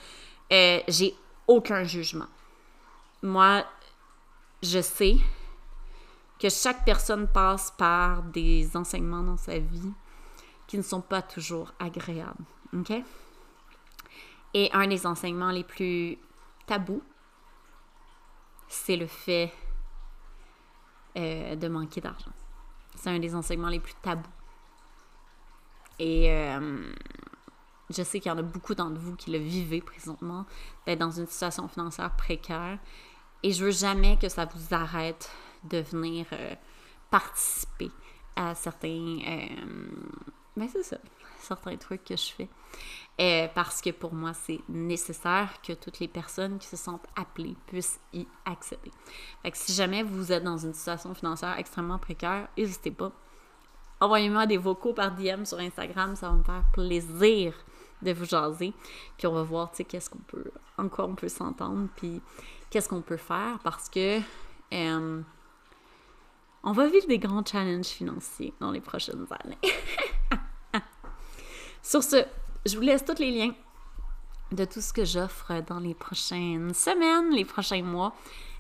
Euh, 0.52 0.80
j'ai 0.88 1.14
aucun 1.46 1.84
jugement. 1.84 2.28
Moi, 3.22 3.64
je 4.62 4.80
sais 4.80 5.16
que 6.38 6.48
chaque 6.48 6.84
personne 6.84 7.28
passe 7.28 7.72
par 7.76 8.22
des 8.22 8.76
enseignements 8.76 9.22
dans 9.22 9.36
sa 9.36 9.58
vie 9.58 9.92
qui 10.66 10.76
ne 10.76 10.82
sont 10.82 11.00
pas 11.00 11.22
toujours 11.22 11.72
agréables. 11.78 12.44
OK? 12.74 12.92
Et 14.54 14.70
un 14.72 14.86
des 14.86 15.06
enseignements 15.06 15.50
les 15.50 15.64
plus 15.64 16.18
tabous, 16.66 17.02
c'est 18.68 18.96
le 18.96 19.06
fait 19.06 19.52
euh, 21.16 21.56
de 21.56 21.68
manquer 21.68 22.00
d'argent. 22.00 22.32
C'est 22.94 23.10
un 23.10 23.18
des 23.18 23.34
enseignements 23.34 23.68
les 23.68 23.80
plus 23.80 23.94
tabous. 24.02 24.22
Et 25.98 26.30
euh, 26.30 26.92
je 27.90 28.02
sais 28.02 28.20
qu'il 28.20 28.30
y 28.30 28.34
en 28.34 28.38
a 28.38 28.42
beaucoup 28.42 28.74
d'entre 28.74 29.00
vous 29.00 29.16
qui 29.16 29.30
le 29.30 29.38
vivez 29.38 29.80
présentement, 29.80 30.44
d'être 30.84 30.98
dans 30.98 31.10
une 31.10 31.26
situation 31.26 31.68
financière 31.68 32.14
précaire. 32.16 32.78
Et 33.42 33.52
je 33.52 33.64
veux 33.64 33.70
jamais 33.70 34.18
que 34.18 34.28
ça 34.28 34.44
vous 34.44 34.74
arrête 34.74 35.30
de 35.64 35.78
venir 35.78 36.26
euh, 36.32 36.54
participer 37.10 37.90
à 38.34 38.54
certains. 38.54 39.18
mais 40.56 40.68
c'est 40.68 40.82
ça, 40.82 40.98
certains 41.46 41.76
trucs 41.76 42.04
que 42.04 42.16
je 42.16 42.32
fais. 42.32 42.48
Euh, 43.18 43.48
parce 43.54 43.80
que 43.80 43.90
pour 43.90 44.12
moi, 44.12 44.34
c'est 44.34 44.60
nécessaire 44.68 45.50
que 45.62 45.72
toutes 45.72 46.00
les 46.00 46.08
personnes 46.08 46.58
qui 46.58 46.66
se 46.66 46.76
sentent 46.76 47.06
appelées 47.16 47.56
puissent 47.66 47.98
y 48.12 48.26
accéder. 48.44 48.90
Fait 49.42 49.50
que 49.50 49.56
si 49.56 49.72
jamais 49.72 50.02
vous 50.02 50.32
êtes 50.32 50.44
dans 50.44 50.58
une 50.58 50.74
situation 50.74 51.14
financière 51.14 51.56
extrêmement 51.58 51.98
précaire, 51.98 52.48
n'hésitez 52.58 52.90
pas. 52.90 53.12
Envoyez-moi 54.00 54.46
des 54.46 54.58
vocaux 54.58 54.92
par 54.92 55.12
DM 55.12 55.44
sur 55.44 55.58
Instagram, 55.58 56.14
ça 56.14 56.28
va 56.28 56.34
me 56.34 56.44
faire 56.44 56.64
plaisir 56.74 57.54
de 58.02 58.12
vous 58.12 58.26
jaser. 58.26 58.74
Puis 59.16 59.26
on 59.26 59.32
va 59.32 59.42
voir, 59.42 59.70
tu 59.70 59.78
sais, 59.78 59.84
qu'est-ce 59.84 60.10
qu'on 60.10 60.18
peut, 60.18 60.50
en 60.76 60.88
quoi 60.90 61.06
on 61.06 61.14
peut 61.14 61.30
s'entendre, 61.30 61.88
puis 61.96 62.20
qu'est-ce 62.68 62.90
qu'on 62.90 63.00
peut 63.00 63.16
faire 63.16 63.58
parce 63.64 63.88
que 63.88 64.20
euh, 64.74 65.22
on 66.62 66.72
va 66.72 66.88
vivre 66.88 67.06
des 67.06 67.18
grands 67.18 67.44
challenges 67.44 67.86
financiers 67.86 68.52
dans 68.60 68.70
les 68.70 68.80
prochaines 68.80 69.26
années. 69.30 69.58
Sur 71.88 72.02
ce, 72.02 72.16
je 72.66 72.74
vous 72.74 72.82
laisse 72.82 73.04
tous 73.04 73.20
les 73.20 73.30
liens 73.30 73.54
de 74.50 74.64
tout 74.64 74.80
ce 74.80 74.92
que 74.92 75.04
j'offre 75.04 75.62
dans 75.68 75.78
les 75.78 75.94
prochaines 75.94 76.74
semaines, 76.74 77.32
les 77.32 77.44
prochains 77.44 77.84
mois, 77.84 78.12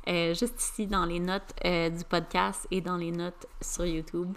euh, 0.06 0.32
juste 0.32 0.62
ici 0.62 0.86
dans 0.86 1.04
les 1.04 1.18
notes 1.18 1.52
euh, 1.64 1.90
du 1.90 2.04
podcast 2.04 2.68
et 2.70 2.80
dans 2.80 2.96
les 2.96 3.10
notes 3.10 3.48
sur 3.60 3.84
YouTube. 3.84 4.36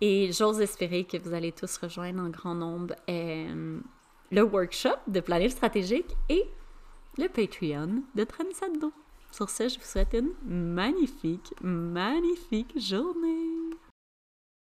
Et 0.00 0.30
j'ose 0.30 0.60
espérer 0.60 1.02
que 1.02 1.16
vous 1.16 1.34
allez 1.34 1.50
tous 1.50 1.76
rejoindre 1.78 2.22
en 2.22 2.28
grand 2.28 2.54
nombre 2.54 2.94
euh, 3.10 3.80
le 4.30 4.42
workshop 4.42 4.98
de 5.08 5.18
planning 5.18 5.50
stratégique 5.50 6.16
et 6.28 6.44
le 7.18 7.26
Patreon 7.26 8.04
de 8.14 8.22
Transado. 8.22 8.92
Sur 9.32 9.50
ce, 9.50 9.68
je 9.68 9.80
vous 9.80 9.84
souhaite 9.84 10.14
une 10.14 10.30
magnifique, 10.46 11.54
magnifique 11.60 12.78
journée. 12.78 13.72